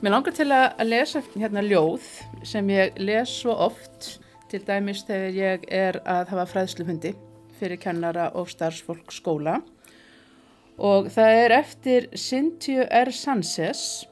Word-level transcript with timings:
Mér 0.00 0.14
langar 0.14 0.32
til 0.32 0.46
að 0.48 0.78
lesa 0.88 1.20
hérna 1.34 1.60
ljóð 1.60 2.04
sem 2.48 2.70
ég 2.72 2.94
les 3.04 3.28
svo 3.42 3.52
oft 3.66 4.06
til 4.48 4.62
dæmis 4.64 5.02
þegar 5.04 5.34
ég 5.36 5.64
er 5.76 5.98
að 6.08 6.30
hafa 6.30 6.46
fræðslufundi 6.48 7.10
fyrir 7.58 7.76
kennara 7.82 8.30
og 8.32 8.46
starfsfólk 8.48 9.12
skóla. 9.12 9.58
Og 10.80 11.10
það 11.12 11.40
er 11.42 11.54
eftir 11.58 12.06
Cynthia 12.16 12.86
R. 12.88 13.12
Sanchez 13.12 14.06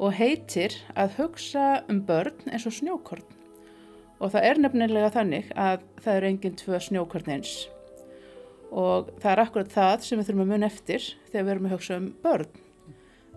og 0.00 0.16
heitir 0.16 0.78
að 0.96 1.18
hugsa 1.18 1.66
um 1.92 2.00
börn 2.08 2.48
eins 2.48 2.64
og 2.64 2.78
snjókorn. 2.78 3.26
Og 4.24 4.32
það 4.32 4.46
er 4.48 4.62
nefnilega 4.64 5.10
þannig 5.18 5.50
að 5.52 5.84
það 6.06 6.14
eru 6.14 6.30
enginn 6.30 6.56
tvö 6.62 6.80
snjókorn 6.86 7.34
eins. 7.36 7.52
Og 8.72 9.12
það 9.20 9.34
er 9.34 9.44
akkurat 9.44 9.76
það 9.76 10.08
sem 10.08 10.22
við 10.22 10.30
þurfum 10.30 10.46
að 10.46 10.50
mun 10.54 10.66
eftir 10.70 11.10
þegar 11.28 11.44
við 11.44 11.52
erum 11.52 11.68
að 11.68 11.76
hugsa 11.76 12.00
um 12.00 12.08
börn 12.24 12.64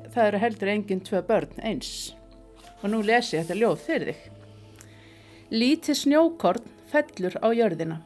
það 0.10 0.28
eru 0.28 0.42
heldur 0.42 0.72
enginn 0.74 1.04
tvö 1.06 1.22
börn 1.28 1.62
eins. 1.62 2.14
Og 2.82 2.90
nú 2.92 3.02
les 3.06 3.34
ég 3.34 3.44
þetta 3.44 3.60
ljóð 3.60 3.82
fyrir 3.86 4.14
þig. 4.14 4.30
Lítið 5.52 5.98
snjókorn 6.00 6.70
fellur 6.92 7.36
á 7.44 7.48
jörðina. 7.52 7.98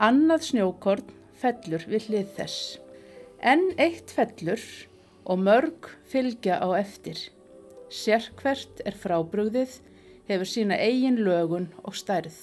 Annað 0.00 0.46
snjókorn 0.48 1.12
fellur 1.40 1.84
við 1.88 2.08
hlið 2.08 2.30
þess. 2.38 2.78
Enn 3.40 3.70
eitt 3.80 4.12
fellur 4.16 4.64
og 5.24 5.42
mörg 5.44 5.90
fylgja 6.08 6.58
á 6.60 6.68
eftir. 6.80 7.18
Sérkvert 7.90 8.82
er 8.86 8.96
frábrugðið, 8.96 9.80
hefur 10.30 10.48
sína 10.48 10.78
eigin 10.78 11.20
lögun 11.26 11.70
og 11.82 11.96
stærð. 11.98 12.38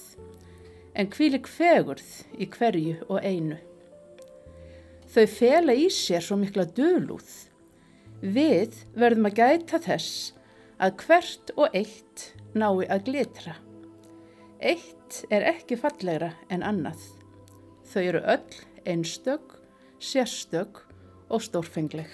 En 0.94 1.08
hvílik 1.10 1.48
fegurð 1.48 2.08
í 2.38 2.48
hverju 2.52 2.98
og 3.08 3.22
einu. 3.24 3.58
Þau 5.08 5.26
fela 5.32 5.72
í 5.72 5.88
sér 5.92 6.22
svo 6.24 6.36
mikla 6.36 6.66
dölúð 6.76 7.47
Við 8.18 8.80
verðum 8.98 9.28
að 9.28 9.38
gæta 9.38 9.78
þess 9.78 10.32
að 10.82 10.96
hvert 11.04 11.52
og 11.54 11.74
eitt 11.76 12.24
nái 12.58 12.86
að 12.90 13.04
glitra. 13.06 13.54
Eitt 14.58 15.22
er 15.30 15.46
ekki 15.46 15.78
fallegra 15.78 16.32
en 16.50 16.64
annað. 16.66 16.98
Þau 17.86 18.02
eru 18.02 18.22
öll 18.34 18.58
einstök, 18.90 19.54
sérstök 20.02 20.82
og 21.30 21.44
stórfengleg. 21.46 22.10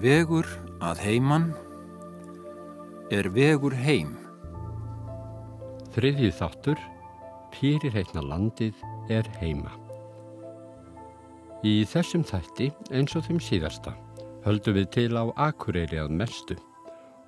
Vegur 0.00 0.48
að 0.80 1.04
heiman 1.04 1.52
er 3.12 3.28
vegur 3.36 3.76
heim. 3.76 4.16
Þriðju 5.92 6.32
þáttur, 6.40 6.80
pýrir 7.52 7.92
heitna 7.92 8.24
landið 8.24 8.80
er 9.12 9.28
heima. 9.42 9.81
Í 11.62 11.84
þessum 11.86 12.24
þætti, 12.26 12.72
eins 12.90 13.12
og 13.14 13.22
þeim 13.28 13.36
síðasta, 13.38 13.92
höldum 14.42 14.74
við 14.74 14.86
til 14.96 15.12
á 15.14 15.30
Akureyri 15.44 16.00
að 16.02 16.10
mestu 16.18 16.56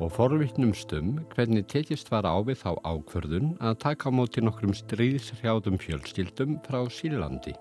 og 0.03 0.11
forvittnumstum 0.17 1.21
hvernig 1.31 1.69
tekist 1.71 2.11
var 2.11 2.27
á 2.27 2.35
við 2.43 2.59
þá 2.65 2.73
ákvörðun 2.83 3.53
að 3.63 3.77
taka 3.85 4.11
á 4.11 4.17
móti 4.19 4.43
nokkrum 4.43 4.75
stríðshrjáðum 4.75 5.79
fjölskyldum 5.79 6.57
frá 6.67 6.81
Sílandi 6.91 7.55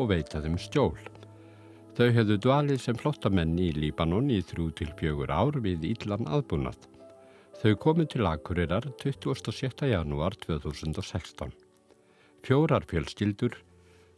og 0.00 0.08
veita 0.14 0.40
þeim 0.40 0.56
stjól. 0.56 0.96
Þau 1.92 2.08
hefðu 2.16 2.40
dvalið 2.46 2.80
sem 2.86 2.96
flottamenn 2.96 3.52
í 3.60 3.68
Líbanon 3.76 4.32
í 4.32 4.40
þrjú 4.48 4.70
til 4.80 4.88
fjögur 4.96 5.28
ár 5.28 5.60
við 5.60 5.84
Íllan 5.92 6.24
aðbúnað. 6.24 6.88
Þau 7.60 7.76
komu 7.84 8.08
til 8.08 8.24
Akureyrar 8.32 8.88
27. 9.04 9.92
janúar 9.92 10.40
2016. 10.48 11.52
Fjórar 12.48 12.88
fjölskyldur 12.88 13.60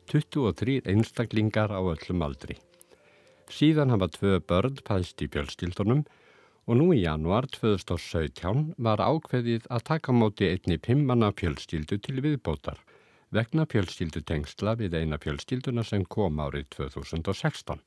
23 0.07 0.81
einstaklingar 0.87 1.75
á 1.75 1.81
öllum 1.81 2.25
aldri. 2.27 2.57
Síðan 3.53 3.93
hafa 3.95 4.09
tvö 4.15 4.41
börn 4.41 4.81
pæst 4.87 5.23
í 5.23 5.29
fjölskyldunum 5.31 6.05
og 6.67 6.79
nú 6.81 6.91
í 6.95 7.03
januar 7.05 7.47
2017 7.55 8.73
var 8.83 9.03
ákveðið 9.03 9.69
að 9.71 9.87
taka 9.91 10.15
móti 10.15 10.51
einni 10.51 10.79
pimmanna 10.83 11.31
fjölskyldu 11.39 12.01
til 12.03 12.19
viðbótar 12.25 12.81
vegna 13.35 13.67
fjölskyldu 13.71 14.23
tengsla 14.27 14.75
við 14.81 14.97
eina 14.99 15.19
fjölskylduna 15.23 15.85
sem 15.87 16.05
kom 16.05 16.41
árið 16.43 16.69
2016. 16.77 17.81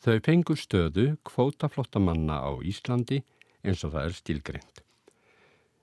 Þau 0.00 0.16
fengu 0.24 0.56
stöðu 0.56 1.06
kvótaflottamanna 1.28 2.40
á 2.40 2.50
Íslandi 2.64 3.20
eins 3.64 3.84
og 3.84 3.92
það 3.94 4.06
er 4.06 4.16
stilgrind. 4.16 4.84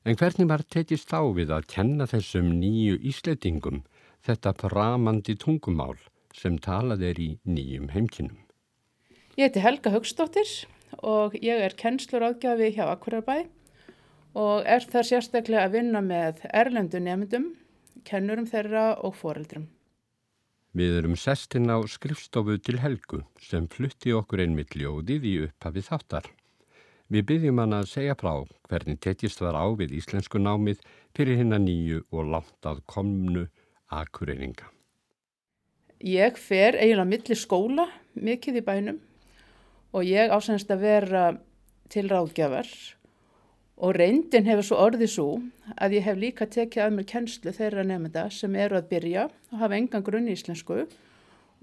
En 0.08 0.18
hvernig 0.18 0.50
var 0.50 0.64
tekist 0.64 1.10
þá 1.12 1.20
við 1.38 1.52
að 1.54 1.68
kenna 1.74 2.08
þessum 2.10 2.50
nýju 2.62 2.98
ísleitingum 3.10 3.84
þetta 4.26 4.54
framandi 4.62 5.38
tungumál 5.40 5.98
sem 6.38 6.58
talað 6.62 7.04
er 7.10 7.22
í 7.22 7.30
nýjum 7.46 7.92
heimkinnum. 7.94 8.40
Ég 9.38 9.50
heiti 9.50 9.62
Helga 9.62 9.94
Högstóttir 9.94 10.50
og 11.04 11.36
ég 11.38 11.62
er 11.62 11.76
kennslur 11.78 12.26
ágjafi 12.26 12.74
hjá 12.78 12.88
Akurabæ 12.90 13.46
og 14.38 14.66
er 14.66 14.86
þar 14.86 15.08
sérstaklega 15.10 15.66
að 15.66 15.80
vinna 15.80 16.02
með 16.02 16.44
erlendu 16.54 17.02
nefndum, 17.02 17.52
kennurum 18.06 18.48
þeirra 18.50 18.94
og 19.06 19.16
foreldrum. 19.18 19.68
Við 20.78 20.98
erum 21.00 21.16
sestinn 21.18 21.72
á 21.74 21.82
skrifstofu 21.90 22.58
til 22.62 22.78
Helgu 22.84 23.24
sem 23.42 23.66
flutti 23.72 24.14
okkur 24.14 24.44
einmitt 24.44 24.76
ljóðið 24.78 25.24
í 25.26 25.36
upphafi 25.48 25.82
þáttar. 25.88 26.28
Við 27.08 27.24
byggjum 27.30 27.62
hann 27.64 27.74
að 27.78 27.88
segja 27.94 28.18
frá 28.20 28.34
hvernig 28.68 29.00
tekist 29.02 29.42
var 29.42 29.56
á 29.58 29.66
við 29.80 29.96
íslensku 29.98 30.42
námið 30.44 30.84
fyrir 31.16 31.40
hinna 31.40 31.58
nýju 31.64 32.04
og 32.12 32.30
langt 32.34 32.68
að 32.68 32.84
komnu 32.86 33.48
akureyringa? 33.94 34.68
Ég 36.04 36.38
fer 36.38 36.78
eiginlega 36.78 37.10
millir 37.10 37.40
skóla 37.40 37.88
mikið 38.14 38.60
í 38.60 38.66
bænum 38.66 39.00
og 39.96 40.06
ég 40.06 40.30
ásænst 40.30 40.70
að 40.74 40.84
vera 40.84 41.24
til 41.90 42.06
ráðgjafar 42.12 42.70
og 43.78 43.96
reyndin 43.98 44.46
hefur 44.50 44.66
svo 44.66 44.80
orðið 44.88 45.12
svo 45.14 45.28
að 45.78 45.98
ég 45.98 46.06
hef 46.06 46.20
líka 46.22 46.48
tekið 46.50 46.84
að 46.84 46.96
mér 46.98 47.10
kennslu 47.12 47.54
þeirra 47.54 47.86
nefnda 47.88 48.28
sem 48.34 48.56
eru 48.58 48.80
að 48.80 48.90
byrja 48.92 49.28
og 49.30 49.60
hafa 49.62 49.78
engan 49.78 50.06
grunn 50.06 50.30
í 50.30 50.36
íslensku 50.38 50.84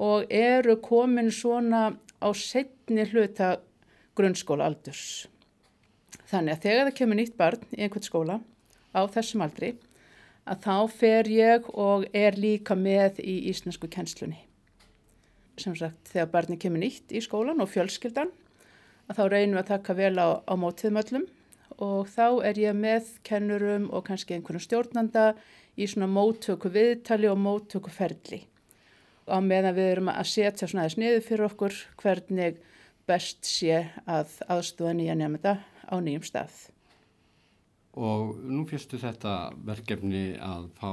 og 0.03 0.35
eru 0.35 0.77
komin 0.83 1.31
svona 1.31 1.93
á 2.23 2.29
setni 2.35 3.07
hluta 3.11 3.57
grunnskóla 4.19 4.67
aldurs. 4.71 5.27
Þannig 6.31 6.57
að 6.57 6.63
þegar 6.67 6.87
það 6.89 6.99
kemur 6.99 7.19
nýtt 7.21 7.37
barn 7.39 7.67
í 7.75 7.83
einhvern 7.83 8.07
skóla 8.07 8.39
á 8.95 9.01
þessum 9.11 9.43
aldri 9.47 9.75
að 10.45 10.65
þá 10.65 10.77
fer 10.93 11.31
ég 11.33 11.69
og 11.73 12.05
er 12.13 12.37
líka 12.37 12.77
með 12.77 13.21
í 13.25 13.37
íslensku 13.51 13.89
kennslunni. 13.91 14.43
Sem 15.61 15.77
sagt 15.79 16.11
þegar 16.11 16.33
barni 16.33 16.59
kemur 16.61 16.83
nýtt 16.83 17.15
í 17.15 17.23
skólan 17.25 17.63
og 17.63 17.71
fjölskyldan 17.71 18.33
að 19.09 19.19
þá 19.19 19.25
reynum 19.31 19.57
við 19.57 19.63
að 19.63 19.71
taka 19.71 19.97
vel 19.97 20.17
á, 20.19 20.29
á 20.45 20.55
mótiðmöllum 20.59 21.27
og 21.85 22.11
þá 22.11 22.27
er 22.51 22.61
ég 22.61 22.77
með 22.79 23.15
kennurum 23.27 23.89
og 23.95 24.05
kannski 24.09 24.37
einhvern 24.37 24.63
stjórnanda 24.63 25.33
í 25.79 25.89
svona 25.91 26.11
móttöku 26.11 26.71
viðtali 26.75 27.31
og 27.31 27.41
móttöku 27.41 27.93
ferli. 27.95 28.45
Á 29.27 29.41
meðan 29.41 29.77
við 29.79 29.91
erum 29.95 30.13
að 30.13 30.31
setja 30.35 30.69
svona 30.69 30.85
aðeins 30.85 31.01
niður 31.01 31.27
fyrir 31.31 31.49
okkur 31.49 31.81
hvernig 32.03 32.61
best 33.09 33.49
sé 33.49 33.87
að 34.05 34.39
aðstofa 34.49 34.95
nýja 34.97 35.17
nefnda 35.19 35.59
á 35.89 35.95
nýjum 36.01 36.25
stað 36.27 36.74
og 37.95 38.39
nú 38.43 38.65
fyrstu 38.69 38.99
þetta 38.99 39.53
verkefni 39.67 40.35
að 40.43 40.69
fá 40.81 40.91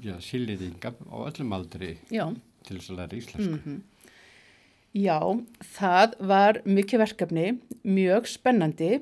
já, 0.00 0.14
síliðinga 0.24 0.94
á 0.96 1.16
öllum 1.28 1.56
aldri 1.56 1.96
já. 2.08 2.26
til 2.66 2.78
þess 2.78 2.92
að 2.92 3.00
læra 3.00 3.18
íslensku. 3.18 3.56
Mm 3.56 3.62
-hmm. 3.64 3.80
Já, 4.90 5.20
það 5.62 6.14
var 6.18 6.62
mikið 6.64 6.98
verkefni, 6.98 7.60
mjög 7.84 8.26
spennandi, 8.26 9.00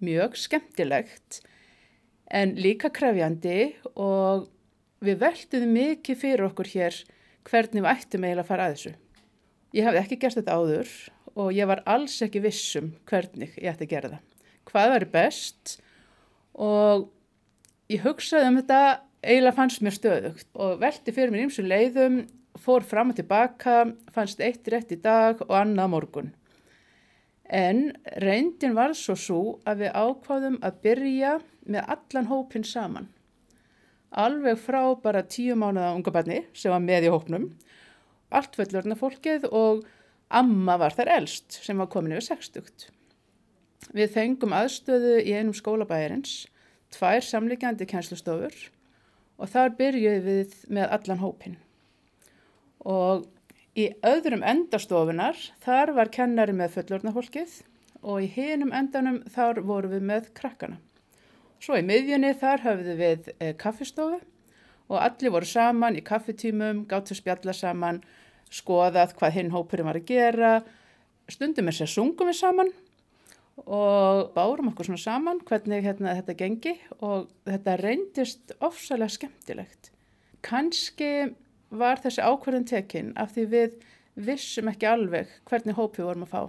mjög 0.00 0.36
skemmtilegt 0.36 1.40
en 2.30 2.54
líka 2.56 2.90
krefjandi 2.92 3.74
og 3.94 4.50
við 5.00 5.22
velduðum 5.22 5.72
mikið 5.72 6.20
fyrir 6.20 6.44
okkur 6.44 6.68
hér 6.68 6.98
hvernig 7.48 7.82
við 7.82 7.90
ættum 7.90 8.24
eiginlega 8.24 8.44
að 8.44 8.50
fara 8.50 8.66
að 8.66 8.74
þessu. 8.74 8.92
Ég 9.72 9.86
hafði 9.86 10.02
ekki 10.02 10.18
gert 10.20 10.36
þetta 10.36 10.58
áður 10.58 10.92
og 11.34 11.52
ég 11.56 11.70
var 11.70 11.82
alls 11.86 12.22
ekki 12.22 12.42
vissum 12.44 12.92
hvernig 13.08 13.54
ég 13.56 13.72
ætti 13.72 13.86
að 13.86 13.92
gera 13.94 14.12
það. 14.12 14.24
Hvað 14.70 14.92
var 14.92 15.06
best 15.14 15.80
og 16.60 17.08
ég 17.90 18.04
hugsaði 18.04 18.50
um 18.50 18.58
þetta 18.60 18.80
eiginlega 19.20 19.56
fannst 19.56 19.82
mér 19.84 19.96
stöðugt 19.96 20.48
og 20.56 20.80
velti 20.80 21.14
fyrir 21.14 21.32
mér 21.32 21.46
eins 21.46 21.58
og 21.60 21.68
leiðum, 21.70 22.20
fór 22.60 22.84
fram 22.84 23.12
og 23.12 23.18
tilbaka, 23.20 23.94
fannst 24.12 24.40
eitt 24.44 24.68
rétt 24.68 24.92
í 24.92 25.00
dag 25.00 25.40
og 25.46 25.54
annað 25.56 25.92
morgun. 25.94 26.30
En 27.50 27.90
reyndin 28.22 28.76
var 28.76 28.94
svo 28.94 29.16
svo 29.18 29.40
að 29.66 29.84
við 29.84 29.96
ákváðum 29.96 30.60
að 30.66 30.82
byrja 30.84 31.32
með 31.66 31.94
allan 31.96 32.30
hópin 32.30 32.66
saman. 32.66 33.08
Alveg 34.10 34.58
frá 34.58 34.82
bara 35.02 35.22
tíu 35.26 35.56
mánuða 35.58 35.94
unga 35.94 36.14
barni 36.14 36.44
sem 36.54 36.72
var 36.74 36.82
með 36.82 37.08
í 37.08 37.12
hópnum, 37.14 37.50
allt 38.30 38.56
völlurna 38.58 38.96
fólkið 38.98 39.46
og 39.50 39.84
amma 40.30 40.76
var 40.78 40.94
þar 40.94 41.12
elst 41.18 41.58
sem 41.62 41.78
var 41.78 41.90
komin 41.90 42.16
yfir 42.16 42.36
60. 42.36 42.90
Við 43.88 44.12
fengum 44.14 44.52
aðstöðu 44.54 45.16
í 45.24 45.32
einum 45.34 45.56
skólabæjarins, 45.56 46.44
tvær 46.92 47.24
samlíkjandi 47.24 47.88
kænslustofur 47.88 48.54
og 49.40 49.48
þar 49.48 49.72
byrjuði 49.78 50.20
við 50.26 50.56
með 50.68 50.92
allan 50.96 51.22
hópin. 51.22 51.56
Og 52.84 53.24
í 53.78 53.88
öðrum 54.06 54.44
endastofunar 54.46 55.38
þar 55.64 55.94
var 55.96 56.12
kennari 56.12 56.54
með 56.56 56.76
fullornahólkið 56.76 57.56
og 58.00 58.24
í 58.24 58.28
hinum 58.34 58.74
endanum 58.76 59.22
þar 59.32 59.62
vorum 59.64 59.94
við 59.96 60.06
með 60.12 60.28
krakkana. 60.36 60.78
Svo 61.60 61.76
í 61.76 61.84
miðjunni 61.84 62.34
þar 62.40 62.64
höfðu 62.64 62.94
við 63.00 63.32
e, 63.36 63.52
kaffistofu 63.60 64.20
og 64.90 64.96
allir 65.00 65.32
voru 65.32 65.48
saman 65.48 65.96
í 65.96 66.04
kaffitímum, 66.04 66.84
gáttu 66.88 67.16
spjalla 67.16 67.52
saman, 67.56 68.00
skoðað 68.50 69.16
hvað 69.18 69.36
hinn 69.36 69.52
hópurinn 69.54 69.88
var 69.88 70.00
að 70.00 70.08
gera, 70.08 70.52
stundum 71.30 71.68
er 71.70 71.76
sér 71.76 71.92
sungum 71.92 72.30
við 72.30 72.40
saman 72.40 72.72
og 73.66 74.32
bárum 74.34 74.70
okkur 74.70 74.88
svona 74.88 75.00
saman 75.02 75.40
hvernig 75.46 75.84
hérna, 75.84 76.14
þetta 76.18 76.36
gengi 76.38 76.74
og 77.00 77.28
þetta 77.48 77.76
reyndist 77.80 78.54
ofsalega 78.60 79.14
skemmtilegt. 79.16 79.90
Kanski 80.42 81.30
var 81.70 82.00
þessi 82.02 82.24
ákverðin 82.24 82.68
tekinn 82.68 83.12
af 83.20 83.34
því 83.34 83.46
við 83.54 83.76
vissum 84.20 84.70
ekki 84.70 84.88
alveg 84.90 85.30
hvernig 85.48 85.76
hópi 85.78 86.04
vorum 86.04 86.26
að 86.26 86.32
fá. 86.32 86.42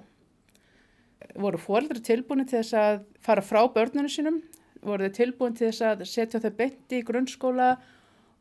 Voru 1.38 1.60
fóreldri 1.62 2.02
tilbúinu 2.04 2.48
til 2.48 2.62
þess 2.62 2.78
að 2.80 3.02
fara 3.22 3.44
frá 3.46 3.62
börnunum 3.72 4.10
sínum, 4.10 4.42
voru 4.82 5.10
þau 5.10 5.18
tilbúinu 5.20 5.58
til 5.58 5.70
þess 5.70 5.86
að 5.86 6.06
setja 6.10 6.42
þau 6.42 6.52
beinti 6.58 7.02
í 7.02 7.06
grunnskóla 7.06 7.76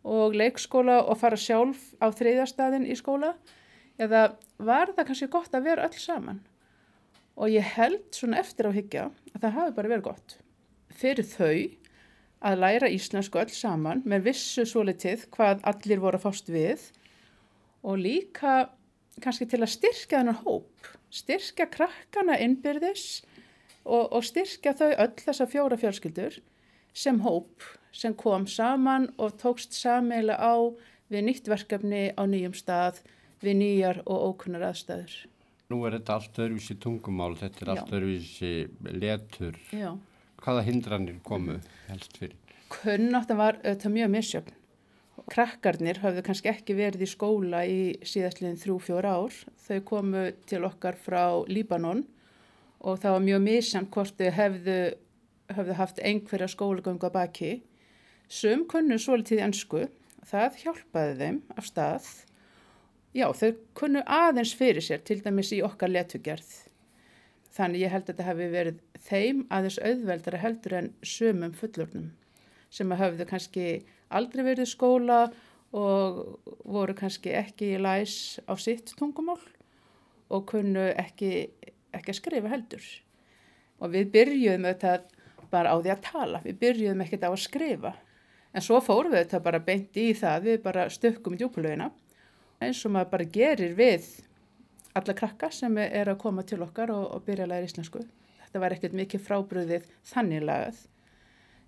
og 0.08 0.36
leikskóla 0.36 1.02
og 1.04 1.18
fara 1.20 1.36
sjálf 1.36 1.90
á 2.00 2.08
þriðjastæðin 2.08 2.88
í 2.88 2.96
skóla 2.96 3.34
eða 4.00 4.30
var 4.56 4.94
það 4.94 5.10
kannski 5.10 5.28
gott 5.32 5.54
að 5.54 5.66
vera 5.68 5.88
öll 5.88 6.00
saman 6.00 6.40
og 7.40 7.52
ég 7.52 7.64
held 7.76 8.02
svona 8.14 8.40
eftir 8.42 8.68
á 8.68 8.72
higgja 8.76 9.08
að 9.32 9.44
það 9.44 9.56
hafi 9.58 9.76
bara 9.78 9.92
verið 9.94 10.08
gott 10.10 10.36
fyrir 11.00 11.26
þau 11.26 11.56
að 12.50 12.60
læra 12.64 12.90
íslensku 12.92 13.40
öll 13.40 13.52
saman 13.52 14.04
með 14.08 14.28
vissu 14.30 14.66
svo 14.68 14.84
litið 14.88 15.26
hvað 15.34 15.64
allir 15.70 16.02
voru 16.02 16.20
að 16.20 16.26
fást 16.26 16.52
við 16.52 16.86
og 17.80 18.00
líka 18.00 18.54
kannski 19.20 19.48
til 19.48 19.62
að 19.62 19.74
styrkja 19.74 20.20
þennan 20.20 20.42
hóp 20.44 20.92
styrkja 21.12 21.66
krakkana 21.72 22.38
innbyrðis 22.44 23.22
og, 23.84 24.12
og 24.12 24.24
styrkja 24.24 24.76
þau 24.78 24.90
öll 24.92 25.16
þessa 25.24 25.48
fjóra 25.50 25.80
fjölskyldur 25.80 26.38
sem 26.92 27.20
hóp 27.24 27.66
sem 27.92 28.14
kom 28.14 28.46
saman 28.46 29.08
og 29.18 29.36
tókst 29.40 29.74
sameila 29.74 30.36
á 30.38 30.54
við 31.10 31.26
nýtt 31.26 31.50
verkefni 31.50 32.10
á 32.14 32.22
nýjum 32.28 32.54
stað 32.54 33.02
við 33.42 33.60
nýjar 33.62 34.02
og 34.06 34.30
ókunnar 34.30 34.68
aðstæður. 34.70 35.14
Nú 35.70 35.80
er 35.86 35.96
þetta 35.98 36.16
allt 36.18 36.38
öðruvísi 36.42 36.76
tungumál, 36.82 37.34
þetta 37.38 37.64
er 37.64 37.72
allt 37.74 37.92
öðruvísi 37.94 38.52
letur. 38.98 39.58
Já. 39.70 39.92
Hvaða 40.40 40.64
hindranir 40.66 41.20
komu 41.26 41.58
helst 41.88 42.16
fyrir? 42.18 42.36
Kunnáttan 42.70 43.38
var 43.38 43.60
þetta 43.62 43.92
mjög 43.92 44.12
misjöfn. 44.14 44.56
Krakkarnir 45.30 46.00
hafðu 46.02 46.24
kannski 46.26 46.50
ekki 46.50 46.74
verið 46.78 47.04
í 47.04 47.10
skóla 47.10 47.60
í 47.68 47.80
síðastliðin 48.08 48.58
þrjú-fjóra 48.58 49.14
ár. 49.20 49.36
Þau 49.66 49.80
komu 49.86 50.24
til 50.48 50.64
okkar 50.66 50.98
frá 50.98 51.44
Líbanon 51.46 52.02
og 52.80 53.02
það 53.02 53.16
var 53.16 53.26
mjög 53.26 53.42
misjöfn 53.44 53.90
hvort 53.94 54.16
þau 54.18 54.30
hefðu, 54.38 54.78
hefðu 55.52 55.76
haft 55.78 56.00
einhverja 56.02 56.48
skólagöngu 56.50 57.10
að 57.10 57.18
baki 57.18 57.52
Sum 58.30 58.60
kunnu 58.70 58.94
svolítið 59.02 59.40
ennsku, 59.42 59.80
það 60.30 60.58
hjálpaði 60.60 61.14
þeim 61.18 61.38
af 61.58 61.66
stað. 61.66 62.04
Já, 63.10 63.26
þau 63.34 63.56
kunnu 63.74 64.04
aðeins 64.06 64.52
fyrir 64.54 64.84
sér, 64.86 65.00
til 65.02 65.18
dæmis 65.24 65.48
í 65.50 65.64
okkar 65.66 65.90
letugerð. 65.90 66.50
Þannig 67.50 67.82
ég 67.82 67.90
held 67.90 68.04
að 68.04 68.10
þetta 68.12 68.26
hefði 68.28 68.48
verið 68.52 68.82
þeim 69.02 69.40
aðeins 69.50 69.78
auðveldara 69.82 70.38
heldur 70.38 70.74
en 70.78 70.90
sumum 71.02 71.54
fullornum 71.58 72.10
sem 72.70 72.92
að 72.94 73.00
hafðu 73.00 73.24
kannski 73.26 73.64
aldrei 74.14 74.44
verið 74.46 74.68
skóla 74.70 75.16
og 75.74 76.20
voru 76.62 76.94
kannski 76.94 77.32
ekki 77.34 77.72
í 77.74 77.80
læs 77.82 78.14
á 78.46 78.54
sitt 78.54 78.92
tungumál 78.98 79.40
og 80.30 80.44
kunnu 80.52 80.84
ekki, 80.94 81.48
ekki 81.90 82.12
að 82.14 82.18
skrifa 82.20 82.52
heldur. 82.52 82.84
Og 83.82 83.90
við 83.90 84.12
byrjuðum 84.14 84.68
auðvitað 84.68 85.08
bara 85.50 85.74
á 85.74 85.76
því 85.82 85.92
að 85.96 86.04
tala, 86.06 86.42
við 86.44 86.60
byrjuðum 86.62 87.02
ekkert 87.02 87.26
á 87.26 87.30
að 87.32 87.42
skrifa. 87.42 87.92
En 88.54 88.62
svo 88.62 88.78
fórum 88.78 89.10
við 89.10 89.24
þetta 89.24 89.42
bara 89.42 89.62
beint 89.66 89.98
í 89.98 90.12
það, 90.14 90.46
við 90.46 90.62
bara 90.62 90.86
stökkum 90.94 91.34
í 91.34 91.42
djúpulögina 91.42 91.90
eins 92.60 92.82
og 92.84 92.94
maður 92.94 93.12
bara 93.14 93.26
gerir 93.34 93.74
við 93.78 94.06
alla 94.96 95.14
krakka 95.16 95.50
sem 95.54 95.76
er 95.80 96.10
að 96.10 96.20
koma 96.20 96.44
til 96.46 96.60
okkar 96.64 96.92
og, 96.94 97.06
og 97.14 97.24
byrja 97.26 97.46
að 97.46 97.52
læra 97.52 97.68
íslensku. 97.68 98.02
Þetta 98.44 98.62
var 98.62 98.74
ekkert 98.74 98.96
mikið 98.98 99.24
frábröðið 99.26 99.88
þannig 100.12 100.46
lagað. 100.46 100.80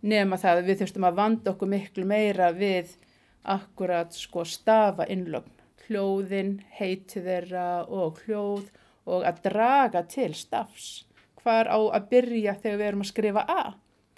Nefn 0.03 0.35
að 0.35 0.44
það 0.44 0.62
við 0.67 0.81
þurftum 0.83 1.06
að 1.06 1.19
vanda 1.21 1.53
okkur 1.53 1.71
miklu 1.71 2.06
meira 2.11 2.50
við 2.56 2.97
akkurat 3.43 4.15
sko 4.15 4.44
stafa 4.47 5.06
innlögn, 5.11 5.53
hljóðin, 5.87 6.56
heiti 6.75 7.23
þeirra 7.23 7.85
og 7.87 8.19
hljóð 8.27 8.67
og 9.06 9.27
að 9.27 9.41
draga 9.47 10.03
til 10.11 10.33
stafs. 10.38 11.05
Hvar 11.43 11.71
á 11.71 11.79
að 11.79 12.11
byrja 12.11 12.56
þegar 12.59 12.81
við 12.81 12.88
erum 12.88 13.06
að 13.06 13.12
skrifa 13.15 13.47
A? 13.47 13.62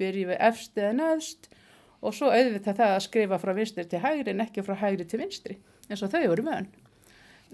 Byrjum 0.00 0.32
við 0.32 0.43
efst 0.49 0.81
eða 0.81 0.97
neðst? 0.99 1.53
og 2.05 2.12
svo 2.12 2.29
auðvitað 2.29 2.81
það 2.81 2.91
að 2.94 3.05
skrifa 3.06 3.38
frá 3.41 3.53
vinstri 3.56 3.85
til 3.88 4.00
hægri 4.03 4.32
en 4.35 4.44
ekki 4.44 4.65
frá 4.65 4.75
hægri 4.77 5.06
til 5.09 5.23
vinstri 5.23 5.55
eins 5.90 6.02
og 6.04 6.12
þau 6.12 6.25
voru 6.31 6.46
mögn. 6.46 6.70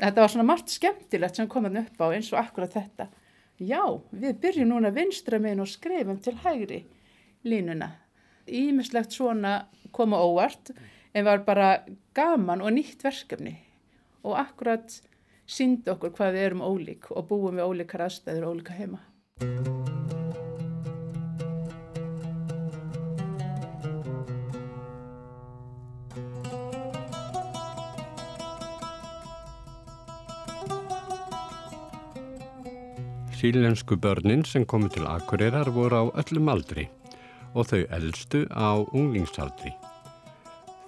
Þetta 0.00 0.22
var 0.22 0.32
svona 0.32 0.48
margt 0.48 0.72
skemmtilegt 0.72 1.36
sem 1.36 1.48
kom 1.50 1.66
hann 1.68 1.82
upp 1.82 2.00
á 2.00 2.06
eins 2.08 2.30
og 2.32 2.40
akkurat 2.40 2.76
þetta. 2.76 3.08
Já, 3.60 3.82
við 4.10 4.38
byrjum 4.40 4.70
núna 4.72 4.92
vinstra 4.96 5.40
meginn 5.42 5.60
og 5.60 5.68
skrifum 5.68 6.20
til 6.24 6.38
hægri 6.44 6.84
línuna. 7.44 7.90
Ímislegt 8.48 9.12
svona 9.12 9.66
koma 9.92 10.22
óvart 10.24 10.72
en 11.12 11.26
var 11.26 11.44
bara 11.44 11.70
gaman 12.16 12.64
og 12.64 12.72
nýtt 12.76 13.04
verkefni 13.04 13.58
og 14.24 14.38
akkurat 14.40 15.00
sínd 15.50 15.88
okkur 15.90 16.14
hvað 16.16 16.36
við 16.36 16.46
erum 16.48 16.64
ólík 16.64 17.10
og 17.12 17.26
búum 17.28 17.58
við 17.58 17.66
ólíkar 17.66 18.06
aðstæður 18.06 18.46
og 18.46 18.56
ólíka 18.56 18.78
heima. 18.78 19.04
Sílensku 33.40 33.96
börnin 33.96 34.42
sem 34.44 34.66
komu 34.68 34.90
til 34.92 35.06
Akureyrar 35.08 35.70
voru 35.72 35.96
á 35.96 36.04
öllum 36.20 36.50
aldri 36.52 36.82
og 37.56 37.70
þau 37.70 37.86
eldstu 37.96 38.42
á 38.52 38.76
unglingsaldri. 38.92 39.72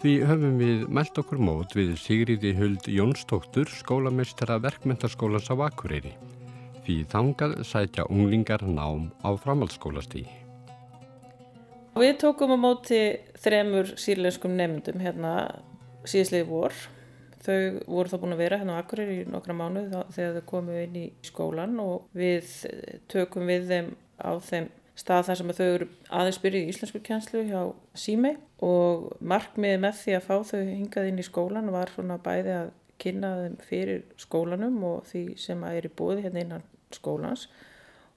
Því 0.03 0.13
höfum 0.29 0.59
við 0.61 0.83
mælt 0.93 1.17
okkur 1.23 1.41
mót 1.41 1.73
við 1.73 1.95
Sigriði 1.97 2.53
Huld 2.59 2.91
Jónsdóttur, 2.93 3.73
skólamestara 3.73 4.59
verkmyndaskólans 4.61 5.49
á 5.49 5.57
Akureyri. 5.65 6.13
Því 6.85 6.99
þangað 7.15 7.57
sætja 7.65 8.05
unglingar 8.13 8.67
nám 8.69 9.09
á 9.25 9.33
framhaldsskólastígi. 9.33 10.29
Við 11.97 12.19
tókum 12.21 12.53
á 12.53 12.59
móti 12.69 13.01
þremur 13.41 13.97
sírlenskum 13.97 14.61
nefndum 14.61 15.01
hérna 15.01 15.33
síðsliði 16.05 16.51
vor 16.53 16.77
Þau 17.43 17.57
voru 17.91 18.11
þá 18.11 18.21
búin 18.23 18.37
að 18.37 18.43
vera 18.45 18.59
hérna 18.61 18.77
á 18.79 18.83
Akureyri 18.83 19.17
í 19.23 19.27
nokkra 19.27 19.57
mánu 19.59 19.89
þegar 20.15 20.37
þau 20.37 20.45
komu 20.53 20.77
inn 20.79 20.99
í 21.01 21.07
skólan 21.27 21.75
og 21.83 22.05
við 22.15 22.53
tökum 23.11 23.51
við 23.51 23.67
þeim 23.73 23.89
á 24.23 24.33
þeim 24.39 24.69
stað 25.03 25.27
þar 25.27 25.39
sem 25.41 25.53
þau 25.57 25.67
eru 25.67 25.89
aðeins 26.13 26.39
byrjuð 26.43 26.63
í 26.63 26.71
íslensku 26.71 27.01
kjænslu 27.03 27.43
hjá 27.49 27.63
Símei 27.99 28.37
og 28.63 29.09
markmiði 29.19 29.81
með 29.83 29.99
því 30.03 30.15
að 30.19 30.29
fá 30.29 30.37
þau 30.53 30.61
hingað 30.61 31.09
inn 31.11 31.19
í 31.19 31.27
skólan 31.27 31.73
var 31.75 31.91
svona 31.95 32.21
bæði 32.23 32.55
að 32.61 32.71
kynna 33.03 33.33
þeim 33.41 33.57
fyrir 33.67 34.05
skólanum 34.21 34.79
og 34.87 35.09
því 35.11 35.25
sem 35.41 35.65
að 35.67 35.81
er 35.81 35.89
í 35.89 35.95
bóði 35.99 36.27
hérna 36.27 36.45
innan 36.45 36.69
skólans 36.95 37.49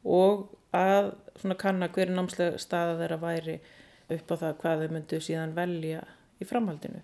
og 0.06 0.52
að 0.76 1.14
svona 1.40 1.58
kanna 1.58 1.90
hverju 1.90 2.14
námslega 2.14 2.62
staða 2.62 3.00
þeirra 3.00 3.22
væri 3.24 3.58
upp 4.14 4.34
á 4.34 4.36
það 4.36 4.58
hvað 4.62 4.84
þau 4.84 4.94
myndu 4.94 5.22
síðan 5.24 5.56
velja 5.58 6.04
í 6.38 6.46
framhaldinu 6.46 7.02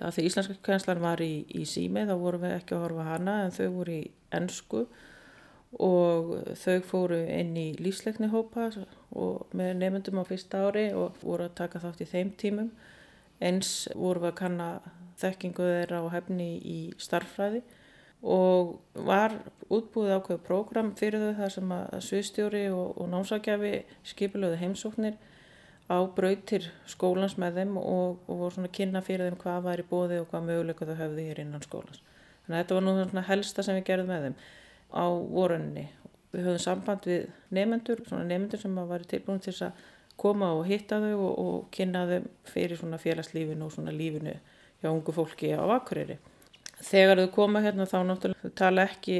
að 0.00 0.16
því 0.16 0.26
íslenska 0.28 0.58
kjænslan 0.64 1.02
var 1.02 1.22
í, 1.24 1.44
í 1.52 1.64
sími 1.68 2.06
þá 2.08 2.14
vorum 2.20 2.44
við 2.46 2.56
ekki 2.56 2.76
að 2.76 2.84
horfa 2.86 3.08
hana 3.10 3.38
en 3.44 3.54
þau 3.54 3.66
voru 3.76 3.98
í 3.98 4.04
ennsku 4.32 4.86
og 5.80 6.32
þau 6.60 6.80
fóru 6.84 7.20
inn 7.32 7.54
í 7.56 7.68
lífsleikni 7.80 8.28
hópa 8.32 8.68
og 9.16 9.52
með 9.56 9.76
nefndum 9.80 10.20
á 10.20 10.24
fyrsta 10.28 10.66
ári 10.68 10.88
og 10.96 11.20
voru 11.22 11.48
að 11.48 11.56
taka 11.62 11.80
þátt 11.80 12.02
í 12.04 12.08
þeim 12.10 12.32
tímum. 12.40 12.72
Eins 13.42 13.88
voru 13.96 14.22
við 14.22 14.32
að 14.32 14.40
kanna 14.42 14.66
þekkingu 15.20 15.68
þeirra 15.68 16.02
á 16.04 16.14
hefni 16.14 16.50
í 16.60 16.78
starffræði 17.00 17.62
og 18.22 18.76
var 18.94 19.34
útbúið 19.72 20.14
ákveðu 20.18 20.42
prógram 20.46 20.92
fyrir 20.98 21.24
þau 21.24 21.40
þar 21.40 21.54
sem 21.56 21.72
að 21.74 21.96
sviðstjóri 22.06 22.62
og, 22.70 22.92
og 23.00 23.08
námsakjafi 23.10 23.72
skipilöðu 24.12 24.60
heimsóknir 24.60 25.16
á 25.92 25.98
brautir 26.16 26.70
skólans 26.88 27.36
með 27.40 27.60
þeim 27.60 27.76
og, 27.80 28.22
og 28.30 28.44
svona 28.54 28.70
kynna 28.72 29.02
fyrir 29.04 29.28
þeim 29.28 29.38
hvað 29.42 29.64
var 29.66 29.82
í 29.82 29.86
bóði 29.88 30.20
og 30.22 30.28
hvað 30.30 30.46
möguleika 30.48 30.88
þau 30.88 30.96
höfðu 30.96 31.26
hér 31.26 31.42
innan 31.42 31.64
skólans. 31.64 32.00
Þannig 32.44 32.56
að 32.56 32.62
þetta 32.62 32.78
var 32.78 32.86
nú 32.86 32.94
svona 32.96 33.24
helsta 33.28 33.64
sem 33.66 33.78
við 33.78 33.88
gerðum 33.90 34.12
með 34.12 34.26
þeim 34.26 34.38
á 34.92 35.04
vorunni. 35.36 35.84
Við 36.32 36.46
höfðum 36.46 36.64
samband 36.64 37.08
við 37.10 37.26
nefnendur, 37.52 38.02
svona 38.08 38.24
nefnendur 38.24 38.62
sem 38.62 38.80
var 38.88 39.04
tilbúin 39.08 39.42
til 39.44 39.54
að 39.66 39.84
koma 40.22 40.52
og 40.56 40.66
hitta 40.68 41.00
þau 41.02 41.12
og, 41.12 41.32
og 41.44 41.70
kynna 41.74 42.06
þau 42.08 42.18
fyrir 42.48 42.80
svona 42.80 43.00
félagslífinu 43.02 43.66
og 43.66 43.74
svona 43.74 43.94
lífinu 43.94 44.34
hjá 44.82 44.90
ungu 44.90 45.14
fólki 45.14 45.52
á 45.52 45.62
Akureyri. 45.76 46.18
Þegar 46.82 47.22
þau 47.22 47.32
koma 47.36 47.62
hérna 47.64 47.86
þá 47.88 47.98
náttúrulega 48.08 48.48
þau 48.48 48.56
tala 48.58 48.86
ekki 48.88 49.18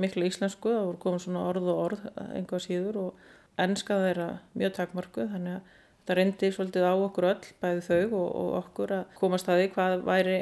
miklu 0.00 0.26
íslensku, 0.28 0.72
það 0.72 0.86
voru 0.90 1.02
komið 1.02 1.24
svona 1.24 1.44
orð 1.48 1.70
og 1.72 1.82
orð 1.86 2.06
einhvað 2.26 2.64
síður 2.66 2.98
og 3.00 3.26
ennska 3.60 3.96
þeirra 4.02 4.28
mjög 4.56 4.74
takmörku 4.76 5.28
þannig 5.32 5.58
að 5.58 5.74
það 6.06 6.18
reyndi 6.20 6.52
svolítið 6.54 6.86
á 6.86 6.94
okkur 6.94 7.28
öll, 7.32 7.50
bæði 7.62 7.82
þau 7.88 8.16
og, 8.20 8.30
og 8.42 8.54
okkur 8.62 8.94
að 9.00 9.18
komast 9.18 9.50
að 9.50 9.62
því 9.62 9.68
hvað 9.74 10.06
væri 10.06 10.38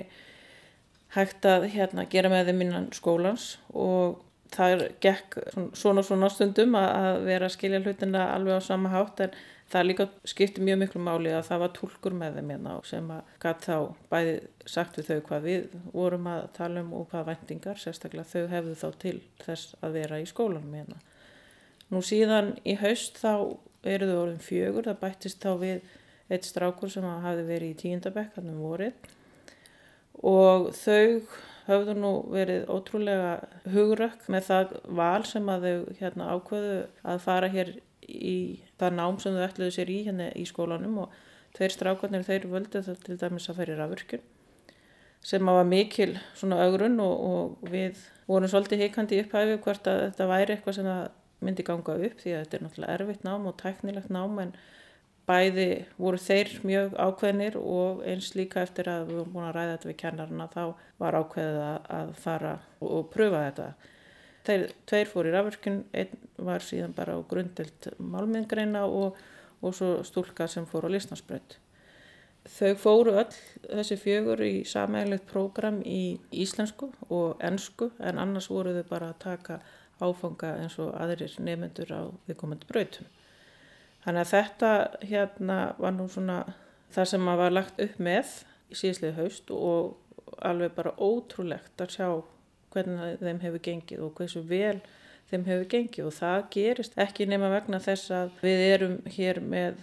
hægt 1.14 1.46
að 1.46 1.68
hérna, 1.72 2.06
gera 2.10 2.30
með 2.32 2.50
þeim 2.50 2.62
innan 2.66 2.86
skólans 2.96 3.54
og 3.70 4.22
það 4.54 4.84
gekk 5.02 5.38
svona 5.76 6.04
svona 6.06 6.30
stundum 6.30 6.76
að 6.78 7.24
vera 7.26 7.48
að 7.48 7.56
skilja 7.56 7.82
hlutina 7.82 8.28
alveg 8.34 8.60
á 8.60 8.62
sama 8.62 8.92
hátt 8.92 9.22
en 9.24 9.36
það 9.72 9.86
líka 9.88 10.06
skipti 10.28 10.62
mjög 10.62 10.80
miklu 10.82 11.02
máli 11.02 11.32
að 11.34 11.48
það 11.48 11.62
var 11.62 11.72
tólkur 11.78 12.16
með 12.18 12.38
þeim 12.38 12.52
hérna 12.52 12.74
sem 12.86 13.10
að 13.14 13.32
gæti 13.42 13.68
þá 13.70 13.78
bæði 14.12 14.34
sagt 14.74 14.98
við 14.98 15.08
þau 15.10 15.20
hvað 15.28 15.48
við 15.48 15.76
vorum 15.94 16.28
að 16.30 16.42
tala 16.58 16.84
um 16.84 16.92
og 16.98 17.06
hvað 17.10 17.28
vendingar, 17.30 17.80
sérstaklega 17.80 18.30
þau 18.30 18.52
hefðu 18.52 18.74
þá 18.82 18.88
til 19.04 19.16
þess 19.42 19.76
að 19.80 19.98
vera 19.98 20.20
í 20.20 20.28
skólanum 20.28 20.76
hérna. 20.78 21.00
Nú 21.90 22.02
síðan 22.04 22.54
í 22.64 22.76
haust 22.80 23.18
þá 23.22 23.34
eru 23.92 24.10
þau 24.10 24.20
orðin 24.22 24.44
fjögur, 24.44 24.88
það 24.88 25.00
bættist 25.02 25.44
þá 25.44 25.50
við 25.60 25.88
eitt 26.32 26.48
strákur 26.48 26.92
sem 26.92 27.04
hafi 27.04 27.44
verið 27.48 27.72
í 27.74 27.78
tíundabekk 27.82 28.38
hann 28.38 28.52
um 28.52 28.62
vorið. 28.64 29.10
Og 30.24 30.70
þau 30.76 31.24
höfðu 31.68 31.96
nú 31.96 32.12
verið 32.32 32.68
ótrúlega 32.72 33.34
hugrökk 33.72 34.28
með 34.32 34.48
það 34.50 34.74
val 35.00 35.24
sem 35.28 35.48
að 35.48 35.66
þau 35.66 35.98
hérna 36.00 36.30
ákveðu 36.36 36.76
að 37.02 37.22
fara 37.24 37.50
hér 37.52 37.72
í 38.04 38.36
það 38.80 38.98
nám 38.98 39.20
sem 39.22 39.36
þau 39.36 39.46
ætluðu 39.46 39.76
sér 39.78 39.92
í 39.92 39.98
hérna 40.08 40.28
í 40.36 40.44
skólanum 40.48 41.04
og 41.06 41.18
tveir 41.56 41.72
strákarnir 41.72 42.26
þeir 42.26 42.48
völdu 42.52 42.82
það 42.84 43.04
til 43.06 43.18
dæmis 43.20 43.48
að 43.48 43.60
færi 43.60 43.76
rafurkjun 43.78 44.24
sem 45.24 45.48
að 45.48 45.58
var 45.58 45.68
mikil 45.70 46.10
svona 46.36 46.60
augrun 46.66 46.98
og, 47.00 47.14
og 47.24 47.70
við 47.72 48.00
vorum 48.28 48.50
svolítið 48.50 48.84
heikandi 48.84 49.22
upphæfi 49.22 49.56
hvort 49.64 49.88
að 49.88 50.02
þetta 50.02 50.26
væri 50.28 50.56
eitthvað 50.56 50.78
sem 50.78 50.90
myndi 51.44 51.66
ganga 51.66 51.98
upp 52.08 52.22
því 52.22 52.32
að 52.34 52.44
þetta 52.44 52.56
er 52.58 52.64
náttúrulega 52.64 52.96
erfitt 52.98 53.26
nám 53.26 53.48
og 53.50 53.58
tæknilegt 53.60 54.12
nám 54.14 54.40
en 54.42 54.54
bæði 55.28 55.68
voru 55.96 56.20
þeir 56.20 56.52
mjög 56.68 56.94
ákveðnir 57.00 57.56
og 57.56 58.02
eins 58.08 58.34
líka 58.36 58.62
eftir 58.64 58.90
að 58.92 59.08
við 59.08 59.20
vorum 59.20 59.32
búin 59.32 59.48
að 59.48 59.56
ræða 59.56 59.74
þetta 59.74 59.90
við 59.90 59.98
kennarna 60.02 60.48
þá 60.52 60.62
var 61.00 61.18
ákveðið 61.20 61.60
að 61.98 62.14
fara 62.20 62.54
og, 62.80 63.10
pröfa 63.12 63.42
þetta. 63.46 63.68
Þeir 64.44 64.64
tveir 64.90 65.08
fór 65.08 65.28
í 65.28 65.32
rafverkun, 65.32 65.78
einn 65.96 66.24
var 66.44 66.64
síðan 66.64 66.96
bara 66.96 67.16
á 67.16 67.20
grundilt 67.28 67.88
málmiðgreina 67.96 68.84
og, 68.84 69.20
og 69.64 69.76
svo 69.76 69.94
stúlka 70.04 70.48
sem 70.50 70.66
fór 70.68 70.84
á 70.84 70.92
listnarsbrönd. 70.92 71.56
Þau 72.44 72.74
fóru 72.76 73.14
öll 73.16 73.32
þessi 73.64 73.96
fjögur 73.96 74.42
í 74.44 74.66
samægilegt 74.68 75.24
prógram 75.30 75.78
í 75.88 76.18
íslensku 76.28 76.90
og 77.08 77.40
ennsku 77.40 77.88
en 78.04 78.20
annars 78.20 78.50
voru 78.52 78.74
þau 78.76 78.84
bara 78.90 79.08
að 79.14 79.22
taka 79.22 79.56
áfanga 80.02 80.54
eins 80.62 80.78
og 80.82 80.94
aðrir 80.98 81.34
nefnendur 81.38 81.92
á 81.94 82.02
viðkomandi 82.28 82.68
brautum. 82.70 83.06
Þannig 84.04 84.24
að 84.24 84.32
þetta 84.34 84.70
hérna 85.08 85.58
var 85.78 85.94
nú 85.96 86.08
svona 86.12 86.38
það 86.94 87.10
sem 87.10 87.24
maður 87.24 87.42
var 87.42 87.56
lagt 87.58 87.80
upp 87.80 88.00
með 88.02 88.34
í 88.70 88.78
síðslega 88.78 89.18
haust 89.18 89.52
og 89.54 89.94
alveg 90.44 90.74
bara 90.76 90.94
ótrúlegt 90.98 91.80
að 91.80 91.94
sjá 91.96 92.08
hvernig 92.74 93.22
þeim 93.22 93.40
hefur 93.44 93.64
gengið 93.68 94.04
og 94.04 94.14
hversu 94.18 94.42
vel 94.48 94.80
þeim 95.30 95.46
hefur 95.48 95.68
gengið 95.72 96.08
og 96.08 96.16
það 96.18 96.46
gerist 96.56 96.96
ekki 97.00 97.26
nema 97.30 97.50
vegna 97.52 97.80
þess 97.82 98.12
að 98.14 98.38
við 98.42 98.64
erum 98.66 98.96
hér 99.16 99.40
með 99.40 99.80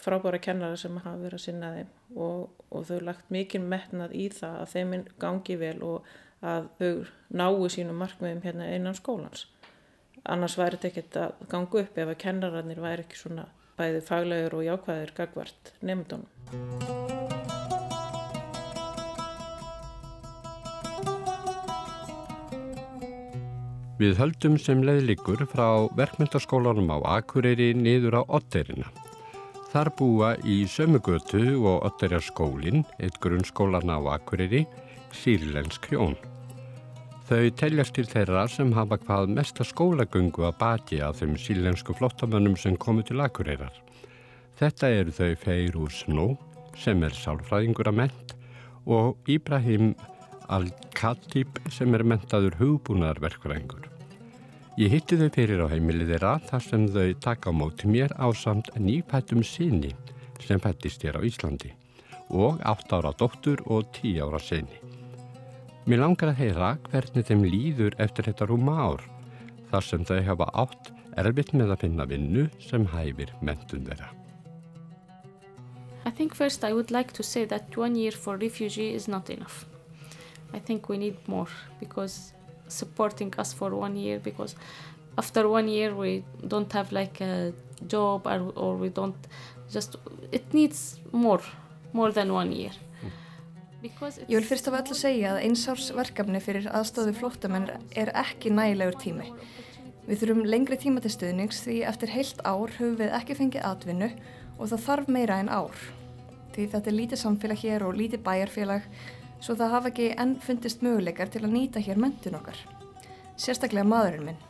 frábæra 0.00 0.40
kennara 0.42 0.78
sem 0.80 0.96
hafa 0.96 1.18
verið 1.20 1.38
að 1.38 1.44
sinna 1.44 1.70
þeim 1.76 1.92
og, 2.16 2.48
og 2.70 2.86
þau 2.88 2.98
lagt 3.06 3.30
mikið 3.32 3.68
metnað 3.72 4.16
í 4.16 4.26
það 4.34 4.58
að 4.62 4.74
þeim 4.74 4.96
gangi 5.20 5.56
vel 5.60 5.76
og 5.86 6.10
að 6.40 6.68
þau 6.78 6.92
náu 7.36 7.68
sínum 7.72 8.00
markmiðum 8.00 8.44
hérna 8.44 8.68
einan 8.72 8.96
skólans. 8.98 9.46
Annars 10.24 10.58
væri 10.60 10.76
þetta 10.76 10.88
ekkert 10.90 11.16
að 11.20 11.48
ganga 11.48 11.82
upp 11.84 11.98
ef 11.98 12.12
að 12.12 12.20
kennararnir 12.24 12.80
væri 12.82 13.06
ekki 13.06 13.20
svona 13.20 13.46
bæði 13.80 14.02
faglegur 14.04 14.58
og 14.58 14.66
jákvæðir 14.66 15.14
gagvart 15.16 15.72
nefndunum. 15.80 16.28
Við 24.00 24.16
höldum 24.16 24.54
sem 24.56 24.80
leiðlikur 24.80 25.42
frá 25.52 25.84
verkmyndaskólanum 25.92 26.88
á 26.88 27.20
Akureyri 27.20 27.74
niður 27.76 28.16
á 28.20 28.22
Otterina. 28.32 28.88
Þar 29.70 29.92
búa 29.98 30.30
í 30.40 30.62
Sömugötu 30.64 31.60
og 31.60 31.84
Otterjarskólin, 31.84 32.86
eitt 32.96 33.20
grunnskólan 33.20 33.92
á 33.92 34.00
Akureyri, 34.16 34.64
sírlensk 35.12 35.92
hjón. 35.92 36.16
Þau 37.30 37.46
teljast 37.54 37.94
til 37.94 38.08
þeirra 38.10 38.40
sem 38.50 38.72
hafa 38.74 38.96
hvað 38.98 39.28
mesta 39.36 39.62
skólagöngu 39.62 40.48
að 40.48 40.56
baki 40.58 40.96
að 41.06 41.20
þeim 41.20 41.36
sírlensku 41.38 41.94
flottamönnum 41.94 42.56
sem 42.58 42.74
komu 42.74 43.04
til 43.06 43.22
Akureyrar. 43.22 43.76
Þetta 44.58 44.90
eru 44.96 45.14
þau 45.14 45.36
Feirúr 45.44 45.94
Snó, 45.94 46.24
sem 46.74 46.98
er 47.06 47.14
sálfræðingur 47.14 47.92
að 47.92 48.00
ment, 48.00 48.34
og 48.82 49.30
Íbrahim 49.30 49.92
Al-Khatib 50.50 51.62
sem 51.70 51.94
er 51.94 52.02
mentaður 52.02 52.58
hugbúnaðarverkfræðingur. 52.64 53.86
Ég 54.82 54.90
hitti 54.96 55.22
þau 55.22 55.30
fyrir 55.38 55.62
á 55.62 55.70
heimili 55.70 56.10
þeirra 56.10 56.34
þar 56.50 56.66
sem 56.66 56.90
þau 56.90 57.14
taka 57.22 57.54
á 57.54 57.58
móti 57.62 57.94
mér 57.94 58.10
á 58.18 58.26
samt 58.34 58.74
nýpættum 58.74 59.46
síni 59.46 59.94
sem 60.42 60.58
fættist 60.58 61.06
hér 61.06 61.22
á 61.22 61.26
Íslandi 61.30 61.76
og 62.26 62.58
8 62.66 62.98
ára 62.98 63.14
dóttur 63.14 63.62
og 63.70 63.86
10 64.02 64.18
ára 64.26 64.42
síni. 64.42 64.79
Mér 65.88 66.02
langar 66.02 66.28
að 66.28 66.40
heyra 66.42 66.70
hvernig 66.90 67.24
þeim 67.24 67.44
líður 67.48 67.94
eftir 68.04 68.26
þetta 68.28 68.48
rúma 68.50 68.74
ár 68.84 69.04
þar 69.70 69.86
sem 69.86 70.02
þau 70.04 70.18
hafa 70.26 70.48
átt 70.62 70.90
erfitt 71.20 71.54
með 71.56 71.72
að 71.72 71.84
finna 71.86 72.06
vinnu 72.10 72.48
sem 72.60 72.84
hæfir 72.92 73.32
mentun 73.40 73.86
þeirra. 73.86 74.10
I 76.04 76.10
think 76.10 76.34
first 76.34 76.64
I 76.64 76.72
would 76.72 76.90
like 76.90 77.12
to 77.12 77.22
say 77.22 77.44
that 77.46 77.76
one 77.76 77.96
year 77.96 78.12
for 78.12 78.36
refugee 78.36 78.92
is 78.94 79.08
not 79.08 79.30
enough. 79.30 79.64
I 80.52 80.58
think 80.58 80.88
we 80.88 80.98
need 80.98 81.16
more 81.26 81.48
because 81.78 82.34
supporting 82.68 83.32
us 83.38 83.52
for 83.52 83.74
one 83.74 83.96
year 83.96 84.18
because 84.18 84.56
after 85.18 85.48
one 85.48 85.68
year 85.68 85.94
we 85.94 86.24
don't 86.46 86.72
have 86.72 86.92
like 86.92 87.20
a 87.20 87.52
job 87.86 88.26
or, 88.26 88.52
or 88.54 88.76
we 88.76 88.88
don't 88.88 89.16
just 89.70 89.96
it 90.30 90.52
needs 90.52 91.00
more 91.12 91.40
more 91.92 92.12
than 92.12 92.32
one 92.32 92.52
year 92.52 92.72
Ég 93.80 94.34
vil 94.36 94.44
fyrst 94.44 94.66
af 94.68 94.74
öllu 94.76 94.94
segja 94.96 95.30
að 95.32 95.46
einsársverkefni 95.46 96.40
fyrir 96.44 96.66
aðstóðu 96.68 97.14
flóttamenn 97.16 97.70
er 97.96 98.10
ekki 98.12 98.52
nægilegur 98.52 98.98
tími. 99.00 99.30
Við 100.04 100.20
þurfum 100.20 100.42
lengri 100.52 100.76
tíma 100.82 101.00
til 101.00 101.12
stuðnings 101.14 101.62
því 101.64 101.76
eftir 101.88 102.12
heilt 102.12 102.42
ár 102.44 102.74
höfum 102.76 102.98
við 102.98 103.14
ekki 103.16 103.36
fengið 103.38 103.64
atvinnu 103.64 104.10
og 104.58 104.68
það 104.72 104.84
þarf 104.84 105.08
meira 105.16 105.38
en 105.40 105.48
ár. 105.48 105.80
Því 106.52 106.66
þetta 106.74 106.90
er 106.90 106.96
lítið 106.98 107.22
samfélag 107.22 107.62
hér 107.62 107.84
og 107.86 107.96
lítið 107.96 108.24
bæjarfélag 108.26 108.88
svo 109.40 109.56
það 109.56 109.72
hafa 109.72 109.92
ekki 109.94 110.10
enn 110.26 110.34
fundist 110.44 110.84
möguleikar 110.84 111.32
til 111.32 111.46
að 111.46 111.54
nýta 111.54 111.80
hér 111.80 112.00
mentun 112.04 112.36
okkar. 112.36 112.60
Sérstaklega 113.40 113.88
maðurinn 113.88 114.28
minn. 114.28 114.42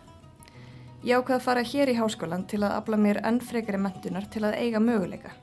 Ég 1.07 1.21
ákvaði 1.21 1.39
að 1.39 1.47
fara 1.47 1.63
hér 1.71 1.95
í 1.95 1.99
háskólan 2.01 2.49
til 2.51 2.65
að 2.65 2.75
afla 2.81 2.99
mér 2.99 3.23
enn 3.31 3.39
frekari 3.41 3.79
mentunar 3.79 4.27
til 4.33 4.43
að 4.49 4.59
eiga 4.59 4.83
möguleika. 4.83 5.37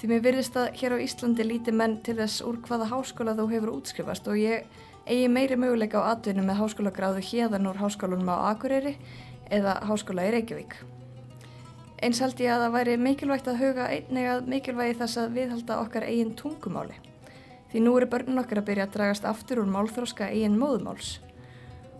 Því 0.00 0.08
mér 0.08 0.20
virðist 0.24 0.54
að 0.56 0.78
hér 0.80 0.94
á 0.96 1.04
Íslandi 1.04 1.44
líti 1.44 1.72
menn 1.76 1.98
til 2.00 2.14
þess 2.16 2.40
úr 2.48 2.56
hvaða 2.64 2.86
háskóla 2.88 3.34
þú 3.36 3.44
hefur 3.50 3.72
útskrifast 3.74 4.28
og 4.32 4.38
ég 4.40 4.62
eigi 5.04 5.26
meiri 5.28 5.58
möguleika 5.60 6.00
á 6.00 6.14
atvinnu 6.14 6.40
með 6.46 6.56
háskólagráðu 6.62 7.20
hérðan 7.26 7.68
úr 7.68 7.76
háskólanum 7.82 8.30
á 8.32 8.48
Akureyri 8.48 8.94
eða 9.52 9.74
háskóla 9.84 10.24
í 10.24 10.30
Reykjavík. 10.32 10.78
Eins 12.00 12.20
held 12.24 12.40
ég 12.40 12.48
að 12.48 12.64
það 12.64 12.76
væri 12.78 12.94
mikilvægt 12.96 13.50
að 13.52 13.60
huga 13.60 13.88
einnig 13.92 14.28
að 14.32 14.48
mikilvægi 14.48 14.94
þess 15.02 15.20
að 15.20 15.34
viðhalda 15.34 15.76
okkar 15.82 16.06
eigin 16.08 16.30
tungumáli. 16.38 16.96
Því 17.68 17.82
nú 17.84 17.92
eru 17.98 18.08
börnun 18.14 18.40
okkar 18.40 18.62
að 18.62 18.70
byrja 18.70 18.86
að 18.88 18.94
dragast 18.94 19.26
aftur 19.28 19.60
úr 19.60 19.68
málþróska 19.68 20.30
eigin 20.32 20.56
móðumáls. 20.56 21.18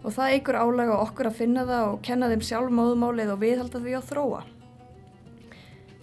Og 0.01 0.17
það 0.17 0.39
eigur 0.39 0.57
álega 0.57 0.97
okkur 1.03 1.29
að 1.29 1.37
finna 1.43 1.67
það 1.69 1.91
og 1.91 2.01
kenna 2.09 2.33
þeim 2.33 2.47
sjálf 2.49 2.73
móðumálið 2.81 3.35
og 3.35 3.45
viðhalda 3.45 3.85
því 3.85 4.01
á 4.01 4.03
þróa. 4.09 4.41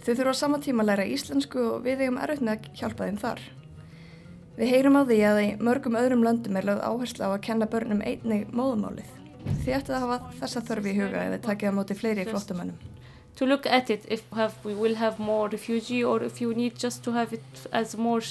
Þau 0.08 0.14
þurfa 0.16 0.32
á 0.32 0.40
sama 0.40 0.56
tíma 0.64 0.80
að 0.80 0.88
læra 0.88 1.04
íslensku 1.04 1.60
og 1.60 1.82
við 1.84 2.06
eigum 2.06 2.14
erfitt 2.16 2.40
með 2.40 2.54
að 2.54 2.76
hjálpa 2.80 3.06
þeim 3.10 3.16
þar. 3.20 3.40
Við 4.56 4.70
heyrum 4.72 4.94
á 4.96 5.02
því 5.04 5.18
að 5.28 5.40
í 5.42 5.48
mörgum 5.68 5.98
öðrum 6.00 6.22
löndum 6.24 6.56
er 6.56 6.64
lögð 6.64 6.86
áherslu 6.88 7.26
á 7.28 7.30
að 7.34 7.42
kenna 7.44 7.68
börnum 7.68 8.00
einni 8.00 8.38
móðumálið. 8.48 9.10
Þið 9.66 9.74
ættu 9.76 9.92
að 9.92 10.06
hafa 10.06 10.32
þessa 10.38 10.62
þörfi 10.70 10.94
í 10.94 10.96
huga 11.02 11.26
ef 11.26 11.34
þið 11.34 11.44
takja 11.44 11.68
á 11.68 11.76
móti 11.76 11.96
fleiri 11.98 12.24
flottumönnum. 12.30 12.78
To 13.36 13.50
look 13.52 13.68
at 13.68 13.92
it 13.92 14.08
if 14.08 14.24
have, 14.32 14.56
we 14.64 14.72
will 14.72 14.96
have 14.96 15.20
more 15.20 15.52
refugee 15.52 16.00
or 16.02 16.24
if 16.24 16.40
you 16.40 16.56
need 16.56 16.80
just 16.80 17.04
to 17.04 17.12
have 17.12 17.36
it 17.36 17.68
as 17.72 17.92
more 17.94 18.24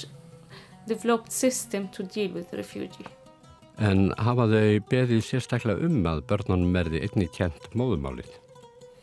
developed 0.88 1.30
system 1.30 1.86
to 1.94 2.02
deal 2.02 2.34
with 2.34 2.50
refugee. 2.58 3.06
En 3.78 4.10
hafa 4.18 4.50
þau 4.50 4.82
beðið 4.90 5.22
sérstaklega 5.30 5.86
um 5.86 6.02
að 6.10 6.26
börnunum 6.26 6.74
verði 6.74 7.06
einni 7.06 7.30
kjent 7.30 7.70
móðumálið? 7.70 8.34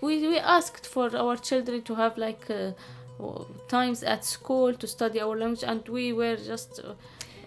We, 0.02 0.28
we 0.28 0.40
asked 0.40 0.86
for 0.86 1.16
our 1.16 1.38
children 1.38 1.82
to 1.84 1.96
have 1.96 2.18
like 2.18 2.50
uh, 2.50 2.72
times 3.68 4.04
at 4.04 4.26
school 4.26 4.74
to 4.74 4.88
study 4.88 5.22
our 5.22 5.36
language 5.38 5.64
and 5.64 5.88
we 5.90 6.14
were 6.14 6.36
just 6.36 6.80
uh, 6.84 6.94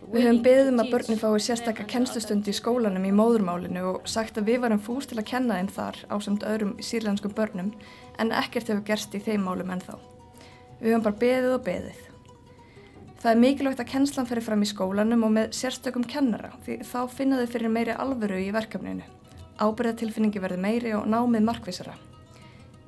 Við 0.09 0.25
höfum 0.25 0.39
beðum 0.41 0.81
að 0.81 0.91
börni 0.93 1.15
fái 1.21 1.41
sérstakka 1.43 1.85
kennstustund 1.91 2.47
í 2.49 2.55
skólanum 2.57 3.05
í 3.05 3.11
móðurmálinu 3.13 3.83
og 3.91 4.07
sagt 4.09 4.39
að 4.41 4.47
við 4.49 4.63
varum 4.63 4.81
fúst 4.81 5.11
til 5.11 5.19
að 5.21 5.27
kenna 5.29 5.59
þeim 5.59 5.69
þar 5.75 5.99
á 6.09 6.17
samt 6.25 6.47
öðrum 6.49 6.77
sírlandskum 6.81 7.35
börnum 7.37 7.73
en 8.23 8.33
ekkert 8.33 8.71
hefur 8.71 8.87
gerst 8.87 9.17
í 9.19 9.21
þeim 9.21 9.45
málum 9.45 9.75
ennþá. 9.75 9.99
Við 10.81 10.95
höfum 10.95 11.05
bara 11.05 11.21
beðið 11.25 11.57
og 11.59 11.65
beðið. 11.67 12.03
Það 13.19 13.31
er 13.35 13.41
mikilvægt 13.43 13.85
að 13.85 13.93
kennslan 13.93 14.31
ferir 14.31 14.47
fram 14.47 14.65
í 14.65 14.71
skólanum 14.71 15.29
og 15.29 15.35
með 15.35 15.57
sérstökum 15.59 16.07
kennara 16.09 16.55
því 16.65 16.81
þá 16.89 17.01
finna 17.13 17.43
þau 17.43 17.55
fyrir 17.59 17.75
meiri 17.75 17.97
alvöru 17.99 18.39
í 18.41 18.53
verkefninu. 18.55 19.05
Ábyrðatilfinningi 19.59 20.41
verður 20.41 20.63
meiri 20.63 20.95
og 20.97 21.09
námið 21.11 21.49
markvísara. 21.51 21.99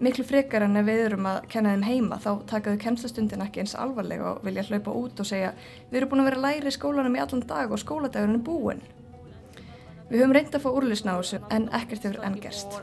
Miklu 0.00 0.24
frekar 0.24 0.64
en 0.64 0.78
ef 0.80 0.86
við 0.86 1.02
erum 1.10 1.26
að 1.28 1.42
kenna 1.52 1.74
þeim 1.74 1.82
heima 1.84 2.16
þá 2.24 2.30
takaðu 2.48 2.78
kennslastundin 2.80 3.42
ekki 3.44 3.60
eins 3.60 3.74
alvarlega 3.76 4.30
og 4.30 4.46
vilja 4.46 4.62
hlaupa 4.70 4.94
út 4.96 5.20
og 5.20 5.28
segja 5.28 5.50
við 5.90 5.98
erum 6.00 6.12
búin 6.14 6.22
að 6.22 6.28
vera 6.30 6.44
læri 6.46 6.70
í 6.70 6.72
skólanum 6.72 7.18
í 7.18 7.20
allan 7.20 7.42
dag 7.50 7.74
og 7.74 7.82
skóladagurinn 7.82 8.38
er 8.38 8.46
búin. 8.46 8.80
Við 10.08 10.22
höfum 10.22 10.32
reyndið 10.38 10.56
að 10.56 10.64
fá 10.64 10.70
úrlýsna 10.70 11.12
á 11.12 11.20
þessu 11.20 11.40
en 11.52 11.68
ekkert 11.76 12.06
hefur 12.08 12.24
enn 12.24 12.38
gerst. 12.40 12.78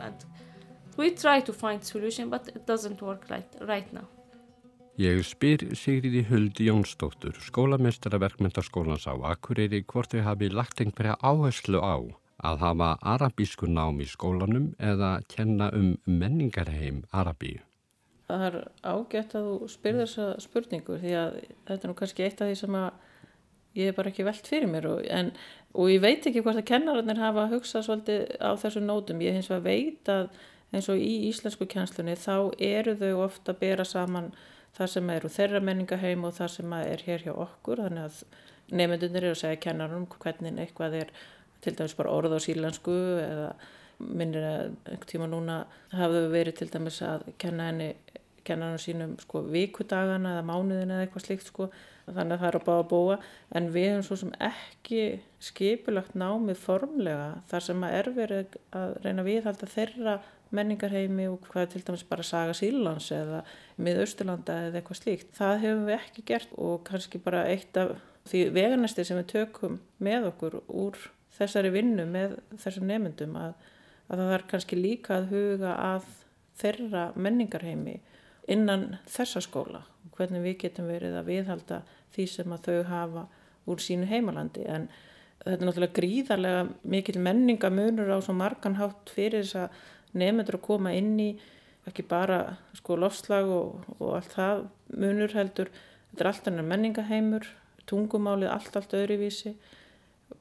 We 0.98 1.10
try 1.18 1.42
to 1.42 1.58
find 1.58 1.82
solution 1.84 2.30
but 2.30 2.52
it 2.54 2.70
doesn't 2.70 3.02
work 3.02 3.26
right, 3.34 3.58
right 3.66 3.90
now. 3.94 4.06
Ég 5.02 5.26
spyr 5.26 5.66
Sigriði 5.78 6.24
Huldi 6.30 6.70
Jónsdóttur, 6.70 7.34
skólamestara 7.50 8.22
verkmyndaskólans 8.22 9.10
á 9.10 9.18
Akureyri, 9.34 9.82
hvort 9.90 10.14
þau 10.14 10.24
hafi 10.26 10.54
lagt 10.54 10.86
einhverja 10.86 11.18
áherslu 11.22 11.82
á 11.82 11.98
að 12.46 12.60
hafa 12.62 12.90
arabísku 13.02 13.70
nám 13.70 14.02
í 14.02 14.08
skólanum 14.10 14.72
eða 14.78 15.18
kenna 15.32 15.72
um 15.74 15.96
menningarheim 16.06 17.04
Arabíu. 17.12 17.64
Það 18.28 18.44
er 18.50 18.58
ágætt 18.84 19.36
að 19.40 19.48
þú 19.48 19.70
spyrir 19.72 20.02
þessa 20.04 20.26
spurningu 20.44 20.98
því 21.00 21.14
að 21.16 21.38
þetta 21.70 21.78
er 21.78 21.92
nú 21.92 21.96
kannski 22.02 22.26
eitt 22.26 22.42
af 22.44 22.52
því 22.52 22.58
sem 22.60 22.76
að 22.76 22.90
ég 23.78 23.92
er 23.92 23.96
bara 23.96 24.12
ekki 24.12 24.26
veld 24.28 24.50
fyrir 24.50 24.70
mér 24.72 24.90
og, 24.90 25.00
en, 25.14 25.32
og 25.74 25.94
ég 25.94 26.04
veit 26.04 26.28
ekki 26.28 26.44
hvort 26.44 26.60
að 26.60 26.68
kennararnir 26.74 27.22
hafa 27.22 27.48
hugsað 27.54 27.88
svolítið 27.88 28.36
á 28.44 28.52
þessu 28.60 28.84
nótum. 28.84 29.24
Ég 29.24 29.38
hins 29.38 29.50
vegar 29.54 29.66
veit 29.70 30.12
að 30.12 30.30
eins 30.76 30.90
og 30.92 31.00
í 31.00 31.14
íslensku 31.30 31.68
kjenslunni 31.72 32.18
þá 32.20 32.52
eru 32.60 32.98
þau 33.00 33.24
ofta 33.24 33.54
að 33.54 33.62
bera 33.64 33.88
saman 33.88 34.34
það 34.78 34.92
sem 34.94 35.10
eru 35.14 35.32
þeirra 35.32 35.64
menningaheim 35.64 36.28
og 36.28 36.36
það 36.38 36.54
sem 36.58 36.78
er 36.82 37.04
hér 37.08 37.26
hjá 37.26 37.34
okkur 37.34 37.86
þannig 37.86 38.10
að 38.10 38.20
nefndunir 38.78 39.24
eru 39.24 39.36
að 39.38 39.42
segja 39.42 39.62
kennarum 39.64 40.08
hvernig 40.12 40.60
eitthvað 40.60 41.00
er 41.02 41.14
til 41.62 41.76
dæmis 41.78 41.98
bara 41.98 42.14
orð 42.14 42.38
á 42.38 42.40
sílansku 42.44 42.96
eða 43.24 43.50
minnir 43.98 44.46
að 44.46 44.64
einhvern 44.86 45.10
tíma 45.10 45.28
núna 45.32 45.58
hafðu 45.96 46.28
verið 46.34 46.60
til 46.60 46.70
dæmis 46.74 47.02
að 47.06 47.28
kenna 47.42 47.72
henni 47.72 47.92
kenna 48.48 48.72
hann 48.72 48.80
sínum 48.82 49.18
sko 49.20 49.42
vikudagana 49.52 50.38
eða 50.38 50.48
mánuðin 50.48 50.94
eða 50.94 51.06
eitthvað 51.08 51.26
slíkt 51.26 51.50
sko 51.50 51.68
þannig 52.08 52.38
að 52.38 52.42
það 52.44 52.48
er 52.50 52.58
að 52.60 52.66
bá 52.68 52.74
að 52.78 52.90
búa 52.94 53.18
en 53.58 53.70
við 53.74 53.90
hefum 53.90 54.06
svo 54.08 54.18
sem 54.22 54.34
ekki 54.48 55.02
skipulagt 55.44 56.16
námið 56.16 56.62
formlega 56.62 57.28
þar 57.52 57.66
sem 57.66 57.84
að 57.84 57.98
er 57.98 58.10
verið 58.16 58.58
að 58.80 58.96
reyna 59.04 59.24
að 59.24 59.30
viðhalda 59.32 59.72
þeirra 59.74 60.16
menningarheimi 60.56 61.28
og 61.28 61.42
hvað 61.52 61.74
til 61.74 61.84
dæmis 61.88 62.06
bara 62.08 62.24
saga 62.24 62.56
Sílands 62.56 63.10
eða 63.12 63.42
miðausturlanda 63.84 64.56
eða 64.68 64.80
eitthvað 64.80 65.02
slíkt. 65.02 65.34
Það 65.36 65.64
hefum 65.66 65.84
við 65.90 65.98
ekki 65.98 66.26
gert 66.32 66.54
og 66.56 66.84
kannski 66.88 67.22
bara 67.24 67.44
eitt 67.52 67.80
af 67.80 67.98
því 68.28 68.44
veganesti 68.56 69.06
sem 69.08 69.20
við 69.20 69.30
tökum 69.34 69.80
með 70.04 70.32
okkur 70.32 70.60
úr 70.68 71.00
þessari 71.38 71.72
vinnu 71.74 72.06
með 72.10 72.38
þessum 72.62 72.88
nefndum 72.90 73.36
að, 73.40 73.58
að 74.08 74.24
það 74.24 74.34
er 74.38 74.46
kannski 74.52 74.80
líka 74.80 75.18
að 75.18 75.34
huga 75.34 75.74
að 75.82 76.08
þeirra 76.58 77.04
menningarheimi 77.16 78.00
innan 78.50 78.96
þessa 79.12 79.44
skóla. 79.44 79.84
Hvernig 80.18 80.46
við 80.46 80.58
getum 80.64 80.88
verið 80.90 81.18
að 81.20 81.30
viðhalda 81.30 81.82
því 82.16 82.26
sem 82.32 82.56
að 82.56 82.70
þau 82.70 82.80
hafa 82.90 83.28
úr 83.68 83.84
sínu 83.84 84.08
heimalandi. 84.10 84.64
En 84.66 84.88
þetta 85.44 85.60
er 85.60 85.68
náttúrulega 85.68 85.98
gríðarlega 86.00 86.64
mikil 86.90 87.20
menningamunur 87.22 88.10
á 88.10 88.18
svo 88.24 88.34
marganhátt 88.38 89.14
fyrir 89.14 89.46
þess 89.46 89.68
að 89.68 90.18
nefndur 90.18 90.58
að 90.58 90.66
koma 90.66 90.96
inn 90.98 91.14
í 91.22 91.30
ekki 91.88 92.04
bara 92.08 92.58
sko 92.76 92.98
lofslag 93.00 93.48
og, 93.52 93.86
og 94.00 94.18
allt 94.18 94.34
það 94.34 94.66
munur 94.98 95.36
heldur. 95.38 95.72
Þetta 96.12 96.24
er 96.24 96.32
allt 96.32 96.50
annar 96.52 96.70
menningaheimur 96.72 97.48
tungumálið 97.88 98.52
allt 98.52 98.80
allt 98.80 98.96
öðruvísi 98.98 99.54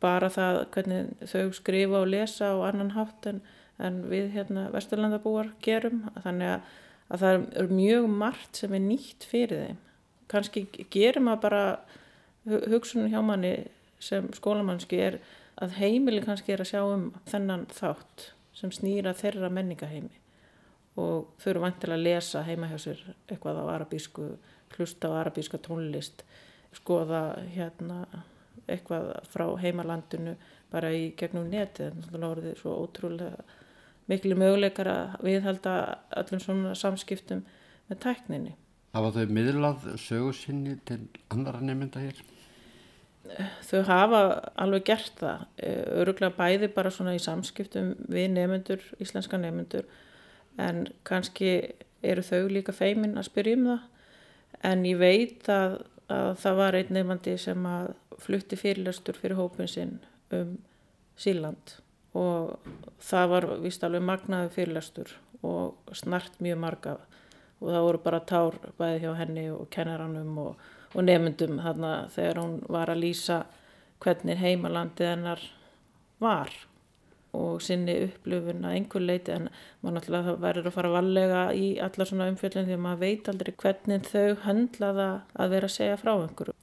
bara 0.02 0.28
það 0.32 0.60
hvernig 0.74 1.28
þau 1.30 1.46
skrifa 1.56 2.02
og 2.02 2.10
lesa 2.12 2.52
á 2.52 2.56
annan 2.68 2.94
hátt 2.96 3.28
en, 3.30 3.40
en 3.78 4.02
við 4.10 4.30
hérna 4.36 4.68
vesturlandabúar 4.74 5.52
gerum. 5.64 6.04
Þannig 6.24 6.52
að, 6.56 6.74
að 7.08 7.24
það 7.24 7.46
er 7.62 7.72
mjög 7.80 8.10
margt 8.24 8.62
sem 8.62 8.76
er 8.76 8.84
nýtt 8.84 9.26
fyrir 9.30 9.64
þeim. 9.64 9.80
Kannski 10.30 10.66
gerum 10.90 11.30
að 11.30 11.42
bara 11.46 11.64
hugsunum 12.46 13.10
hjá 13.10 13.20
manni 13.24 13.56
sem 14.02 14.28
skólamannski 14.36 15.00
er 15.02 15.18
að 15.62 15.78
heimili 15.80 16.20
kannski 16.24 16.52
er 16.52 16.62
að 16.62 16.72
sjá 16.72 16.82
um 16.84 17.08
þennan 17.28 17.64
þátt 17.72 18.30
sem 18.56 18.72
snýra 18.72 19.14
þeirra 19.16 19.50
menningaheimi 19.52 20.20
og 21.00 21.32
þau 21.40 21.50
eru 21.52 21.62
vantilega 21.64 21.98
að 21.98 22.06
lesa 22.06 22.42
heima 22.44 22.68
hjá 22.70 22.78
sér 22.80 23.02
eitthvað 23.28 23.60
á 23.60 23.64
arabísku 23.74 24.28
hlusta 24.76 25.10
á 25.12 25.20
arabíska 25.20 25.60
tónlist 25.60 26.24
skoða 26.76 27.22
hérna 27.54 28.04
eitthvað 28.70 29.12
frá 29.30 29.46
heimalandinu 29.62 30.36
bara 30.72 30.90
í 30.92 31.10
gegnum 31.18 31.48
neti 31.50 31.90
þannig 31.90 32.14
að 32.14 32.42
það 32.42 32.50
er 32.50 32.60
svo 32.60 32.76
ótrúlega 32.82 33.44
miklu 34.10 34.38
möguleikar 34.38 34.90
að 34.90 35.16
viðhalda 35.26 35.74
öllum 36.22 36.42
svona 36.42 36.74
samskiptum 36.78 37.42
með 37.90 38.00
tækninni. 38.04 38.54
Hafa 38.96 39.12
þau 39.16 39.34
miðlað 39.36 39.86
sögursinni 40.00 40.78
til 40.88 41.02
andara 41.34 41.60
nefnda 41.60 42.02
hér? 42.04 42.22
Þau 43.66 43.80
hafa 43.88 44.20
alveg 44.62 44.86
gert 44.86 45.18
það, 45.18 45.42
öruglega 45.98 46.36
bæði 46.36 46.70
bara 46.74 46.92
svona 46.94 47.16
í 47.16 47.22
samskiptum 47.22 47.94
við 48.06 48.30
nefnendur, 48.36 48.84
íslenska 49.02 49.40
nefnendur 49.42 49.88
en 50.62 50.86
kannski 51.06 51.50
eru 52.06 52.22
þau 52.24 52.46
líka 52.52 52.74
feimin 52.76 53.18
að 53.18 53.28
spyrja 53.30 53.58
um 53.58 53.68
það 53.72 53.84
en 54.70 54.86
ég 54.88 55.00
veit 55.00 55.50
að, 55.52 55.80
að 56.12 56.30
það 56.42 56.60
var 56.60 56.78
einn 56.78 56.94
nefnandi 56.94 57.34
sem 57.40 57.66
að 57.68 57.90
flutti 58.22 58.58
fyrirlastur 58.58 59.18
fyrir 59.18 59.38
hópin 59.40 59.70
sinn 59.70 59.98
um 60.34 60.56
Síland 61.16 61.76
og 62.16 62.70
það 63.02 63.30
var 63.32 63.46
vist 63.64 63.84
alveg 63.84 64.04
magnaði 64.04 64.52
fyrirlastur 64.54 65.12
og 65.46 65.96
snart 65.96 66.38
mjög 66.44 66.60
marga 66.62 66.96
og 67.60 67.68
það 67.72 67.84
voru 67.86 68.02
bara 68.04 68.22
tár 68.28 68.56
bæði 68.78 69.02
hjá 69.04 69.12
henni 69.20 69.46
og 69.52 69.68
kennaranum 69.72 70.38
og, 70.42 70.64
og 70.94 71.04
nefndum 71.04 71.60
þarna 71.64 71.92
þegar 72.14 72.42
hún 72.42 72.56
var 72.72 72.92
að 72.92 73.02
lýsa 73.04 73.42
hvernig 74.04 74.40
heimalandið 74.40 75.12
hennar 75.12 75.44
var 76.20 76.52
og 77.36 77.62
sinni 77.64 77.94
upplöfun 78.06 78.64
að 78.66 78.76
einhver 78.78 79.04
leiti 79.04 79.34
en 79.34 79.48
maður 79.82 79.96
náttúrulega 79.98 80.36
verður 80.42 80.68
að 80.70 80.76
fara 80.76 80.92
vallega 80.94 81.40
í 81.54 81.66
allar 81.86 82.10
svona 82.10 82.28
umfjöldin 82.32 82.68
því 82.68 82.76
að 82.76 82.84
maður 82.86 83.02
veit 83.04 83.30
aldrei 83.32 83.52
hvernig 83.62 84.10
þau 84.10 84.44
höndlaða 84.46 85.08
að 85.36 85.56
vera 85.56 85.70
að 85.70 85.76
segja 85.76 85.98
frá 86.00 86.12
einhverju. 86.14 86.56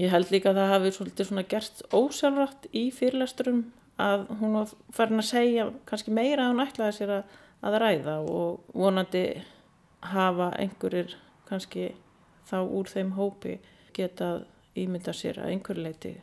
Ég 0.00 0.10
held 0.10 0.32
líka 0.34 0.50
að 0.50 0.60
það 0.60 0.72
hafi 0.72 0.92
svolítið 0.96 1.28
svona 1.28 1.46
gert 1.54 1.82
ósjálfrætt 1.94 2.68
í 2.74 2.84
fyrirlesturum 2.94 3.60
að 4.02 4.24
hún 4.40 4.56
var 4.58 4.72
farin 4.94 5.22
að 5.22 5.28
segja 5.28 5.68
kannski 5.86 6.14
meira 6.14 6.46
að 6.46 6.54
hún 6.54 6.64
ætlaði 6.64 6.96
sér 6.96 7.12
að, 7.20 7.36
að 7.62 7.78
ræða 7.84 8.16
og 8.26 8.72
vonandi 8.74 9.24
hafa 10.14 10.50
einhverjir 10.58 11.14
kannski 11.48 11.92
þá 12.48 12.58
úr 12.64 12.90
þeim 12.90 13.14
hópi 13.18 13.58
getað 13.94 14.44
ímynda 14.78 15.14
sér 15.14 15.38
að 15.40 15.54
einhverju 15.54 15.86
leiti 15.86 16.14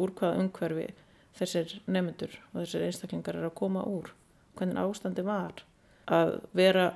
úr 0.00 0.14
hvaða 0.16 0.40
umhverfi 0.40 0.88
þessir 1.38 1.78
nefndur 1.86 2.36
og 2.52 2.62
þessir 2.62 2.86
einstaklingar 2.88 3.38
er 3.38 3.48
að 3.48 3.58
koma 3.58 3.84
úr 3.88 4.12
hvernig 4.58 4.80
ástandi 4.82 5.24
var 5.26 5.64
að 6.12 6.38
vera 6.56 6.92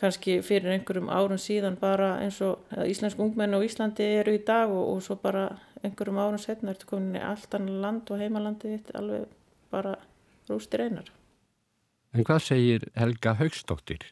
kannski 0.00 0.38
fyrir 0.44 0.72
einhverjum 0.74 1.10
árum 1.12 1.40
síðan 1.40 1.76
bara 1.80 2.14
eins 2.24 2.40
og 2.44 2.64
íslensk 2.86 3.20
ungmenn 3.20 3.56
og 3.56 3.66
Íslandi 3.66 4.06
eru 4.20 4.34
í 4.36 4.42
dag 4.46 4.72
og, 4.72 4.94
og 4.94 5.02
svo 5.04 5.16
bara 5.20 5.48
einhverjum 5.84 6.20
árum 6.20 6.40
setna 6.40 6.72
ertu 6.74 6.88
komin 6.88 7.18
í 7.20 7.24
allt 7.24 7.54
annan 7.56 7.80
land 7.84 8.12
og 8.12 8.20
heimalandi 8.22 8.74
þitt 8.76 8.94
alveg 8.96 9.26
bara 9.72 9.96
rústir 10.48 10.86
einar. 10.86 11.10
En 12.14 12.26
hvað 12.26 12.42
segir 12.42 12.86
Helga 12.98 13.36
Haugstóttir, 13.38 14.02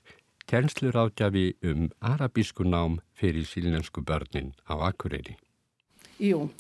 kjænslur 0.49 0.97
átjafi 0.97 1.57
um 1.67 1.89
arabísku 2.01 2.65
nám 2.65 3.01
fyrir 3.19 3.47
sílensku 3.49 4.05
börnin 4.05 4.53
á 4.71 4.79
Akureyri? 4.91 5.37
Jú, 6.21 6.51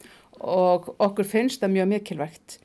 og 0.41 0.95
okkur 0.99 1.25
finnst 1.25 1.63
það 1.63 1.77
mjög 1.77 1.89
mikilvægt. 1.93 2.59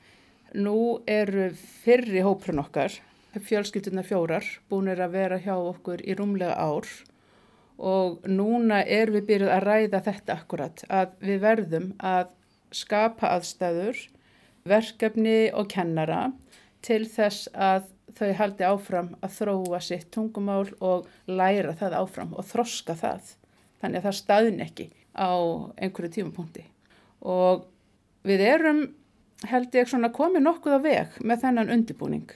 Nú 0.54 1.02
eru 1.10 1.50
fyrri 1.58 2.22
hóprun 2.22 2.62
okkar 2.62 2.94
fjölskyldunar 3.42 4.06
fjórar 4.06 4.46
búinir 4.70 5.02
að 5.02 5.16
vera 5.18 5.40
hjá 5.42 5.56
okkur 5.58 6.04
í 6.06 6.14
rúmlega 6.18 6.54
ár 6.54 6.86
og 7.82 8.28
núna 8.30 8.84
er 8.86 9.10
við 9.14 9.26
byrjuð 9.32 9.54
að 9.56 9.66
ræða 9.66 10.02
þetta 10.06 10.36
akkurat 10.38 10.84
að 10.94 11.16
við 11.26 11.40
verðum 11.42 11.88
að 11.98 12.30
skapa 12.74 13.34
aðstæður, 13.38 13.98
verkefni 14.70 15.52
og 15.54 15.70
kennara 15.74 16.28
til 16.86 17.04
þess 17.10 17.50
að 17.54 17.90
þau 18.14 18.32
haldi 18.38 18.66
áfram 18.68 19.14
að 19.26 19.38
þróa 19.40 19.80
sitt 19.82 20.10
tungumál 20.14 20.68
og 20.80 21.08
læra 21.26 21.74
það 21.80 21.98
áfram 22.04 22.34
og 22.38 22.46
þroska 22.46 22.96
það. 23.00 23.34
Þannig 23.82 24.00
að 24.00 24.06
það 24.08 24.18
staðin 24.20 24.64
ekki 24.64 24.90
á 25.18 25.34
einhverju 25.82 26.12
tímapunkti. 26.18 26.66
Og 27.26 27.66
við 28.28 28.46
erum 28.54 28.84
held 29.50 29.76
ég 29.76 29.90
svona 29.90 30.12
komið 30.14 30.46
nokkuð 30.48 30.78
á 30.78 30.80
veg 30.84 31.18
með 31.22 31.46
þennan 31.46 31.74
undibúning 31.76 32.34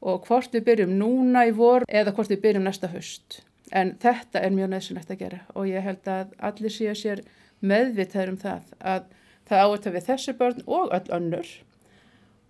og 0.00 0.26
hvort 0.26 0.54
við 0.56 0.66
byrjum 0.68 0.92
núna 0.98 1.46
í 1.48 1.54
vor 1.56 1.84
eða 1.88 2.14
hvort 2.16 2.32
við 2.32 2.42
byrjum 2.44 2.66
næsta 2.66 2.90
höst. 2.92 3.42
En 3.70 3.94
þetta 4.02 4.42
er 4.42 4.54
mjög 4.54 4.72
nöðsynlegt 4.72 5.12
að 5.12 5.22
gera 5.24 5.40
og 5.54 5.68
ég 5.70 5.84
held 5.84 6.08
að 6.10 6.32
allir 6.50 6.74
séu 6.74 6.94
sér 6.98 7.24
meðvitaður 7.60 8.32
um 8.34 8.38
það 8.40 8.70
að 8.92 9.10
það 9.50 9.64
áður 9.66 9.96
við 9.96 10.06
þessi 10.08 10.36
börn 10.38 10.62
og 10.66 10.94
öll 10.96 11.12
önnur 11.18 11.50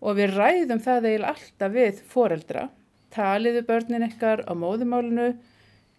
og 0.00 0.16
við 0.16 0.36
ræðum 0.36 0.82
það 0.84 1.08
eiginlega 1.08 1.32
alltaf 1.34 1.74
við 1.74 2.02
foreldra. 2.08 2.68
Taliðu 3.10 3.64
börnin 3.66 4.06
ykkar 4.06 4.44
á 4.46 4.52
móðumálunu, 4.54 5.32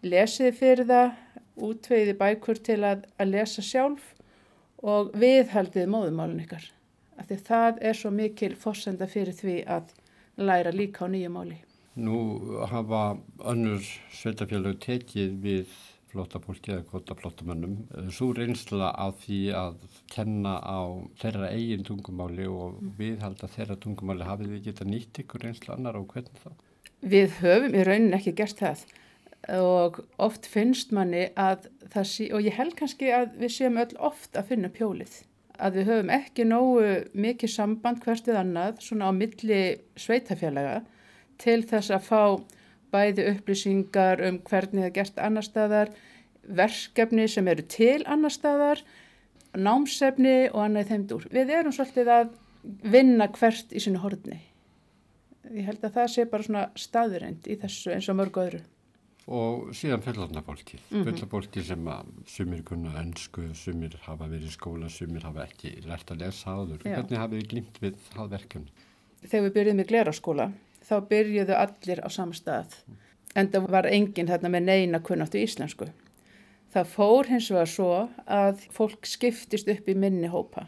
lesiði 0.02 0.52
fyrir 0.58 0.88
það, 0.90 1.12
útveiði 1.62 2.16
bækur 2.18 2.62
til 2.66 2.80
að, 2.88 3.04
að 3.20 3.34
lesa 3.36 3.66
sjálf 3.66 4.14
og 4.82 5.12
viðhaldiði 5.22 5.90
móðumálun 5.92 6.42
ykkar. 6.46 6.64
Það 7.28 7.82
er 7.82 7.98
svo 7.98 8.12
mikil 8.14 8.56
fórsenda 8.60 9.08
fyrir 9.08 9.36
því 9.38 9.58
að 9.68 9.94
læra 10.42 10.72
líka 10.74 11.06
á 11.06 11.08
nýju 11.12 11.32
máli. 11.32 11.58
Nú 11.96 12.18
hafa 12.72 13.18
önnur 13.52 13.84
sveitafélög 14.16 14.80
tekið 14.80 15.34
við 15.44 15.74
flótafólki 16.12 16.74
eða 16.76 16.86
kvota 16.90 17.16
flótamönnum. 17.16 17.76
Svo 18.12 18.32
reynsla 18.36 18.92
á 18.92 19.12
því 19.22 19.40
að 19.56 19.78
kenna 20.12 20.58
á 20.60 20.82
þeirra 21.22 21.52
eigin 21.56 21.86
tungumáli 21.88 22.48
og 22.52 22.80
mm. 22.80 22.94
viðhalda 23.00 23.52
þeirra 23.52 23.78
tungumáli 23.80 24.28
hafið 24.28 24.56
þið 24.56 24.66
geta 24.68 24.88
nýtt 24.88 25.22
ykkur 25.24 25.46
reynsla 25.46 25.78
annar 25.78 26.00
og 26.00 26.10
hvernig 26.12 26.44
þá? 26.44 26.52
Við 27.02 27.38
höfum 27.42 27.78
í 27.78 27.86
raunin 27.88 28.18
ekki 28.18 28.36
gert 28.38 28.60
það 28.60 28.86
og 29.58 30.04
oft 30.22 30.46
finnst 30.46 30.92
manni 30.94 31.30
að 31.40 31.66
það 31.90 32.08
sé, 32.12 32.28
og 32.30 32.46
ég 32.46 32.58
held 32.60 32.76
kannski 32.78 33.10
að 33.16 33.32
við 33.42 33.56
séum 33.56 33.80
öll 33.82 33.96
oft 33.98 34.38
að 34.38 34.52
finna 34.52 34.70
pjólið 34.70 35.16
að 35.62 35.78
við 35.78 35.92
höfum 35.92 36.12
ekki 36.16 36.46
nógu 36.48 36.88
mikið 37.14 37.54
samband 37.54 38.02
hvert 38.04 38.28
við 38.28 38.40
annað 38.42 38.82
svona 38.86 39.10
á 39.10 39.12
milli 39.14 39.62
sveitafélaga 40.00 40.82
til 41.42 41.62
þess 41.70 41.94
að 41.94 42.08
fá 42.08 42.24
bæði 42.92 43.28
upplýsingar 43.32 44.24
um 44.28 44.42
hvernig 44.48 44.84
það 44.84 44.90
er 44.90 44.96
gert 44.98 45.22
annar 45.22 45.48
staðar, 45.48 45.94
verkefni 46.44 47.28
sem 47.32 47.48
eru 47.48 47.66
til 47.72 48.02
annar 48.10 48.34
staðar, 48.34 48.82
námsefni 49.56 50.50
og 50.52 50.66
annað 50.66 50.92
þeimdur. 50.92 51.28
Við 51.32 51.54
erum 51.56 51.76
svolítið 51.76 52.12
að 52.18 52.36
vinna 52.92 53.30
hvert 53.38 53.72
í 53.74 53.82
sinu 53.84 54.02
horni. 54.04 54.42
Ég 55.52 55.68
held 55.68 55.84
að 55.86 55.98
það 55.98 56.12
sé 56.14 56.28
bara 56.32 56.48
svona 56.48 56.68
staðurend 56.80 57.48
í 57.48 57.58
þessu 57.62 57.96
eins 57.96 58.10
og 58.12 58.20
mörgu 58.20 58.46
öðru 58.46 58.62
og 59.28 59.70
síðan 59.78 60.02
fullorðnafólki 60.06 60.78
mm 60.78 60.84
-hmm. 60.90 61.04
fullorðnafólki 61.04 61.64
sem 61.64 61.88
að 61.88 62.08
sumir 62.28 62.64
kunna 62.64 62.96
önsku, 63.02 63.54
sumir 63.54 63.98
hafa 64.08 64.28
verið 64.28 64.48
í 64.50 64.56
skóla 64.56 64.90
sumir 64.90 65.24
hafa 65.24 65.46
ekki 65.46 65.82
lært 65.86 66.12
að 66.12 66.26
lesa 66.26 66.52
áður 66.52 66.82
Já. 66.84 66.96
hvernig 66.96 67.20
hafið 67.20 67.40
þið 67.42 67.48
glýmt 67.50 67.82
við 67.82 67.96
hafðverkjum? 68.16 68.66
Þegar 69.22 69.44
við 69.44 69.54
byrjuðum 69.54 69.80
í 69.80 69.90
gleraskóla 69.92 70.52
þá 70.82 70.96
byrjuðu 71.10 71.56
allir 71.56 72.00
á 72.02 72.10
sama 72.10 72.34
stað 72.34 72.76
en 73.36 73.48
það 73.52 73.70
var 73.70 73.88
enginn 73.88 74.28
þarna 74.28 74.50
með 74.50 74.64
neina 74.68 75.00
kunnáttu 75.00 75.40
íslensku 75.42 75.88
það 76.74 76.92
fór 76.96 77.30
hins 77.32 77.50
vegar 77.52 77.70
svo 77.70 78.10
að 78.26 78.68
fólk 78.76 79.08
skiptist 79.08 79.70
upp 79.72 79.90
í 79.92 79.96
minni 79.96 80.30
hópa 80.32 80.68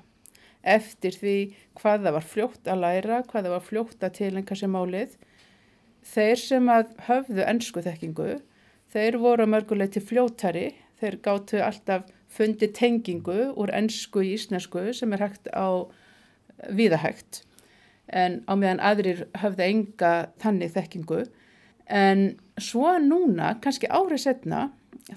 eftir 0.64 1.16
því 1.20 1.38
hvað 1.80 2.06
það 2.06 2.18
var 2.18 2.28
fljótt 2.34 2.72
að 2.72 2.84
læra 2.84 3.22
hvað 3.28 3.48
það 3.48 3.56
var 3.56 3.68
fljótt 3.68 4.04
að 4.04 4.18
tilengja 4.20 4.60
sér 4.60 4.72
málið 4.72 5.18
þeir 6.04 6.40
sem 6.40 6.74
höfðu 7.08 7.46
ennsku 7.48 7.84
þekkingu 7.86 8.42
Þeir 8.94 9.16
voru 9.18 9.48
mörguleiti 9.50 10.02
fljóttari, 10.06 10.68
þeir 11.02 11.16
gáttu 11.26 11.62
alltaf 11.66 12.06
fundi 12.30 12.68
tengingu 12.78 13.48
úr 13.58 13.72
ennsku 13.74 14.22
í 14.22 14.36
íslensku 14.36 14.92
sem 14.94 15.16
er 15.16 15.24
hægt 15.26 15.50
á 15.50 15.90
viðahægt 16.70 17.42
en 18.14 18.44
á 18.46 18.54
meðan 18.54 18.84
aðrir 18.86 19.24
höfðu 19.42 19.66
enga 19.66 20.12
þannig 20.44 20.76
þekkingu. 20.76 21.24
En 21.90 22.22
svo 22.62 22.92
núna, 23.02 23.56
kannski 23.64 23.90
árið 23.90 24.28
setna, 24.28 24.68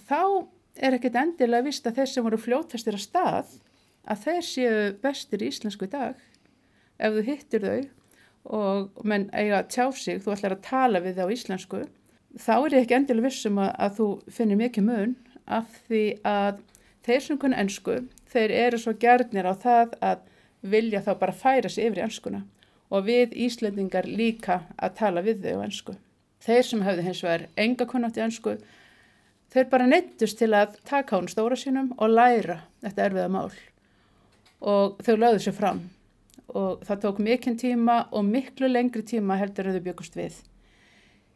þá 0.08 0.48
er 0.80 0.96
ekkert 0.96 1.20
endilega 1.20 1.66
vist 1.68 1.84
að 1.84 2.00
þeir 2.00 2.10
sem 2.14 2.24
voru 2.24 2.40
fljóttastir 2.40 2.96
að 2.96 3.04
stað 3.04 3.54
að 4.08 4.24
þeir 4.24 4.48
séu 4.48 4.80
bestir 5.02 5.44
í 5.44 5.50
íslensku 5.52 5.84
í 5.84 5.92
dag. 5.92 6.16
Ef 6.96 7.18
þú 7.18 7.26
hittir 7.28 7.68
þau 7.68 7.80
og 8.54 9.04
menn 9.04 9.28
eiga 9.32 9.62
að 9.62 9.70
tjá 9.74 9.86
sig, 9.96 10.20
þú 10.22 10.34
ætlar 10.34 10.56
að 10.56 10.66
tala 10.66 11.02
við 11.02 11.18
þau 11.18 11.26
á 11.26 11.34
íslensku 11.34 11.82
þá 12.36 12.54
er 12.56 12.76
ég 12.76 12.84
ekki 12.84 12.96
endilega 12.98 13.28
vissum 13.30 13.60
að, 13.62 13.70
að 13.80 13.96
þú 13.98 14.08
finnir 14.38 14.60
mikið 14.60 14.86
mun 14.86 15.14
af 15.46 15.78
því 15.88 16.04
að 16.26 16.62
þeir 17.06 17.22
sem 17.24 17.38
kunna 17.40 17.60
ennsku, 17.62 18.00
þeir 18.32 18.54
eru 18.66 18.80
svo 18.82 18.94
gerðnir 19.00 19.48
á 19.48 19.54
það 19.54 19.94
að 20.04 20.24
vilja 20.66 21.02
þá 21.06 21.12
bara 21.20 21.36
færa 21.36 21.70
sig 21.70 21.86
yfir 21.86 22.02
í 22.02 22.06
ennskuna 22.06 22.42
og 22.90 23.06
við 23.06 23.34
Íslandingar 23.46 24.06
líka 24.06 24.60
að 24.78 24.98
tala 25.00 25.22
við 25.26 25.42
þau 25.42 25.62
á 25.62 25.64
ennsku. 25.66 25.94
Þeir 26.46 26.66
sem 26.68 26.82
hefði 26.86 27.06
hins 27.06 27.22
vegar 27.24 27.46
enga 27.58 27.86
kunnátt 27.90 28.18
í 28.18 28.22
ennsku, 28.22 28.56
þeir 29.50 29.70
bara 29.72 29.88
neittust 29.90 30.38
til 30.38 30.52
að 30.54 30.76
taka 30.86 31.18
hún 31.18 31.30
stóra 31.30 31.58
sínum 31.58 31.92
og 31.96 32.12
læra 32.12 32.60
þetta 32.84 33.08
erfiða 33.08 33.32
mál 33.32 33.50
og 34.66 35.00
þau 35.04 35.16
lögðu 35.16 35.42
sér 35.46 35.56
fram 35.56 35.82
og 36.54 36.84
það 36.86 37.00
tók 37.02 37.22
mikinn 37.22 37.58
tíma 37.58 38.04
og 38.14 38.26
miklu 38.26 38.68
lengri 38.70 39.02
tíma 39.06 39.38
heldur 39.40 39.68
en 39.68 39.76
þau 39.76 39.86
byggust 39.88 40.18
við. 40.18 40.36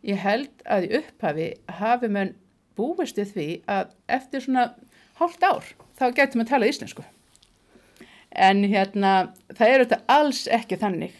Ég 0.06 0.20
held 0.22 0.64
að 0.64 0.86
í 0.86 0.92
upphafi 1.00 1.48
hafi 1.80 2.10
mann 2.12 2.34
búist 2.78 3.18
við 3.18 3.32
því 3.34 3.48
að 3.68 3.94
eftir 4.08 4.44
svona 4.44 4.68
hálft 5.18 5.42
ár 5.44 5.66
þá 5.98 6.04
getur 6.16 6.40
maður 6.40 6.52
talað 6.54 6.72
íslensku. 6.72 7.04
En 8.30 8.62
hérna 8.70 9.14
það 9.50 9.66
er 9.66 9.82
auðvitað 9.82 10.14
alls 10.14 10.44
ekki 10.46 10.78
þannig 10.80 11.16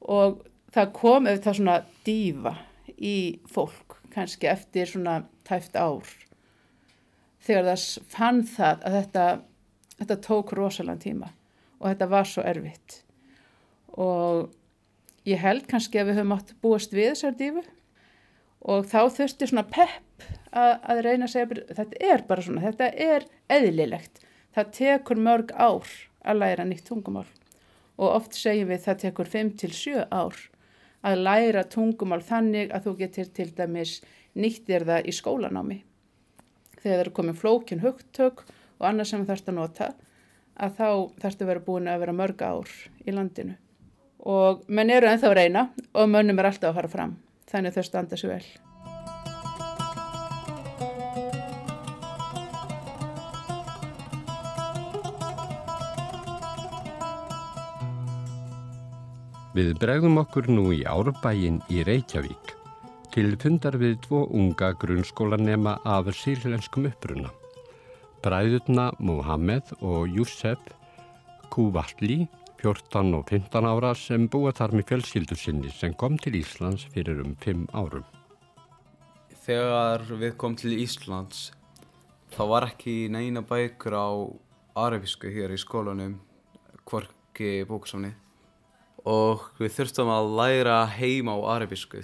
og 0.00 0.40
það 0.74 0.94
kom 0.96 1.28
auðvitað 1.28 1.58
svona 1.60 1.76
dífa 2.08 2.54
í 2.96 3.18
fólk 3.50 3.98
kannski 4.14 4.48
eftir 4.50 4.88
svona 4.90 5.20
tæft 5.46 5.76
ár 5.76 6.08
þegar 7.44 7.68
það 7.68 8.08
fann 8.10 8.40
það 8.48 8.86
að 8.88 8.96
þetta, 8.98 9.26
þetta 10.00 10.18
tók 10.24 10.54
rosalega 10.56 11.04
tíma 11.04 11.30
og 11.78 11.92
þetta 11.92 12.10
var 12.10 12.26
svo 12.28 12.44
erfitt 12.48 13.02
og 13.98 14.52
ég 15.28 15.40
held 15.42 15.66
kannski 15.68 16.00
að 16.00 16.12
við 16.12 16.20
höfum 16.20 16.36
átt 16.36 16.54
búast 16.62 16.94
við 16.94 17.12
þessar 17.12 17.36
dífu 17.38 17.64
og 18.68 18.86
þá 18.90 19.00
þurfti 19.14 19.48
svona 19.50 19.64
pepp 19.66 20.26
að, 20.50 20.72
að 20.82 21.02
reyna 21.06 21.26
að 21.26 21.32
segja 21.34 21.64
þetta 21.78 22.04
er 22.12 22.24
bara 22.28 22.44
svona, 22.44 22.62
þetta 22.64 22.88
er 22.92 23.26
eðlilegt. 23.58 24.22
Það 24.54 24.70
tekur 24.78 25.20
mörg 25.22 25.52
ár 25.54 25.90
að 26.26 26.40
læra 26.40 26.66
nýtt 26.66 26.86
tungumál. 26.88 27.26
Og 27.98 28.14
oft 28.14 28.38
segjum 28.38 28.70
við 28.70 28.84
það 28.86 29.02
tekur 29.04 29.30
5-7 29.30 30.06
ár 30.10 30.40
að 31.06 31.22
læra 31.26 31.64
tungumál 31.70 32.22
þannig 32.26 32.72
að 32.74 32.88
þú 32.88 32.96
getur 33.02 33.30
til 33.34 33.50
dæmis 33.54 33.98
nýttir 34.38 34.86
það 34.86 35.06
í 35.10 35.14
skólanámi. 35.14 35.78
Þegar 36.78 36.94
það 36.94 37.04
eru 37.04 37.14
komið 37.18 37.40
flókin 37.42 37.82
hugtök 37.82 38.44
og 38.78 38.90
annað 38.90 39.12
sem 39.12 39.24
þarfst 39.26 39.50
að 39.50 39.58
nota 39.58 39.94
að 40.58 40.76
þá 40.78 40.90
þarfst 41.22 41.42
að 41.42 41.50
vera 41.52 41.66
búin 41.66 41.90
að 41.90 42.04
vera 42.04 42.18
mörg 42.18 42.42
ár 42.42 42.76
í 43.06 43.14
landinu 43.14 43.58
og 44.24 44.64
menn 44.68 44.90
eru 44.90 45.10
ennþá 45.10 45.30
að 45.30 45.36
reyna 45.38 45.68
og 45.94 46.08
mönnum 46.10 46.38
er 46.38 46.50
alltaf 46.50 46.72
að 46.72 46.80
fara 46.80 46.94
fram 46.96 47.14
þannig 47.50 47.76
þau 47.76 47.84
standa 47.86 48.18
sér 48.18 48.34
vel. 48.36 48.46
Við 59.58 59.72
bregðum 59.80 60.20
okkur 60.20 60.46
nú 60.52 60.68
í 60.70 60.84
árbægin 60.86 61.56
í 61.72 61.80
Reykjavík 61.82 62.52
til 63.10 63.32
fundar 63.42 63.74
við 63.80 63.96
dvo 64.04 64.20
unga 64.36 64.68
grunnskólanema 64.78 65.78
af 65.88 66.10
sílenskum 66.14 66.86
uppruna. 66.86 67.32
Bræðurna 68.22 68.92
Muhammed 69.02 69.72
og 69.80 70.12
Júsef 70.14 70.60
Kuvatli 71.50 72.28
14 72.58 73.14
og 73.14 73.28
15 73.30 73.66
ára 73.70 73.92
sem 73.94 74.24
búa 74.26 74.50
þar 74.50 74.72
með 74.74 74.88
fjölskyldu 74.90 75.36
sinni 75.38 75.70
sem 75.70 75.92
kom 75.94 76.16
til 76.18 76.34
Íslands 76.40 76.88
fyrir 76.90 77.20
um 77.22 77.36
5 77.38 77.68
árum. 77.70 78.02
Þegar 79.46 80.02
við 80.18 80.34
kom 80.40 80.56
til 80.58 80.74
Íslands 80.74 81.52
þá 82.34 82.42
var 82.50 82.66
ekki 82.66 83.06
neina 83.14 83.44
bækur 83.46 83.94
á 83.94 84.10
arabísku 84.74 85.30
hér 85.30 85.54
í 85.54 85.60
skólanum, 85.60 86.18
hvorki 86.82 87.62
bóksamni 87.68 88.12
og 89.06 89.48
við 89.62 89.76
þurftum 89.78 90.10
að 90.10 90.34
læra 90.42 90.82
heima 90.98 91.38
á 91.38 91.54
arabísku. 91.54 92.02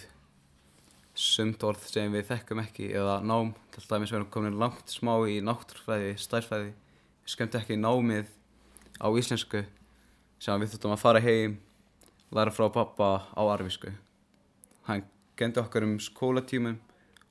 Sumt 1.15 1.63
orð 1.67 1.83
sem 1.91 2.15
við 2.15 2.31
þekkum 2.31 2.63
ekki 2.63 2.93
eða 2.95 3.19
nám, 3.27 3.57
til 3.75 3.89
dæmis 3.91 4.15
við 4.15 4.23
erum 4.23 4.31
komin 4.31 4.59
langt 4.63 4.87
smá 4.91 5.17
í 5.27 5.41
náttúrfræði, 5.43 6.15
stærfræði 6.15 6.71
við 6.71 7.35
skemmt 7.35 7.59
ekki 7.59 7.79
námið 7.81 8.31
á 9.03 9.11
íslensku 9.11 9.67
sem 10.45 10.61
við 10.61 10.75
þurftum 10.75 10.95
að 10.97 11.03
fara 11.03 11.25
heim 11.25 11.59
læra 12.35 12.53
frá 12.53 12.69
pappa 12.73 13.11
á 13.33 13.43
arfísku 13.43 13.93
hann 14.89 15.05
gendi 15.41 15.63
okkar 15.63 15.87
um 15.89 15.99
skólatímum 16.03 16.81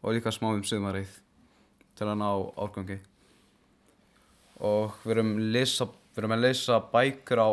og 0.01 0.15
líka 0.17 0.33
smá 0.33 0.49
um 0.53 0.63
sumarið 0.65 1.19
til 1.93 2.07
að 2.09 2.19
ná 2.23 2.29
árgangi 2.57 2.99
og 4.63 4.95
við 5.03 5.17
erum, 5.17 5.35
lesa, 5.53 5.85
við 5.85 6.23
erum 6.23 6.35
að 6.37 6.45
lesa 6.47 6.79
bækur 6.93 7.43
á 7.43 7.49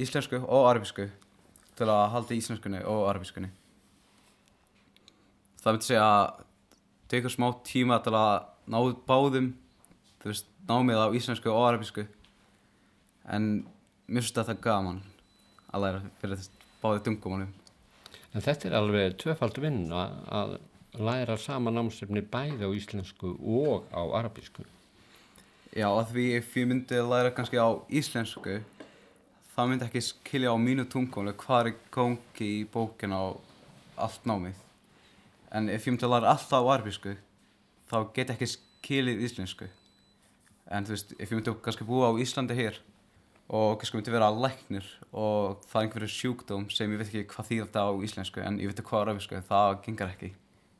íslensku 0.00 0.40
og 0.40 0.70
arfísku 0.70 1.10
til 1.78 1.88
að 1.90 2.08
halda 2.12 2.36
íslenskunni 2.36 2.80
og 2.88 3.06
arabískunni. 3.10 3.50
Það 5.62 5.76
myndi 5.76 5.88
segja 5.88 6.06
að 6.06 6.40
tekur 7.12 7.32
smá 7.32 7.48
tíma 7.66 7.98
til 8.04 8.14
að 8.18 8.32
ná 8.72 8.78
báðum, 9.08 9.52
þú 10.22 10.30
veist, 10.30 10.50
námið 10.68 11.02
á 11.02 11.06
íslensku 11.18 11.52
og 11.52 11.68
arabísku. 11.70 12.06
En 13.24 13.64
mér 14.12 14.26
finnst 14.26 14.36
þetta 14.36 14.58
gaman 14.60 15.00
að 15.72 15.84
læra 15.86 16.00
fyrir 16.20 16.36
þess 16.36 16.68
báði 16.82 17.04
tungumálum. 17.06 17.52
En 18.32 18.44
þetta 18.44 18.68
er 18.68 18.76
alveg 18.76 19.16
tvöfald 19.20 19.60
vinn 19.62 19.86
að 19.92 20.58
læra 21.00 21.38
sama 21.40 21.72
námsefni 21.72 22.20
bæði 22.32 22.68
á 22.68 22.70
íslensku 22.76 23.32
og 23.40 23.88
á 23.88 24.02
arabísku. 24.20 24.66
Já, 25.72 25.88
að 25.88 26.12
því 26.12 26.26
ef 26.36 26.56
ég 26.60 26.68
myndi 26.68 27.00
að 27.00 27.08
læra 27.14 27.32
kannski 27.32 27.56
á 27.56 27.72
íslensku, 27.88 28.58
það 29.54 29.70
myndi 29.70 29.88
ekki 29.88 30.04
skilja 30.04 30.52
á 30.52 30.56
mínu 30.60 30.84
tungumáli 30.92 31.32
hvað 31.40 31.70
er 31.70 31.74
gangi 31.94 32.50
í 32.60 32.62
bókina 32.68 33.16
á 33.16 33.26
allt 34.04 34.28
námið. 34.28 34.60
En 35.56 35.72
ef 35.72 35.88
ég 35.88 35.94
myndi 35.94 36.08
að 36.08 36.18
læra 36.18 36.34
alltaf 36.34 36.60
á 36.60 36.72
arabísku, 36.76 37.16
þá 37.88 37.96
get 38.12 38.36
ekki 38.36 38.52
skilið 38.58 39.24
íslensku. 39.24 39.72
En 40.68 40.84
þú 40.84 40.98
veist, 40.98 41.16
ef 41.16 41.28
ég 41.32 41.38
myndi 41.38 41.60
kannski 41.64 41.88
búa 41.88 42.12
á 42.12 42.20
Íslandi 42.20 42.56
hér 42.56 42.76
og 43.48 43.78
kannski 43.78 43.98
myndi 43.98 44.12
vera 44.14 44.30
læknir 44.30 44.86
og 45.12 45.62
það 45.68 45.78
er 45.78 45.86
einhverju 45.86 46.10
sjúkdóm 46.12 46.68
sem 46.72 46.92
ég 46.92 47.00
veit 47.00 47.08
ekki 47.10 47.24
hvað 47.32 47.48
þýr 47.48 47.66
þetta 47.66 47.82
á 47.84 47.90
íslensku 48.06 48.44
en 48.44 48.60
ég 48.62 48.70
veit 48.70 48.78
ekki 48.78 48.88
hvað 48.88 49.02
á 49.02 49.04
arabísku, 49.06 49.42
það 49.48 49.74
gengar 49.86 50.14
ekki. 50.14 50.30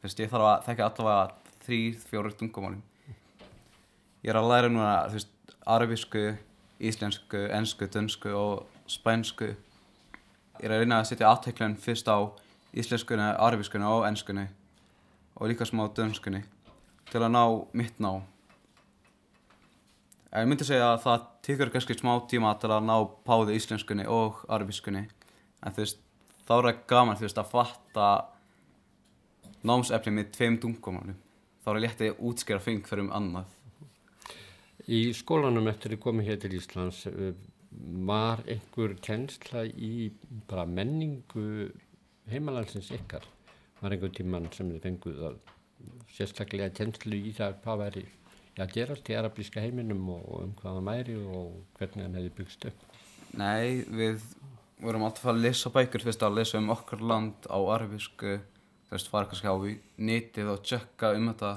Þú 0.01 0.09
veist, 0.09 0.23
ég 0.23 0.31
þarf 0.33 0.49
að 0.49 0.65
þekka 0.69 0.87
allavega 0.89 1.59
þrýr, 1.67 1.99
fjórir 2.11 2.39
tungumálum. 2.39 2.83
Ég 4.23 4.33
er 4.33 4.39
að 4.39 4.49
læra 4.51 4.71
núna, 4.71 4.95
þú 5.11 5.19
veist, 5.19 5.55
arabísku, 5.67 6.25
íslensku, 6.83 7.45
ennsku, 7.59 7.91
dönsku 7.93 8.33
og 8.39 8.89
spænsku. 8.91 9.53
Ég 10.59 10.67
er 10.67 10.75
að 10.75 10.83
reyna 10.83 11.03
að 11.03 11.13
setja 11.13 11.31
aðteklun 11.31 11.79
fyrst 11.83 12.11
á 12.11 12.19
íslenskunni, 12.73 13.29
arabískunni 13.37 13.87
og 13.87 14.07
ennskunni 14.09 14.49
og 15.37 15.49
líka 15.51 15.67
smá 15.69 15.85
dönskunni 15.93 16.43
til 17.11 17.21
að 17.21 17.35
ná 17.35 17.45
mitt 17.77 17.99
ná. 18.01 18.23
Ég 20.33 20.47
myndi 20.49 20.65
segja 20.65 20.95
að 20.95 21.03
það 21.03 21.25
tekur 21.45 21.71
kannski 21.75 21.95
smá 21.99 22.15
tíma 22.25 22.55
til 22.57 22.71
að 22.73 22.87
ná 22.89 22.95
páði 23.27 23.57
íslenskunni 23.59 24.07
og 24.09 24.39
arabískunni 24.49 25.03
en 25.05 25.75
þú 25.77 25.83
veist, 25.83 25.99
þá 26.49 26.53
er 26.55 26.69
það 26.69 26.79
gaman 26.89 27.19
þú 27.19 27.27
veist 27.27 27.41
að 27.43 27.51
fatta 27.51 28.07
námsefni 29.69 30.15
með 30.17 30.31
tveim 30.33 30.57
tungumálum. 30.63 31.19
Þá 31.61 31.69
er 31.69 31.77
það 31.77 31.85
léttið 31.85 32.13
að 32.15 32.23
útskjara 32.31 32.65
feng 32.65 32.89
fyrir 32.89 33.05
um 33.05 33.13
annað. 33.19 33.53
Í 34.89 35.03
skólanum 35.15 35.69
eftir 35.69 35.99
að 35.99 36.03
koma 36.07 36.25
hér 36.25 36.41
til 36.41 36.55
Íslands 36.57 37.03
eh, 37.13 37.37
var 38.09 38.41
einhver 38.49 38.97
kennsla 39.05 39.67
í 39.69 40.09
bara 40.49 40.65
menningu 40.65 41.69
heimalandsins 42.33 42.89
ykkar? 42.97 43.29
Var 43.85 43.99
einhver 43.99 44.17
tíman 44.17 44.49
sem 44.57 44.73
þið 44.73 44.89
fenguð 44.89 45.23
sérstaklega 46.17 46.73
kennslu 46.81 47.21
í 47.21 47.37
það 47.37 47.61
hvað 47.61 47.85
væri 47.85 48.09
að 48.61 48.73
gerast 48.75 49.09
í 49.09 49.17
arabíska 49.17 49.63
heiminum 49.65 50.09
og 50.13 50.33
um 50.43 50.55
hvaða 50.61 50.85
mæri 50.85 51.17
og 51.17 51.63
hvernig 51.79 52.05
hann 52.05 52.17
hefði 52.19 52.33
byggst 52.37 52.67
upp? 52.69 52.87
Nei, 53.41 53.85
við 53.89 54.25
vorum 54.83 55.07
alltaf 55.07 55.31
að 55.33 55.45
lesa 55.47 55.73
bækur 55.73 56.05
fyrst 56.05 56.25
að 56.27 56.41
lesa 56.41 56.61
um 56.61 56.73
okkar 56.75 57.01
land 57.01 57.49
á 57.49 57.57
arabísku 57.57 58.35
þú 58.37 58.97
veist, 58.99 59.09
fara 59.09 59.29
kannski 59.31 59.49
á 59.49 59.57
nýtið 60.05 60.53
og 60.53 60.65
tjökka 60.69 61.15
um 61.17 61.31
þetta. 61.31 61.53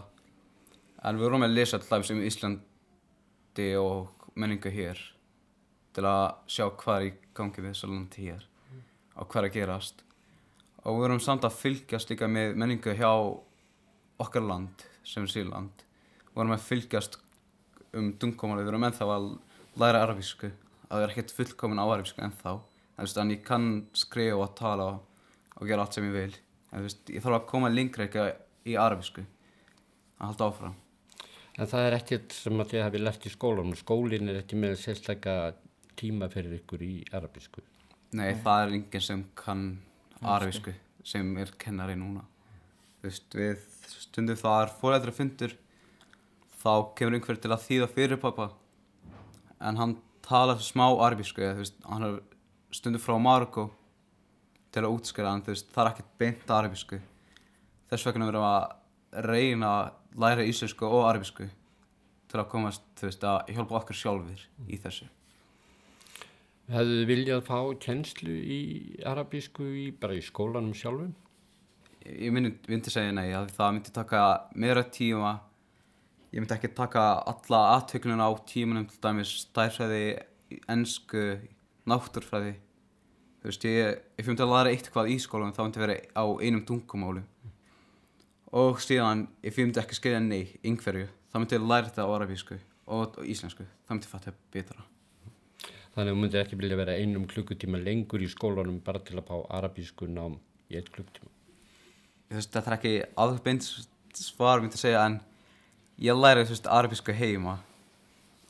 En 1.04 1.18
við 1.20 1.28
vorum 1.28 1.44
að 1.44 1.56
lesa 1.58 1.80
alltaf 1.80 2.12
um 2.14 2.24
Íslandi 2.24 3.70
og 3.82 4.30
menningu 4.40 4.72
hér 4.72 5.02
til 5.96 6.06
að 6.08 6.26
sjá 6.48 6.70
hvað 6.80 6.96
er 7.02 7.08
í 7.10 7.14
gangi 7.36 7.64
við 7.64 7.74
þessu 7.74 7.92
landi 7.92 8.30
hér 8.30 8.48
og 9.16 9.28
hvað 9.28 9.42
er 9.42 9.50
að 9.50 9.58
gerast. 9.58 10.06
Og 10.86 10.96
við 10.96 11.04
vorum 11.06 11.24
samt 11.24 11.48
að 11.48 11.60
fylgjast 11.60 12.14
líka 12.14 12.30
með 12.32 12.56
menningu 12.62 12.96
hjá 12.96 13.12
okkar 14.24 14.48
land 14.48 14.88
sem 15.04 15.28
Sýrland 15.28 15.85
vorum 16.36 16.56
að 16.56 16.66
fylgjast 16.68 17.20
um 17.96 18.12
dungumáli, 18.20 18.64
við 18.64 18.72
vorum 18.72 18.88
ennþá 18.90 19.10
að 19.16 19.28
læra 19.80 20.02
arabísku, 20.06 20.52
að 20.86 20.96
það 20.96 21.06
er 21.06 21.14
ekkert 21.14 21.36
fullkomin 21.38 21.82
á 21.82 21.86
arabísku 21.86 22.24
ennþá, 22.26 22.56
en 22.96 23.04
veist, 23.04 23.20
en 23.22 23.34
ég 23.34 23.44
kann 23.46 23.70
skrifa 23.96 24.42
og 24.44 24.56
tala 24.60 24.90
og, 24.94 25.30
og 25.56 25.70
gera 25.70 25.86
allt 25.86 25.98
sem 25.98 26.08
ég 26.10 26.16
vil, 26.16 26.40
en 26.72 26.86
veist, 26.86 27.04
ég 27.12 27.24
þarf 27.24 27.40
að 27.40 27.48
koma 27.52 27.72
lengra 27.72 28.08
ekki 28.08 28.26
í 28.72 28.78
arabísku, 28.80 29.24
að 30.20 30.28
halda 30.32 30.50
áfram. 30.52 30.78
En 31.56 31.72
það 31.72 31.88
er 31.88 31.98
ekkert 32.02 32.36
sem 32.36 32.60
að 32.60 32.72
þið 32.74 32.84
hafi 32.84 33.02
lært 33.02 33.28
í 33.30 33.32
skólanum, 33.32 33.80
skólinn 33.80 34.32
er 34.32 34.42
ekki 34.42 34.60
með 34.60 34.76
sérstakka 34.82 35.36
tíma 35.96 36.28
fyrir 36.32 36.58
ykkur 36.58 36.84
í 36.84 36.94
arabísku? 37.16 37.64
Nei, 38.16 38.34
Nei. 38.34 38.42
það 38.44 38.64
er 38.64 38.74
enginn 38.80 39.04
sem 39.04 39.22
kann 39.40 39.68
arabísku, 40.20 40.74
sem 41.08 41.30
er 41.40 41.54
kennari 41.62 41.96
núna. 42.00 42.26
Þú 43.00 43.08
veist, 43.08 43.38
við 43.38 43.64
stundum 43.94 44.40
það 44.40 44.66
er 44.66 44.76
fóræðra 44.82 45.14
fundur 45.16 45.56
þá 46.66 46.72
kemur 46.98 47.18
einhver 47.20 47.42
til 47.42 47.54
að 47.54 47.66
þýða 47.68 47.90
fyrir 47.94 48.22
pappa 48.22 48.50
en 49.62 49.78
hann 49.78 49.98
talar 50.26 50.62
smá 50.64 50.88
arbísku 51.06 51.44
eða 51.44 51.60
þú 51.60 51.64
veist, 51.64 51.76
hann 51.86 52.08
er 52.08 52.16
stundu 52.74 53.02
frá 53.02 53.20
Marokko 53.22 53.68
til 54.74 54.84
að 54.84 54.96
útskjöra 54.98 55.36
en 55.36 55.46
þú 55.46 55.54
veist, 55.54 55.70
það 55.72 55.84
er 55.84 55.92
ekkert 55.92 56.16
beint 56.22 56.56
arbísku 56.58 57.00
þess 57.92 58.10
vegna 58.10 58.30
verðum 58.30 58.48
við 58.48 58.56
að 58.56 59.30
reyna 59.30 59.70
að 59.76 60.24
læra 60.26 60.48
íslensku 60.50 60.88
og 60.90 61.06
arbísku 61.10 61.48
til 62.32 62.42
að 62.42 62.50
komast, 62.52 62.86
þú 62.98 63.10
veist, 63.10 63.28
að 63.30 63.54
hjálpa 63.54 63.78
okkur 63.80 64.00
sjálfur 64.00 64.42
í 64.68 64.80
þessu. 64.82 65.08
Hefðu 66.74 66.96
þið 66.98 67.10
viljað 67.12 67.44
fá 67.46 67.60
kennslu 67.86 68.34
í 68.34 68.60
arabísku 69.06 69.68
í, 69.70 69.86
bara 69.94 70.18
í 70.18 70.24
skólanum 70.26 70.74
sjálfum? 70.76 71.14
Ég 72.06 72.34
myndi, 72.34 72.56
myndi 72.70 72.94
segja 72.94 73.14
nei, 73.14 73.30
það 73.54 73.76
myndi 73.78 73.94
taka 73.94 74.24
meira 74.58 74.84
tíma 74.90 75.36
ég 76.36 76.44
myndi 76.44 76.56
ekki 76.58 76.74
taka 76.76 77.02
alla 77.32 77.62
aðtöklun 77.78 78.20
á 78.20 78.30
tímanum 78.48 78.86
til 78.90 79.00
dæmis 79.04 79.32
stærfræði, 79.46 80.20
ennsku, 80.68 81.24
náttúrfræði 81.88 82.58
þú 83.40 83.52
veist 83.52 83.68
ég, 83.70 84.02
ef 84.18 84.26
ég 84.26 84.32
myndi 84.32 84.44
að 84.44 84.52
læra 84.52 84.74
eitt 84.74 84.90
hvað 84.92 85.12
í 85.14 85.20
skólanum 85.22 85.56
þá 85.56 85.62
myndi 85.64 85.84
vera 85.84 85.96
á 86.12 86.26
einum 86.44 86.66
tungumálu 86.68 87.24
og 88.56 88.82
síðan 88.84 89.28
ef 89.40 89.60
ég 89.60 89.68
myndi 89.68 89.80
ekki 89.80 90.00
skilja 90.00 90.20
nei, 90.24 90.58
yngverju 90.66 91.08
þá 91.32 91.38
myndi 91.40 91.60
ég 91.60 91.68
læra 91.70 91.88
þetta 91.88 92.08
á 92.10 92.16
arabísku 92.16 92.58
og, 92.58 93.16
og 93.20 93.24
íslensku, 93.24 93.66
það 93.86 93.98
myndi 93.98 94.10
fatta 94.10 94.34
betra. 94.54 94.84
Þannig 95.96 96.18
myndi 96.20 96.40
ekki 96.42 96.60
vilja 96.60 96.80
vera 96.80 96.98
einum 97.00 97.28
klukkutíma 97.32 97.80
lengur 97.80 98.24
í 98.24 98.28
skólanum 98.32 98.82
bara 98.84 99.00
til 99.06 99.16
að 99.22 99.28
pá 99.30 99.36
arabísku 99.60 100.10
nám 100.12 100.36
í 100.68 100.76
eitt 100.80 100.92
klukkutíma? 100.92 101.32
Þú 102.28 102.40
veist, 102.40 102.52
þetta 102.52 102.72
er 102.72 102.78
ekki 102.80 102.94
aðbeint 103.24 103.70
svar 104.20 104.64
myndi 104.64 104.76
að 104.80 104.84
segja 104.88 105.06
en 105.08 105.20
ég 106.02 106.18
læri 106.18 106.46
þú 106.46 106.56
veist 106.56 106.70
arabísku 106.72 107.16
heima 107.16 107.58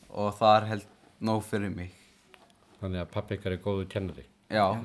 og 0.10 0.36
það 0.38 0.56
er 0.58 0.68
held 0.72 0.86
nóg 1.26 1.42
fyrir 1.46 1.74
mig. 1.74 1.92
Þannig 2.80 3.02
að 3.02 3.12
pappi 3.14 3.38
ykkar 3.38 3.56
er 3.56 3.62
góðu 3.64 3.88
tjennari 3.90 4.26
Já. 4.52 4.78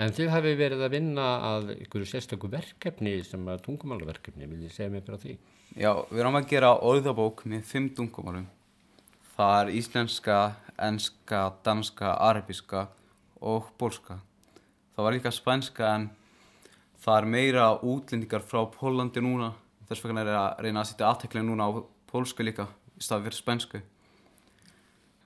En 0.00 0.14
þið 0.16 0.30
hafi 0.32 0.54
verið 0.56 0.84
að 0.86 0.94
vinna 0.94 1.26
að 1.50 1.74
ykkur 1.76 2.06
sérstakku 2.08 2.48
verkefni 2.52 3.18
sem 3.26 3.42
að 3.52 3.66
tungumálaverkefni, 3.66 4.48
vil 4.48 4.62
ég 4.64 4.72
segja 4.72 4.92
mig 4.92 5.04
frá 5.04 5.18
því? 5.20 5.36
Já, 5.76 5.92
við 6.08 6.22
erum 6.22 6.38
að 6.40 6.48
gera 6.54 6.70
orðabók 6.88 7.44
með 7.50 7.66
fimm 7.68 7.90
tungumálum. 7.96 8.46
Það 9.34 9.58
er 9.58 9.74
íslenska, 9.76 10.38
enska, 10.80 11.44
danska, 11.66 12.14
arabíska 12.16 12.88
og 13.40 13.68
bólska 13.80 14.20
Það 15.00 15.06
var 15.06 15.14
líka 15.16 15.30
spænska 15.32 15.90
en 15.96 16.02
það 17.00 17.16
er 17.16 17.28
meira 17.32 17.68
útlendingar 17.80 18.44
frá 18.44 18.64
Pólandi 18.74 19.22
núna. 19.24 19.54
Þess 19.88 20.04
vegna 20.04 20.24
er 20.24 20.36
að 20.36 20.66
reyna 20.66 20.82
að 20.82 20.90
setja 20.90 21.08
aðtekla 21.08 21.42
núna 21.44 21.66
á 21.66 21.70
pólsku 22.10 22.44
líka 22.44 22.68
í 22.98 23.04
staði 23.04 23.28
fyrir 23.28 23.38
spænsku. 23.38 23.80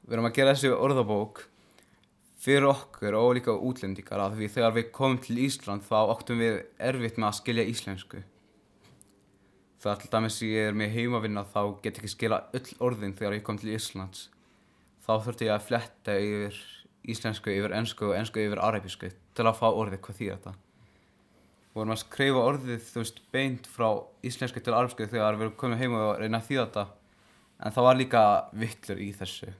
Við 0.04 0.14
erum 0.14 0.28
að 0.28 0.36
gera 0.38 0.54
þessi 0.54 0.70
orðabók 0.72 1.42
fyrir 2.44 2.68
okkur 2.68 3.16
og 3.18 3.32
líka 3.38 3.56
útlendingar 3.56 4.22
að 4.22 4.38
því 4.38 4.50
þegar 4.54 4.76
við 4.76 4.90
komum 4.94 5.20
til 5.24 5.38
Ísland 5.46 5.84
þá 5.88 5.96
óttum 6.12 6.42
við 6.44 6.60
erfitt 6.78 7.18
með 7.18 7.30
að 7.30 7.38
skilja 7.40 7.66
íslensku. 7.72 8.22
Það 9.80 9.92
er 9.92 10.02
til 10.02 10.12
dæmis 10.14 10.40
ég 10.44 10.68
er 10.68 10.76
með 10.76 10.94
heimavinna 10.94 11.44
þá 11.48 11.60
get 11.84 11.98
ekki 12.00 12.12
skila 12.12 12.44
öll 12.56 12.76
orðin 12.84 13.16
þegar 13.16 13.38
ég 13.40 13.44
kom 13.44 13.58
til 13.60 13.74
Íslands. 13.74 14.28
Þá 15.04 15.12
þurfti 15.26 15.48
ég 15.48 15.56
að 15.56 15.66
fletta 15.66 16.14
yfir 16.16 16.60
íslensku, 17.04 17.52
yfir 17.52 17.74
ennsku 17.76 18.08
og 18.08 18.14
ennsku 18.16 18.44
yfir 18.44 18.62
arabísku 18.64 19.10
til 19.12 19.48
að 19.48 19.58
fá 19.58 19.66
orðið 19.68 20.00
hvað 20.06 20.20
því 20.20 20.30
þetta 20.30 20.54
vorum 21.74 21.94
að 21.94 22.02
skrifa 22.04 22.44
orðið 22.48 22.84
þú 22.86 23.00
veist 23.02 23.20
beint 23.34 23.66
frá 23.70 23.88
íslensku 24.26 24.62
til 24.62 24.74
arabsku 24.74 25.08
þegar 25.10 25.38
við 25.40 25.56
komið 25.58 25.82
heim 25.82 25.96
og 25.98 26.20
reyna 26.20 26.38
að 26.38 26.48
þýða 26.50 26.66
þetta. 26.66 26.84
En 27.64 27.74
það 27.74 27.88
var 27.88 27.98
líka 27.98 28.22
vittlur 28.62 29.02
í 29.02 29.08
þessu. 29.14 29.50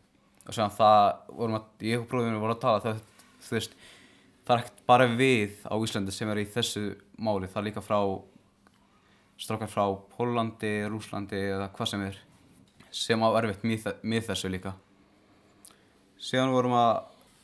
Og 0.45 0.55
sér 0.55 0.67
að 0.67 0.77
það 0.79 1.01
vorum 1.41 1.59
að 1.59 1.89
ég 1.89 2.03
og 2.03 2.09
bróðinu 2.11 2.43
vorum 2.43 2.55
að 2.55 2.63
tala 2.63 2.85
það, 2.85 3.03
þú 3.47 3.57
veist 3.57 3.77
það 4.45 4.55
er 4.55 4.63
ekkert 4.63 4.85
bara 4.91 5.09
við 5.09 5.59
á 5.65 5.75
Íslandi 5.75 6.15
sem 6.15 6.31
er 6.31 6.43
í 6.43 6.47
þessu 6.55 6.85
máli. 7.17 7.49
Það 7.51 7.61
er 7.63 7.69
líka 7.71 7.85
frá 7.85 7.99
strákar 9.41 9.71
frá 9.73 9.85
Pólandi, 10.15 10.75
Rúslandi 10.91 11.41
eða 11.41 11.71
hvað 11.75 11.91
sem 11.91 12.07
er 12.07 12.21
sem 12.95 13.25
á 13.27 13.29
erfitt 13.41 13.65
mið, 13.67 13.89
mið 14.07 14.29
þessu 14.29 14.51
líka. 14.53 14.75
Síðan 16.21 16.55
vorum 16.55 16.77
að 16.79 16.93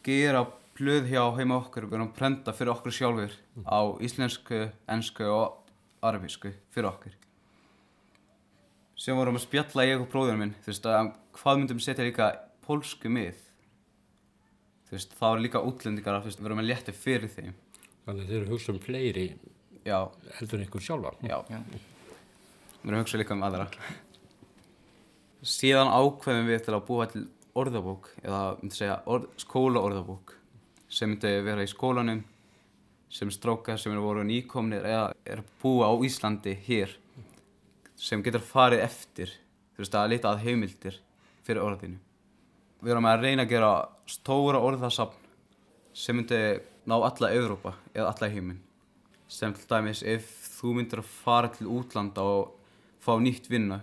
gera 0.06 0.44
blöð 0.78 1.08
hjá 1.10 1.22
heima 1.36 1.58
okkur, 1.60 1.86
við 1.88 1.98
erum 1.98 2.10
að 2.10 2.16
prenta 2.18 2.54
fyrir 2.56 2.72
okkur 2.74 2.94
sjálfur 2.94 3.34
á 3.66 3.80
íslensku, 4.00 4.60
ennsku 4.88 5.26
og 5.28 5.58
arabísku 6.06 6.52
fyrir 6.74 6.90
okkur. 6.92 7.16
Sem 9.00 9.16
vorum 9.16 9.38
að 9.38 9.46
spjalla 9.46 9.86
ég 9.88 10.02
og 10.02 10.10
bróðurinn 10.12 10.42
minn, 10.44 10.56
þú 10.60 10.72
veist, 10.72 10.86
að 10.88 11.12
hvað 11.40 11.60
myndum 11.60 11.80
við 11.80 11.86
setja 11.86 12.04
líka 12.06 12.30
pólsku 12.66 13.12
mið? 13.12 13.38
Þú 14.88 14.96
veist, 14.96 15.14
þá 15.16 15.26
er 15.30 15.44
líka 15.46 15.62
útlendingar 15.64 16.18
að, 16.18 16.28
erum 16.44 16.60
að 16.60 16.68
létta 16.68 16.92
fyrir 16.96 17.32
þeim. 17.32 17.54
Þannig 18.04 18.24
að 18.24 18.30
þeir 18.32 18.40
eru 18.40 18.52
hugsað 18.52 18.76
um 18.76 18.84
fleiri 18.84 19.26
Já, 19.86 20.10
heldur 20.36 20.60
en 20.60 20.66
ykkur 20.66 20.82
sjálfa. 20.84 21.12
já. 21.24 21.38
Við 22.82 22.88
erum 22.88 22.98
að 22.98 23.04
hugsa 23.04 23.20
líka 23.20 23.36
um 23.36 23.44
aðra. 23.46 23.66
Síðan 25.40 25.88
ákveðum 25.88 26.50
við 26.50 26.64
til 26.66 26.74
að 26.76 26.84
búa 26.88 27.06
til 27.08 27.22
orðabók, 27.56 28.10
eða 28.20 28.40
myndi 28.60 28.76
segja 28.76 28.98
orð, 29.08 29.30
skólaorðabók, 29.40 30.34
sem 30.90 31.10
myndi 31.12 31.30
vera 31.46 31.64
í 31.64 31.70
skólanum, 31.70 32.24
sem 33.10 33.30
strókar 33.30 33.78
sem 33.78 33.92
eru 33.94 34.02
voru 34.04 34.24
nýkomnir 34.26 34.86
eða 34.86 35.06
er 35.26 35.42
búa 35.62 35.90
á 35.90 35.94
Íslandi 36.06 36.56
hér, 36.66 36.92
sem 37.96 38.22
getur 38.22 38.42
farið 38.42 38.84
eftir, 38.84 39.32
þú 39.74 39.84
veist, 39.84 39.96
að 39.98 40.12
lita 40.14 40.30
að 40.32 40.44
heimildir 40.46 41.00
fyrir 41.46 41.62
orðinu. 41.64 41.98
Við 42.80 42.94
erum 42.94 43.08
að 43.10 43.26
reyna 43.26 43.44
að 43.44 43.52
gera 43.52 43.72
stóra 44.08 44.60
orðasafn 44.64 45.28
sem 45.92 46.16
myndi 46.16 46.38
ná 46.88 46.96
alla 46.96 47.30
Evrópa 47.34 47.74
eða 47.92 48.12
alla 48.12 48.30
heiminn. 48.32 48.62
Sem 49.30 49.52
til 49.54 49.66
dæmis 49.70 50.02
ef 50.02 50.26
þú 50.56 50.74
myndir 50.78 51.02
að 51.02 51.10
fara 51.20 51.50
til 51.54 51.68
útlanda 51.70 52.24
og 52.24 52.56
fá 53.02 53.12
nýtt 53.20 53.46
vinna, 53.50 53.80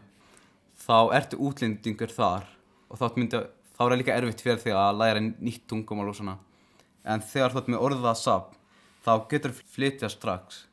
þá 0.78 1.13
ertu 1.15 1.39
útlendingur 1.39 2.12
þar 2.12 2.50
og 2.89 3.00
þá, 3.00 3.06
myndi, 3.15 3.39
þá 3.76 3.82
er 3.84 3.91
það 3.91 4.00
líka 4.02 4.17
erfitt 4.17 4.43
fyrir 4.43 4.62
þig 4.63 4.76
að 4.78 5.00
læra 5.02 5.24
nýtt 5.24 5.63
tungumál 5.70 6.10
og 6.12 6.17
svona. 6.17 6.38
En 7.08 7.24
þegar 7.24 7.54
þú 7.54 7.62
ert 7.62 7.72
með 7.72 7.84
orðasafn, 7.88 8.56
þá 9.06 9.12
getur 9.32 9.54
flytja 9.56 10.10
strax. 10.12 10.65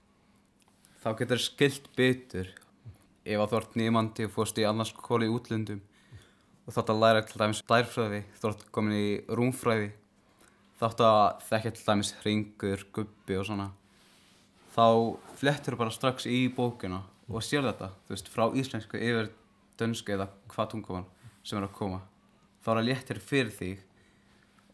Þá 1.05 1.09
getur 1.21 1.43
skilt 1.43 1.91
betur 1.95 2.49
ef 3.25 3.41
að 3.41 3.51
þú 3.53 3.59
ert 3.61 3.77
nýmandi 3.79 4.27
og 4.27 4.33
fórst 4.35 4.59
í 4.59 4.67
annars 4.67 4.91
skóli 4.93 5.29
í 5.29 5.33
útlöndum 5.33 5.81
og 6.65 6.75
þátt 6.75 6.91
að 6.93 7.01
læra 7.03 7.23
til 7.29 7.41
dæmis 7.41 7.63
dærfræði, 7.69 8.21
þú 8.41 8.51
ert 8.51 8.67
komin 8.73 8.97
í 8.97 9.09
rúmfræði, 9.29 9.91
þátt 10.81 11.03
að 11.05 11.23
þekkja 11.49 11.73
til 11.77 11.87
dæmis 11.89 12.13
hringur, 12.23 12.85
gubbi 12.97 13.39
og 13.39 13.49
svona. 13.49 13.69
Þá 14.75 14.87
flettur 15.39 15.79
bara 15.79 15.95
strax 15.95 16.27
í 16.27 16.47
bókina 16.57 17.03
og 17.29 17.45
sér 17.45 17.69
þetta, 17.69 17.93
þú 18.05 18.17
veist, 18.17 18.31
frá 18.33 18.45
íslensku 18.59 18.99
yfir 18.99 19.31
dönsku 19.81 20.17
eða 20.17 20.31
hvað 20.51 20.73
tungumál 20.73 21.05
sem 21.45 21.61
er 21.61 21.69
að 21.69 21.77
koma. 21.77 22.01
Þá 22.65 22.71
er 22.73 22.81
það 22.81 22.89
léttir 22.89 23.21
fyrir 23.23 23.53
þig 23.55 23.85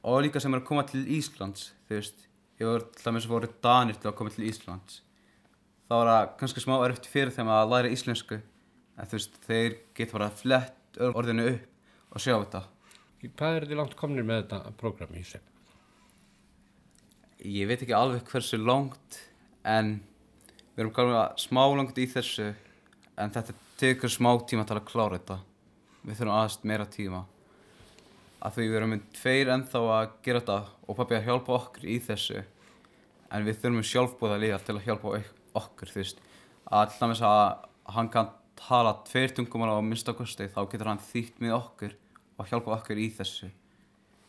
og 0.03 0.23
líka 0.25 0.41
sem 0.41 0.55
er 0.55 0.63
að 0.63 0.69
koma 0.69 0.85
til 0.89 1.05
Íslands, 1.19 1.71
þú 1.89 1.99
veist, 1.99 2.27
ég 2.61 2.69
voru 2.69 2.89
til 2.95 3.07
dæmis 3.07 3.29
voru 3.29 3.51
danir 3.65 3.99
til 4.01 4.11
að 4.11 4.17
koma 4.19 4.33
til 4.35 4.49
Íslands. 4.49 5.01
Þá 5.91 5.95
er 5.99 6.11
það 6.11 6.29
kannski 6.41 6.63
smá 6.63 6.77
erfitt 6.85 7.09
fyrir 7.11 7.35
þeim 7.35 7.49
að 7.51 7.73
læra 7.73 7.91
íslensku, 7.91 8.37
en 8.41 9.09
þú 9.11 9.19
veist, 9.19 9.41
þeir 9.47 9.79
geta 9.99 10.17
bara 10.17 10.31
flett 10.31 11.01
orðinu 11.11 11.49
upp 11.51 12.15
og 12.15 12.23
sjá 12.23 12.37
þetta. 12.37 12.61
Hvað 13.25 13.57
er 13.57 13.67
þið 13.69 13.81
langt 13.81 13.97
komnir 13.99 14.27
með 14.27 14.45
þetta 14.45 14.75
prógram 14.81 15.17
í 15.19 15.25
sem? 15.27 15.43
Ég 17.41 17.69
veit 17.69 17.83
ekki 17.83 17.97
alveg 17.97 18.25
hversu 18.29 18.61
langt 18.61 19.19
en 19.65 19.99
við 20.77 20.85
erum 20.85 20.95
kannski 20.97 21.49
smá 21.49 21.63
langt 21.75 21.99
í 22.01 22.07
þessu 22.09 22.51
en 23.21 23.35
þetta 23.35 23.57
tekur 23.81 24.13
smá 24.13 24.31
tíma 24.49 24.65
til 24.69 24.79
að 24.79 24.89
klára 24.89 25.19
þetta. 25.19 25.39
Við 26.05 26.17
þurfum 26.21 26.37
aðeins 26.37 26.59
meira 26.71 26.87
tíma. 26.89 27.25
Að 28.41 28.57
því 28.57 28.67
við 28.67 28.79
erum 28.79 28.93
með 28.95 29.07
tveir 29.19 29.53
ennþá 29.53 29.81
að 29.95 30.13
gera 30.25 30.41
þetta 30.41 30.59
og 30.89 30.97
pappi 30.97 31.17
að 31.19 31.27
hjálpa 31.29 31.57
okkur 31.59 31.87
í 31.93 31.97
þessu 32.07 32.43
en 33.31 33.47
við 33.47 33.59
þurfum 33.61 33.87
sjálfbúða 33.87 34.39
líka 34.41 34.61
til 34.65 34.77
að 34.79 34.87
hjálpa 34.89 35.19
okkur 35.61 35.93
þú 35.93 36.01
veist. 36.01 36.23
Að 36.71 36.87
til 36.91 37.03
dæmis 37.03 37.23
að 37.27 37.43
hann 37.95 38.11
kann 38.13 38.31
tala 38.61 38.95
tveir 39.07 39.35
tungumál 39.37 39.77
á 39.77 39.85
minnstakosti 39.85 40.49
þá 40.53 40.61
getur 40.71 40.91
hann 40.91 41.03
þýtt 41.05 41.41
með 41.45 41.57
okkur 41.59 41.97
og 42.41 42.51
hjálpa 42.51 42.77
okkur 42.79 43.01
í 43.01 43.09
þessu. 43.17 43.51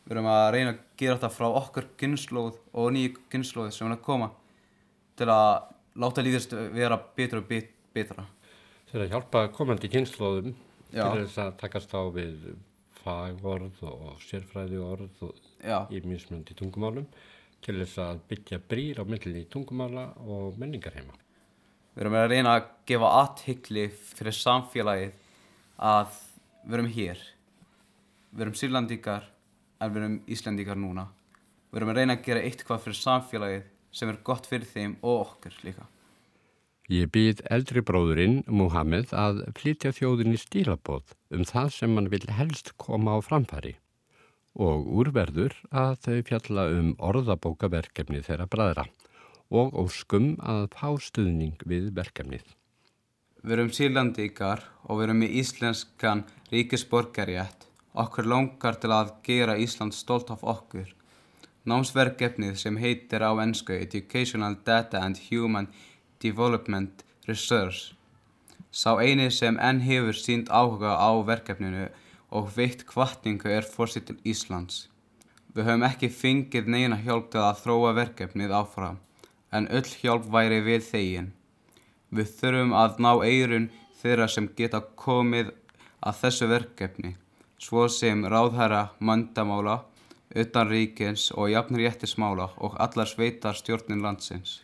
Við 0.06 0.16
erum 0.16 0.30
að 0.32 0.48
reyna 0.56 0.74
að 0.74 0.82
gera 1.00 1.18
þetta 1.18 1.32
frá 1.36 1.48
okkur 1.50 1.88
kynnslóð 2.02 2.58
og 2.74 2.90
nýju 2.96 3.14
kynnslóði 3.32 3.76
sem 3.76 3.88
er 3.88 3.96
að 3.96 4.06
koma 4.06 4.32
til 5.20 5.30
að 5.30 5.52
láta 6.02 6.26
líðast 6.26 6.56
vera 6.74 6.98
betra 7.16 7.42
og 7.42 7.48
bet 7.50 7.72
betra. 7.94 8.26
Þeir 8.92 9.06
að 9.06 9.16
hjálpa 9.16 9.46
komandi 9.56 9.92
kynnslóðum 9.92 10.56
til 10.92 11.08
þess 11.22 11.40
að 11.44 11.54
takast 11.62 11.94
á 11.96 12.02
við 12.12 12.52
fagorð 13.02 13.82
og 13.90 14.22
sérfræði 14.26 14.80
orð 14.82 15.24
og 15.28 15.94
í 15.94 16.02
mismundi 16.06 16.56
tungumálum 16.58 17.08
til 17.62 17.78
þess 17.82 18.00
að 18.02 18.22
byggja 18.30 18.60
brýr 18.70 19.02
á 19.02 19.06
milli 19.06 19.46
tungumála 19.52 20.08
og 20.26 20.58
menningarheima. 20.58 21.14
við 21.94 22.02
erum 22.02 22.18
að 22.18 22.30
reyna 22.32 22.56
að 22.56 22.70
gefa 22.88 23.10
aðhyggli 23.22 23.88
fyrir 23.92 24.38
samfélagið 24.38 25.14
að 25.78 26.18
við 26.64 26.78
erum 26.78 26.92
hér. 26.96 27.24
Við 28.32 28.42
erum 28.46 28.58
sýrlandíkar 28.58 29.28
en 29.80 29.94
við 29.94 30.02
erum 30.02 30.20
íslendíkar 30.28 30.80
núna. 30.80 31.08
Við 31.72 31.82
erum 31.82 31.94
að 31.94 32.00
reyna 32.00 32.18
að 32.18 32.26
gera 32.26 32.46
eitthvað 32.48 32.84
fyrir 32.86 33.02
samfélagið 33.02 33.64
sem 33.92 34.10
er 34.10 34.22
gott 34.24 34.48
fyrir 34.48 34.70
þeim 34.72 34.96
og 35.02 35.26
okkur 35.26 35.58
líka. 35.66 35.86
Ég 36.92 37.08
býð 37.08 37.40
eldri 37.48 37.80
bróðurinn, 37.88 38.42
Muhammed, 38.52 39.14
að 39.16 39.46
flytja 39.56 39.94
þjóðinni 39.96 40.36
stílabóð 40.36 41.14
um 41.32 41.46
það 41.48 41.70
sem 41.72 41.94
hann 41.96 42.10
vil 42.12 42.26
helst 42.36 42.74
koma 42.84 43.14
á 43.16 43.20
framfæri 43.24 43.78
og 44.60 44.90
úrverður 45.00 45.54
að 45.72 45.94
þau 46.04 46.18
fjalla 46.28 46.66
um 46.76 46.90
orðabókaverkefni 47.00 48.20
þeirra 48.26 48.50
bræðra 48.52 48.84
og 49.56 49.78
óskum 49.80 50.34
að 50.44 50.66
fá 50.76 50.90
stuðning 51.00 51.64
við 51.64 51.94
verkefnið. 51.96 52.44
Við 53.40 53.56
erum 53.56 53.72
sýrlandíkar 53.72 54.66
og 54.84 55.00
við 55.00 55.06
erum 55.06 55.24
með 55.24 55.38
íslenskan 55.40 56.26
ríkisborgarjætt. 56.52 57.70
Okkur 58.04 58.28
langar 58.28 58.76
til 58.84 58.92
að 58.92 59.14
gera 59.24 59.56
Ísland 59.56 59.96
stolt 59.96 60.28
af 60.36 60.44
okkur. 60.44 60.92
Námsverkefnið 61.64 62.60
sem 62.60 62.78
heitir 62.82 63.24
á 63.24 63.32
ennsku 63.40 63.76
Educational 63.80 64.60
Data 64.66 65.00
and 65.06 65.20
Human 65.30 65.72
Development 66.22 67.04
Research. 67.28 67.94
Sá 68.72 68.96
eini 69.04 69.28
sem 69.32 69.58
enn 69.60 69.82
hefur 69.84 70.16
sínt 70.16 70.48
áhuga 70.50 70.96
á 70.96 71.12
verkefninu 71.28 71.90
og 72.32 72.54
veitt 72.56 72.86
kvartningu 72.88 73.52
er 73.52 73.68
fórsitil 73.68 74.18
Íslands. 74.24 74.88
Við 75.52 75.68
höfum 75.68 75.84
ekki 75.84 76.10
fengið 76.16 76.70
neina 76.72 76.98
hjálp 77.04 77.28
til 77.34 77.42
að 77.44 77.60
þróa 77.66 77.92
verkefnið 77.98 78.54
áfram, 78.56 79.02
en 79.52 79.68
öll 79.68 79.90
hjálp 80.00 80.30
væri 80.32 80.62
við 80.64 80.86
þegin. 80.88 81.32
Við 82.16 82.32
þurfum 82.40 82.74
að 82.80 83.02
ná 83.04 83.12
eirun 83.28 83.68
þeirra 84.02 84.30
sem 84.32 84.48
geta 84.56 84.80
komið 85.04 85.52
að 86.00 86.20
þessu 86.24 86.50
verkefni, 86.52 87.16
svo 87.60 87.88
sem 87.92 88.24
ráðherra 88.24 88.88
mandamála, 89.00 89.82
utanríkins 90.32 91.30
og 91.36 91.52
jafnréttismála 91.52 92.54
og 92.64 92.80
allar 92.80 93.12
sveitar 93.12 93.60
stjórnin 93.60 94.04
landsins. 94.06 94.62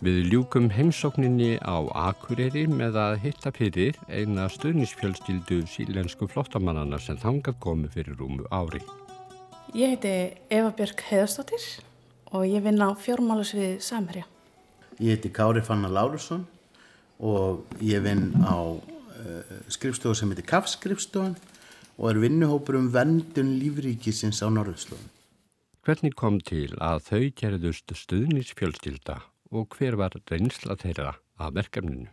Við 0.00 0.30
ljúkum 0.32 0.70
heimsókninni 0.72 1.58
á 1.60 1.76
Akureyri 1.92 2.62
með 2.72 2.94
að 2.96 3.14
hitta 3.20 3.50
fyrir 3.52 3.98
eina 4.08 4.46
stuðnisfjölskyldu 4.48 5.58
sílensku 5.68 6.24
flottamannana 6.24 6.96
sem 6.96 7.18
þangað 7.20 7.58
komu 7.60 7.90
fyrir 7.92 8.16
rúmu 8.16 8.46
ári. 8.48 8.80
Ég 9.76 9.92
heiti 9.92 10.12
Eva 10.48 10.70
Björk 10.72 11.04
Heiðarsdóttir 11.04 11.66
og 12.32 12.46
ég 12.48 12.64
vinn 12.64 12.80
á 12.80 12.96
fjármálusvið 12.96 13.74
Samherja. 13.84 14.24
Ég 14.96 15.18
heiti 15.18 15.28
Kári 15.36 15.60
Fanna 15.60 15.90
Lárusson 15.92 16.46
og 17.20 17.68
ég 17.84 18.00
vinn 18.00 18.30
á 18.40 18.56
uh, 18.56 18.80
skrifstofu 19.68 20.16
sem 20.16 20.32
heitir 20.32 20.48
KAF 20.48 20.70
skrifstofan 20.78 21.36
og 21.98 22.06
er 22.08 22.22
vinnuhópur 22.24 22.78
um 22.80 22.88
vendun 22.88 23.52
lífríkisins 23.60 24.40
á 24.40 24.48
Norðurslóðum. 24.48 25.12
Hvernig 25.84 26.16
kom 26.16 26.40
til 26.40 26.70
að 26.80 27.04
þau 27.04 27.22
gerðust 27.36 27.92
stuðnisfjölskylda 27.92 29.18
og 29.50 29.76
hver 29.76 29.98
var 29.98 30.14
reynsla 30.30 30.76
þeirra 30.80 31.14
af 31.40 31.54
verkefninu? 31.54 32.08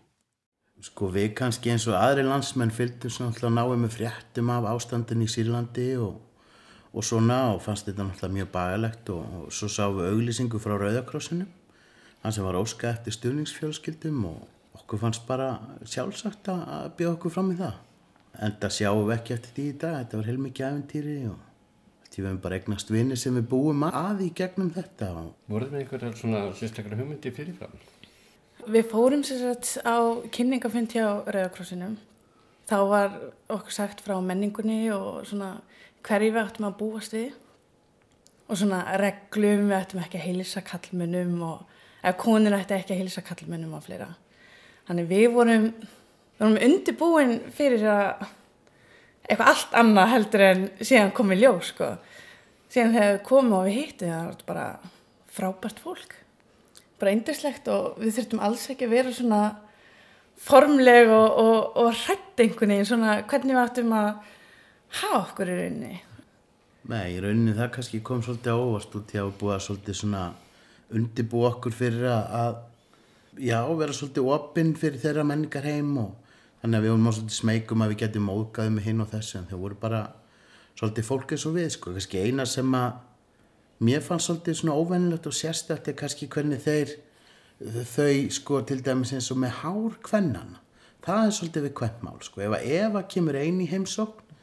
Sko 0.82 1.10
við 1.10 1.32
kannski 1.38 1.72
eins 1.74 1.88
og 1.90 1.98
aðri 1.98 2.26
landsmenn 2.26 2.74
fylgdum 2.74 3.14
svona 3.14 3.34
alltaf 3.34 3.54
náum 3.54 3.82
með 3.82 3.96
fréttum 3.98 4.52
af 4.54 4.68
ástandin 4.76 5.24
í 5.26 5.30
Sýrlandi 5.30 5.88
og, 5.98 6.20
og 6.94 7.06
svona 7.06 7.40
og 7.56 7.64
fannst 7.66 7.90
þetta 7.90 8.06
alltaf 8.06 8.34
mjög 8.34 8.52
bagalegt 8.54 9.10
og, 9.14 9.24
og 9.40 9.54
svo 9.54 9.70
sáum 9.74 9.98
við 9.98 10.12
auglýsingu 10.12 10.62
frá 10.62 10.78
Rauðakrossinu 10.78 11.48
hann 12.22 12.34
sem 12.34 12.46
var 12.46 12.60
óska 12.60 12.92
eftir 12.92 13.16
stuðningsfjölskyldum 13.16 14.24
og 14.30 14.80
okkur 14.82 15.02
fannst 15.02 15.26
bara 15.28 15.54
sjálfsagt 15.88 16.50
að 16.52 16.90
bjóða 17.00 17.18
okkur 17.18 17.34
fram 17.34 17.52
í 17.54 17.60
það. 17.60 17.76
En 18.44 18.56
það 18.62 18.74
sjáum 18.78 19.06
við 19.08 19.16
ekki 19.16 19.36
eftir 19.36 19.54
því 19.56 19.68
í 19.68 19.76
dag, 19.82 19.96
þetta 20.02 20.20
var 20.20 20.28
heilmikið 20.30 20.68
æfintýri 20.68 21.16
og 21.32 21.47
því 22.18 22.24
við 22.24 22.30
hefum 22.32 22.42
bara 22.42 22.58
eignast 22.58 22.90
vinni 22.90 23.16
sem 23.20 23.36
við 23.38 23.44
búum 23.52 23.84
að 23.86 24.24
í 24.26 24.32
gegnum 24.34 24.72
þetta. 24.74 25.08
Voruð 25.46 25.74
með 25.74 25.84
einhverjar 25.84 26.16
svona 26.18 26.40
sérstaklega 26.58 26.98
hugmyndi 26.98 27.32
fyrirfram? 27.36 27.76
Við 28.68 28.88
fórum 28.90 29.22
sér 29.24 29.44
sett 29.44 29.86
á 29.86 30.18
kynningafund 30.34 30.96
hjá 30.96 31.06
Rauðakrossinum 31.30 31.94
þá 32.68 32.78
var 32.90 33.20
okkur 33.54 33.76
sagt 33.76 34.02
frá 34.02 34.18
menningunni 34.18 34.90
og 34.96 35.28
svona 35.30 35.60
hverju 36.08 36.34
við 36.34 36.42
ættum 36.42 36.68
að 36.72 36.80
búast 36.82 37.14
við 37.14 37.38
og 38.48 38.58
svona 38.58 38.82
reglum 38.98 39.70
við 39.70 39.78
ættum 39.78 40.02
ekki 40.02 40.18
að 40.18 40.26
heilsa 40.26 40.66
kallmönnum 40.66 41.38
og 41.46 41.78
eða 42.02 42.18
konur 42.18 42.58
ætti 42.58 42.80
ekki 42.80 42.96
að 42.96 43.04
heilsa 43.04 43.24
kallmönnum 43.30 43.78
og 43.78 43.86
fleira. 43.86 44.10
Þannig 44.90 45.10
við 45.14 45.30
vorum, 45.38 45.70
við 45.78 46.44
vorum 46.48 46.60
undirbúin 46.66 47.38
fyrir 47.54 47.86
að 47.94 48.28
eitthvað 49.28 49.52
allt 49.54 49.78
annað 49.82 50.14
heldur 50.16 50.46
en 50.48 50.64
síðan 50.82 51.14
komið 51.16 51.44
ljó 51.44 51.54
sko. 51.68 51.92
Síðan 52.72 52.96
þegar 52.98 53.22
komum 53.28 53.60
og 53.60 53.68
við 53.68 53.80
hittum 53.82 54.12
það 54.14 54.26
var 54.26 54.42
bara 54.48 54.68
frábært 55.38 55.80
fólk. 55.84 56.18
Bara 56.98 57.14
eindislegt 57.14 57.68
og 57.70 58.00
við 58.02 58.18
þurftum 58.18 58.44
alls 58.44 58.66
ekki 58.72 58.88
að 58.88 58.96
vera 58.98 59.14
svona 59.14 59.42
formleg 60.38 61.10
og, 61.10 61.38
og, 61.42 61.78
og 61.82 61.94
hrætt 62.04 62.42
einhvern 62.42 62.74
veginn 62.74 62.88
svona 62.88 63.22
hvernig 63.30 63.56
við 63.56 63.64
ættum 63.64 63.96
að 63.98 64.10
hafa 65.02 65.22
okkur 65.24 65.52
í 65.52 65.58
rauninni 65.62 65.96
Nei, 66.88 67.18
í 67.18 67.22
rauninni 67.24 67.56
það 67.58 67.72
kannski 67.76 68.02
kom 68.06 68.22
svolítið 68.24 68.62
ávast 68.62 68.94
út 68.96 69.14
í 69.16 69.20
að 69.20 69.34
búa 69.42 69.58
svolítið 69.60 70.00
svona 70.02 70.24
undibú 70.96 71.42
okkur 71.50 71.76
fyrir 71.76 72.06
að 72.08 72.62
já, 73.42 73.60
vera 73.66 73.96
svolítið 73.96 74.30
opinn 74.38 74.72
fyrir 74.78 75.02
þeirra 75.02 75.26
menningar 75.28 75.68
heim 75.68 75.98
og 76.06 76.27
þannig 76.62 76.78
að 76.78 76.86
við 76.86 76.94
vorum 76.94 77.10
svolítið 77.12 77.38
smegum 77.38 77.84
að 77.84 77.92
við 77.94 78.02
getum 78.04 78.32
ógaðið 78.34 78.76
með 78.76 78.88
hinn 78.90 79.04
og 79.04 79.12
þessu 79.14 79.40
en 79.40 79.50
þau 79.50 79.58
voru 79.64 79.80
bara 79.82 80.04
svolítið 80.78 81.10
fólk 81.10 81.34
eins 81.34 81.48
og 81.50 81.58
við 81.58 81.70
sko, 81.74 81.96
kannski 81.96 82.24
eina 82.24 82.46
sem 82.46 82.78
að 82.78 83.84
mér 83.88 84.06
fannst 84.06 84.30
svolítið 84.30 84.62
svona 84.62 84.78
óvennilegt 84.78 85.28
og 85.30 85.38
sérstætt 85.38 85.92
er 85.92 85.98
kannski 85.98 86.30
hvernig 86.34 86.64
þeir 86.64 86.96
þau 87.92 88.14
sko 88.34 88.62
til 88.70 88.80
dæmis 88.86 89.14
eins 89.14 89.30
og 89.34 89.42
með 89.42 89.60
hár 89.64 90.00
kvennana 90.06 90.62
það 91.08 91.26
er 91.26 91.36
svolítið 91.36 91.68
við 91.68 91.76
kvennmál 91.80 92.18
sko. 92.26 92.42
Ef 92.44 92.56
að 92.58 92.72
Eva 92.78 93.04
kemur 93.08 93.38
eini 93.40 93.68
heimsókn 93.72 94.34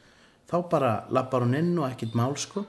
þá 0.49 0.55
bara 0.71 0.93
lappar 1.13 1.45
hún 1.45 1.57
inn 1.57 1.75
og 1.77 1.89
ekkit 1.91 2.15
mál 2.17 2.33
sko. 2.41 2.65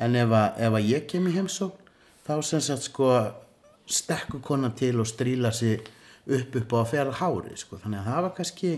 En 0.00 0.16
ef 0.16 0.32
að, 0.32 0.60
ef 0.66 0.76
að 0.76 0.90
ég 0.90 1.06
kemur 1.08 1.36
heimsókn 1.36 1.88
þá 2.26 2.34
sem 2.46 2.64
sagt 2.64 2.88
sko 2.88 3.08
stekkur 3.90 4.42
konar 4.44 4.74
til 4.76 5.00
og 5.00 5.08
stríla 5.08 5.52
sér 5.56 5.86
upp 6.26 6.56
upp 6.60 6.72
á 6.72 6.78
að 6.80 6.90
fjara 6.92 7.18
hári 7.20 7.56
sko 7.58 7.80
þannig 7.80 8.00
að 8.00 8.08
það 8.10 8.24
var 8.26 8.34
kannski 8.36 8.72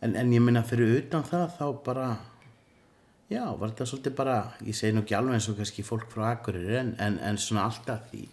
en, 0.00 0.14
en 0.14 0.32
ég 0.32 0.44
minna 0.44 0.64
fyrir 0.66 0.96
utan 0.98 1.26
það 1.26 1.46
þá 1.58 1.66
bara 1.86 2.06
já 3.30 3.44
var 3.56 3.70
þetta 3.72 3.88
svolítið 3.90 4.16
bara 4.18 4.38
ég 4.66 4.76
segi 4.76 4.94
nú 4.94 5.04
ekki 5.04 5.16
alveg 5.18 5.38
eins 5.38 5.48
og 5.50 5.58
kannski 5.60 5.86
fólk 5.86 6.08
frá 6.12 6.30
Akureyri 6.32 6.78
en, 6.80 6.94
en, 7.00 7.18
en 7.22 7.40
svona 7.40 7.68
alltaf 7.68 8.08
því 8.10 8.26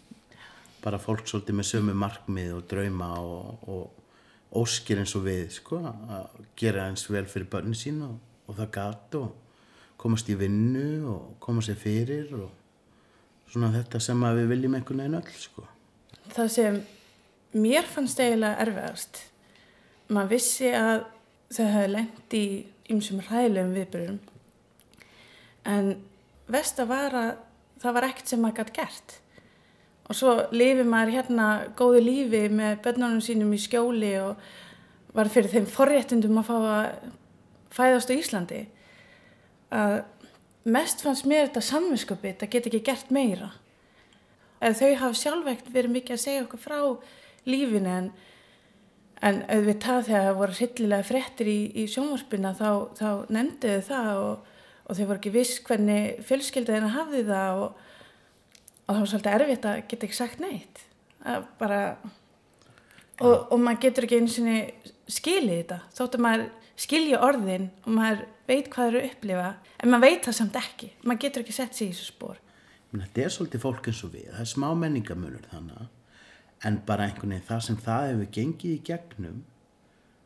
bara 0.82 1.00
fólk 1.02 1.28
svolítið 1.30 1.58
með 1.60 1.70
sömu 1.70 1.96
markmið 1.98 2.56
og 2.58 2.64
drauma 2.70 3.12
og, 3.22 3.68
og 3.70 4.62
óskir 4.62 5.00
eins 5.00 5.14
og 5.16 5.26
við 5.28 5.52
sko, 5.56 5.80
að 5.86 6.48
gera 6.60 6.90
eins 6.90 7.06
vel 7.10 7.28
fyrir 7.30 7.50
börnin 7.52 7.78
sín 7.78 8.02
og, 8.04 8.18
og 8.50 8.58
það 8.58 8.72
gatt 8.76 9.20
og 9.20 9.30
komast 10.02 10.30
í 10.34 10.36
vinnu 10.36 11.06
og 11.12 11.36
koma 11.44 11.64
sér 11.64 11.78
fyrir 11.80 12.34
og 12.36 12.50
svona 13.52 13.72
þetta 13.76 14.02
sem 14.02 14.26
við 14.40 14.50
viljum 14.50 14.76
einhvern 14.78 15.04
veginn 15.04 15.20
öll 15.20 15.38
sko. 15.38 15.68
Það 16.32 16.52
sem 16.56 16.82
mér 17.54 17.88
fannst 17.88 18.20
eiginlega 18.20 18.62
erfiðast. 18.66 19.24
Maður 20.12 20.34
vissi 20.36 20.72
að 20.76 21.06
þau 21.52 21.66
hefði 21.66 21.94
lengt 21.96 22.36
í 22.36 22.46
ymsum 22.92 23.22
ræðilegum 23.24 23.74
viðbyrjum 23.76 24.20
en 25.72 25.92
vest 26.52 26.80
að 26.82 26.90
vara 26.90 27.24
það 27.82 27.98
var 27.98 28.08
ekkert 28.10 28.32
sem 28.32 28.42
maður 28.42 28.62
gætt 28.62 28.74
gert. 28.78 29.16
Og 30.10 30.18
svo 30.18 30.34
lifi 30.52 30.84
maður 30.86 31.16
hérna 31.16 31.48
góðu 31.78 32.02
lífi 32.04 32.44
með 32.52 32.82
börnunum 32.86 33.22
sínum 33.24 33.54
í 33.56 33.62
skjóli 33.62 34.12
og 34.22 34.42
var 35.16 35.30
fyrir 35.32 35.52
þeim 35.54 35.68
forréttundum 35.70 36.40
að 36.42 36.50
fá 36.50 36.56
að 36.58 37.10
fæðast 37.72 38.12
á 38.12 38.14
Íslandi. 38.16 38.62
Að 39.72 39.96
mest 40.68 41.02
fannst 41.04 41.28
mér 41.30 41.48
þetta 41.48 41.64
samvinsköpið, 41.70 42.38
það 42.42 42.54
get 42.54 42.70
ekki 42.70 42.84
gert 42.92 43.14
meira. 43.14 43.52
Að 44.62 44.78
þau 44.82 44.92
hafa 45.06 45.20
sjálfvegt 45.22 45.72
verið 45.74 45.96
mikið 45.96 46.18
að 46.18 46.24
segja 46.26 46.44
okkur 46.46 46.62
frá 46.62 46.80
lífinu 47.50 47.92
en, 47.92 48.10
en 49.22 49.44
auðvitað 49.48 50.08
þegar 50.10 50.28
það 50.28 50.40
voru 50.42 50.58
hillilega 50.60 51.08
frettir 51.08 51.52
í, 51.52 51.60
í 51.74 51.88
sjónvarpina 51.90 52.56
þá, 52.58 52.70
þá 52.98 53.10
nefnduðu 53.34 53.86
það 53.88 54.12
og, 54.26 54.52
og 54.86 54.98
þau 54.98 55.06
voru 55.06 55.20
ekki 55.22 55.34
viss 55.38 55.62
hvernig 55.66 56.22
fjölskyldaðina 56.28 56.94
hafði 56.98 57.26
það 57.30 57.64
og 57.66 57.88
og 58.92 58.98
það 58.98 59.04
var 59.04 59.12
svolítið 59.12 59.36
erfitt 59.38 59.68
að 59.70 59.84
geta 59.88 60.08
ekki 60.08 60.18
sagt 60.18 60.42
neitt. 60.44 60.82
Bara 61.60 61.80
og, 63.22 63.36
og 63.54 63.58
maður 63.62 63.84
getur 63.86 64.08
ekki 64.08 64.20
einu 64.20 64.32
sinni 64.32 64.58
skilið 65.12 65.62
þetta, 65.62 65.80
þóttu 65.96 66.22
maður 66.26 66.46
skilja 66.82 67.22
orðin 67.24 67.70
og 67.86 67.96
maður 67.96 68.24
veit 68.50 68.70
hvað 68.74 68.90
eru 68.90 69.02
að 69.02 69.10
upplifa, 69.12 69.50
en 69.78 69.94
maður 69.94 70.08
veit 70.08 70.28
það 70.28 70.38
samt 70.40 70.60
ekki. 70.60 70.92
Maður 71.06 71.24
getur 71.26 71.46
ekki 71.46 71.56
sett 71.56 71.78
sér 71.78 71.88
í 71.88 71.96
þessu 71.96 72.10
spór 72.12 72.40
Þetta 72.92 73.22
er 73.24 73.32
svolítið 73.32 73.62
fólk 73.64 73.86
eins 73.88 74.00
og 74.04 74.10
við. 74.12 74.26
Það 74.34 74.44
er 74.44 74.48
smá 74.52 74.66
menningamönur 74.76 75.46
þannig 75.48 75.78
en 76.68 76.80
bara 76.86 77.08
einhvern 77.08 77.34
veginn 77.34 77.48
það 77.48 77.62
sem 77.68 77.82
það 77.82 78.08
hefur 78.12 78.32
gengið 78.38 78.74
í 78.76 78.82
gegnum 78.92 79.44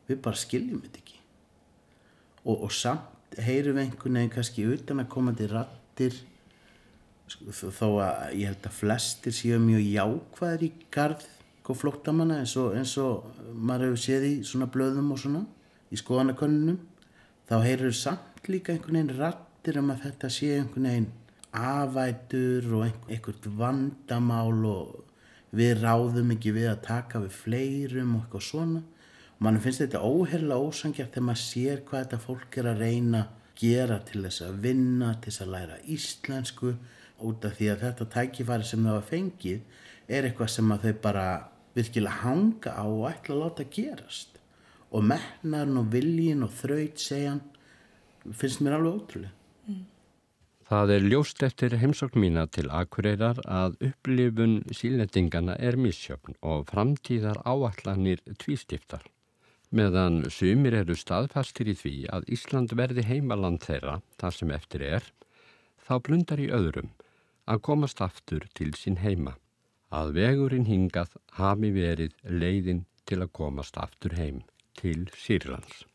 við 0.06 0.22
bara 0.22 0.40
skiljum 0.40 0.82
þetta 0.84 1.02
ekki. 1.02 1.20
Og, 2.46 2.56
og 2.62 2.72
samt 2.72 3.38
heyrum 3.42 3.78
við 3.78 3.84
einhvern 3.86 4.20
veginn 4.20 4.34
kannski 4.36 4.66
utan 4.76 5.02
að 5.02 5.12
komandi 5.16 5.50
rattir 5.50 6.18
Sko, 7.26 7.50
þó 7.74 7.86
að 8.04 8.36
ég 8.38 8.52
held 8.52 8.66
að 8.68 8.76
flestir 8.76 9.34
séu 9.34 9.56
mjög 9.58 9.82
jákvæðir 9.82 10.60
í 10.62 10.68
garð 10.94 11.24
og 11.66 11.78
flóttamanna 11.80 12.36
eins 12.38 12.52
og, 12.60 12.76
eins 12.78 12.92
og 13.02 13.24
maður 13.50 13.88
hefur 13.88 14.02
séð 14.04 14.26
í 14.28 14.34
svona 14.46 14.68
blöðum 14.70 15.08
og 15.10 15.18
svona 15.18 15.40
í 15.90 15.98
skoðanakönnunum. 15.98 16.78
Þá 17.50 17.56
heyrður 17.64 17.96
samt 17.98 18.46
líka 18.50 18.74
einhvern 18.74 19.00
veginn 19.00 19.18
rattir 19.18 19.80
um 19.80 19.90
að 19.90 20.04
þetta 20.06 20.30
sé 20.36 20.52
einhvern 20.60 20.86
veginn 20.86 21.10
afætur 21.56 22.70
og 22.76 22.86
einhvert 22.86 23.50
vandamál 23.58 24.62
og 24.70 24.94
við 25.54 25.82
ráðum 25.82 26.34
ekki 26.34 26.52
við 26.56 26.68
að 26.72 26.84
taka 26.86 27.22
við 27.22 27.38
fleirum 27.40 28.14
og 28.16 28.26
eitthvað 28.26 28.46
svona. 28.48 28.82
Og 29.36 29.42
mann 29.44 29.60
finnst 29.62 29.82
þetta 29.84 30.02
óherla 30.04 30.58
ósangjart 30.58 31.14
þegar 31.14 31.26
maður 31.28 31.42
sér 31.44 31.82
hvað 31.88 32.04
þetta 32.04 32.22
fólk 32.24 32.58
er 32.60 32.70
að 32.70 32.84
reyna 32.84 33.24
gera 33.56 33.98
til 34.04 34.22
þess 34.24 34.44
að 34.46 34.62
vinna, 34.64 35.10
til 35.20 35.30
þess 35.30 35.44
að 35.44 35.52
læra 35.54 35.82
íslensku. 35.96 36.72
Út 37.26 37.44
af 37.48 37.56
því 37.56 37.68
að 37.72 37.84
þetta 37.86 38.08
tækifæri 38.12 38.68
sem 38.68 38.84
það 38.84 38.98
var 38.98 39.06
fengið 39.10 39.84
er 40.06 40.26
eitthvað 40.28 40.52
sem 40.52 40.72
að 40.72 40.86
þau 40.86 40.98
bara 41.06 41.26
virkilega 41.76 42.22
hanga 42.22 42.72
á 42.76 42.84
og 42.84 43.06
ætla 43.10 43.36
að 43.36 43.42
láta 43.42 43.68
gerast. 43.76 44.36
Og 44.92 45.04
mennarn 45.04 45.80
og 45.80 45.88
viljin 45.92 46.44
og 46.46 46.52
þraut 46.56 47.00
segjan 47.00 47.42
finnst 48.32 48.62
mér 48.64 48.78
alveg 48.78 49.00
ótrúlega. 49.00 49.35
Það 50.66 50.90
er 50.96 51.04
ljóst 51.06 51.42
eftir 51.46 51.76
heimsókn 51.78 52.18
mína 52.18 52.42
til 52.50 52.66
Akureyrar 52.74 53.38
að 53.46 53.76
upplifun 53.86 54.56
sílendingana 54.74 55.54
er 55.62 55.76
misjöfn 55.78 56.34
og 56.42 56.64
framtíðar 56.72 57.38
áallanir 57.46 58.18
tvístiftar. 58.42 59.04
Meðan 59.70 60.24
sumir 60.26 60.74
eru 60.74 60.96
staðfastir 60.98 61.70
í 61.70 61.76
því 61.78 61.92
að 62.10 62.26
Ísland 62.34 62.74
verði 62.74 63.04
heimaland 63.06 63.62
þeirra, 63.62 64.00
það 64.18 64.34
sem 64.40 64.54
eftir 64.56 64.84
er, 64.88 65.06
þá 65.86 65.94
blundar 66.02 66.42
í 66.42 66.50
öðrum 66.50 66.90
að 67.46 67.62
komast 67.70 68.02
aftur 68.02 68.48
til 68.58 68.72
sín 68.74 68.98
heima. 69.04 69.36
Að 69.94 70.16
vegurinn 70.18 70.66
hingað 70.66 71.14
hafi 71.38 71.70
verið 71.78 72.18
leiðin 72.26 72.82
til 73.06 73.20
að 73.22 73.30
komast 73.38 73.78
aftur 73.78 74.18
heim 74.18 74.42
til 74.74 75.06
Sýrlands. 75.14 75.86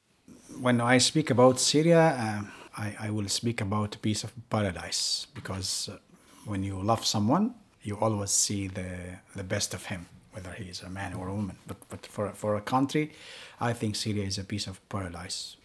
When 0.63 0.79
I 0.79 0.99
speak 0.99 1.29
about 1.29 1.59
Syria, 1.59 2.07
uh, 2.15 2.60
I, 2.77 2.95
I 2.99 3.09
will 3.09 3.27
speak 3.27 3.61
about 3.61 4.01
piece 4.01 4.23
of 4.23 4.31
paradise 4.49 5.27
because 5.33 5.89
uh, 5.91 5.97
when 6.45 6.63
you 6.63 6.81
love 6.81 7.05
someone, 7.05 7.53
you 7.83 7.97
always 7.97 8.31
see 8.31 8.67
the, 8.67 9.19
the 9.35 9.43
best 9.43 9.73
of 9.73 9.85
him, 9.85 10.05
whether 10.31 10.51
he 10.51 10.65
is 10.65 10.81
a 10.81 10.89
man 10.89 11.13
or 11.13 11.27
a 11.27 11.33
woman. 11.33 11.57
But, 11.67 11.77
but 11.89 12.05
for, 12.05 12.29
for 12.31 12.55
a 12.55 12.61
country, 12.61 13.11
I 13.59 13.73
think 13.73 13.95
Syria 13.95 14.25
is 14.25 14.37
a 14.37 14.43
piece 14.43 14.67
of 14.67 14.79
paradise. 14.89 15.57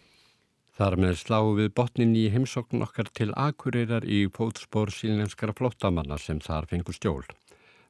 Þar 0.77 0.93
með 1.01 1.15
sláum 1.17 1.55
við 1.57 1.71
botnin 1.73 2.11
í 2.13 2.27
heimsókn 2.29 2.83
okkar 2.85 3.07
til 3.17 3.31
Akureyrar 3.33 4.03
í 4.05 4.27
fótspór 4.29 4.91
sílenskara 4.93 5.55
flottamanna 5.57 6.19
sem 6.21 6.37
þar 6.37 6.67
fengur 6.69 6.93
stjól. 6.93 7.23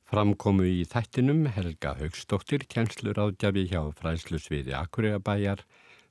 Framkomu 0.08 0.64
í 0.64 0.86
þættinum 0.88 1.50
Helga 1.52 1.98
Haugstóttir, 2.00 2.64
kjenslur 2.72 3.20
ádjafi 3.20 3.66
hjá 3.74 3.82
fræslusviði 4.00 4.72
Akureyrabæjar, 4.80 5.66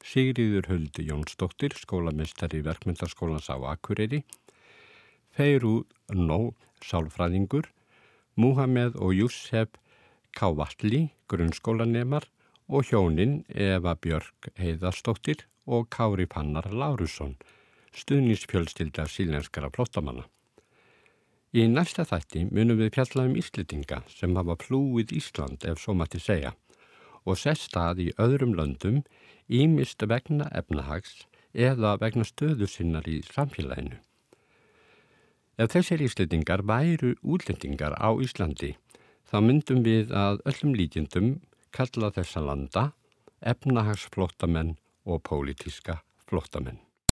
Sigriður 0.07 0.69
Huldi 0.71 1.03
Jónsdóttir, 1.09 1.75
skólamestari 1.75 2.61
verkmyndaskólans 2.63 3.49
á 3.51 3.59
Akureyri, 3.59 4.23
Feirú 5.35 5.83
Nó, 6.15 6.55
sálfræðingur, 6.79 7.67
Múhamed 8.39 8.95
og 9.03 9.17
Júsef 9.19 9.75
Kávalli, 10.31 11.11
grunnskólanemar 11.27 12.29
og 12.69 12.87
hjónin 12.87 13.41
Eva 13.51 13.97
Björk 13.99 14.53
Heiðarstóttir 14.55 15.43
og 15.67 15.91
Kári 15.91 16.29
Pannar 16.31 16.71
Lárusson, 16.71 17.35
stuðnísfjölstilda 17.91 19.09
sílenskara 19.11 19.73
flottamanna. 19.75 20.29
Í 21.51 21.67
næsta 21.67 22.07
þætti 22.07 22.47
munum 22.53 22.79
við 22.79 22.95
fjalla 22.95 23.27
um 23.27 23.35
Íslitinga 23.43 24.05
sem 24.13 24.39
hafa 24.39 24.55
plúið 24.61 25.17
Ísland 25.19 25.67
ef 25.67 25.83
svo 25.83 25.99
mætti 25.99 26.23
segja 26.23 26.55
og 27.27 27.39
sest 27.41 27.73
stað 27.73 28.07
í 28.07 28.13
öðrum 28.23 28.55
löndum 28.55 29.01
ímist 29.49 30.03
vegna 30.03 30.49
efnahags 30.53 31.27
eða 31.55 31.97
vegna 32.01 32.25
stöðu 32.27 32.69
sinnar 32.69 33.07
í 33.09 33.21
samfélaginu. 33.27 33.99
Ef 35.57 35.73
þessir 35.73 36.03
íslendingar 36.05 36.67
væru 36.69 37.15
útlendingar 37.25 37.97
á 37.97 38.13
Íslandi 38.21 38.75
þá 39.31 39.37
myndum 39.41 39.85
við 39.87 40.13
að 40.13 40.43
öllum 40.51 40.75
líkjendum 40.77 41.31
kalla 41.73 42.13
þessa 42.13 42.43
landa 42.45 42.91
efnahagsflóttamenn 43.41 44.77
og 45.07 45.23
pólitíska 45.25 46.03
flóttamenn. 46.29 46.86